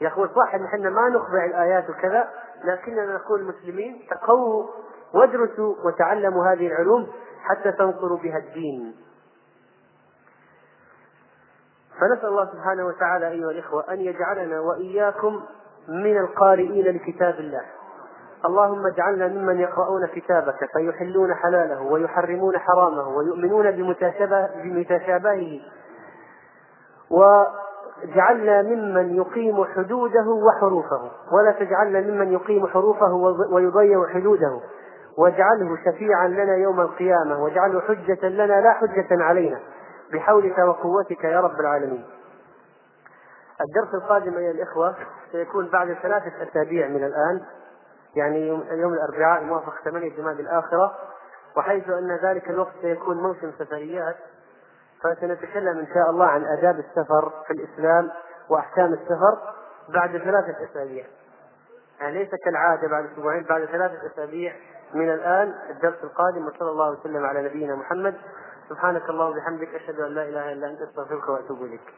يا 0.00 0.08
اخوان 0.08 0.28
صح 0.28 0.54
إن 0.54 0.64
إحنا 0.64 0.90
ما 0.90 1.08
نخضع 1.08 1.44
الآيات 1.44 1.90
وكذا 1.90 2.28
لكننا 2.64 3.14
نقول 3.14 3.40
المسلمين 3.40 4.06
تقووا 4.10 4.66
وادرسوا 5.14 5.74
وتعلموا 5.84 6.46
هذه 6.46 6.66
العلوم 6.66 7.08
حتى 7.42 7.72
تنصروا 7.72 8.18
بها 8.18 8.38
الدين. 8.38 8.94
فنسأل 12.00 12.28
الله 12.28 12.52
سبحانه 12.52 12.86
وتعالى 12.86 13.28
أيها 13.28 13.50
الإخوة 13.50 13.92
أن 13.92 14.00
يجعلنا 14.00 14.60
وإياكم 14.60 15.42
من 15.88 16.18
القارئين 16.18 16.84
لكتاب 16.84 17.34
الله. 17.34 17.62
اللهم 18.44 18.86
اجعلنا 18.86 19.28
ممن 19.28 19.60
يقرؤون 19.60 20.06
كتابك 20.06 20.68
فيحلون 20.72 21.34
حلاله 21.34 21.82
ويحرمون 21.82 22.58
حرامه 22.58 23.08
ويؤمنون 23.08 23.70
بمتشابهه. 24.64 25.60
واجعلنا 27.10 28.62
ممن 28.62 29.16
يقيم 29.16 29.64
حدوده 29.64 30.26
وحروفه. 30.28 31.10
ولا 31.32 31.52
تجعلنا 31.58 32.00
ممن 32.00 32.32
يقيم 32.32 32.66
حروفه 32.66 33.14
ويضيع 33.52 34.06
حدوده. 34.06 34.60
واجعله 35.18 35.76
شفيعا 35.84 36.28
لنا 36.28 36.56
يوم 36.56 36.80
القيامة. 36.80 37.42
واجعله 37.42 37.80
حجة 37.80 38.28
لنا 38.28 38.60
لا 38.60 38.72
حجة 38.72 39.24
علينا. 39.24 39.58
بحولك 40.12 40.58
وقوتك 40.58 41.24
يا 41.24 41.40
رب 41.40 41.60
العالمين. 41.60 42.04
الدرس 43.60 43.94
القادم 43.94 44.36
أيها 44.36 44.50
الإخوة 44.50 44.94
سيكون 45.32 45.68
بعد 45.68 45.92
ثلاثة 45.92 46.42
أسابيع 46.42 46.88
من 46.88 47.04
الآن 47.04 47.44
يعني 48.16 48.48
يوم, 48.48 48.92
الأربعاء 48.94 49.42
الموافق 49.42 49.74
8 49.84 50.16
جماد 50.16 50.40
الآخرة 50.40 50.94
وحيث 51.56 51.90
أن 51.90 52.18
ذلك 52.22 52.50
الوقت 52.50 52.72
سيكون 52.82 53.16
موسم 53.16 53.52
سفريات 53.58 54.16
فسنتكلم 55.02 55.78
إن 55.78 55.86
شاء 55.94 56.10
الله 56.10 56.26
عن 56.26 56.44
آداب 56.44 56.78
السفر 56.78 57.32
في 57.46 57.52
الإسلام 57.52 58.10
وأحكام 58.48 58.92
السفر 58.92 59.38
بعد 59.88 60.10
ثلاثة 60.10 60.64
أسابيع. 60.64 61.04
يعني 62.00 62.18
ليس 62.18 62.30
كالعادة 62.44 62.88
بعد 62.88 63.04
أسبوعين 63.04 63.44
بعد 63.44 63.64
ثلاثة 63.64 64.06
أسابيع 64.06 64.54
من 64.94 65.10
الآن 65.12 65.54
الدرس 65.70 66.04
القادم 66.04 66.46
وصلى 66.46 66.70
الله 66.70 66.90
وسلم 66.90 67.24
على 67.24 67.42
نبينا 67.42 67.74
محمد. 67.74 68.14
سبحانك 68.68 69.10
اللهم 69.10 69.30
وبحمدك 69.30 69.74
أشهد 69.74 70.00
أن 70.00 70.14
لا 70.14 70.22
إله 70.22 70.52
إلا 70.52 70.66
أنت 70.66 70.82
أستغفرك 70.82 71.28
وأتوب 71.28 71.62
إليك. 71.62 71.94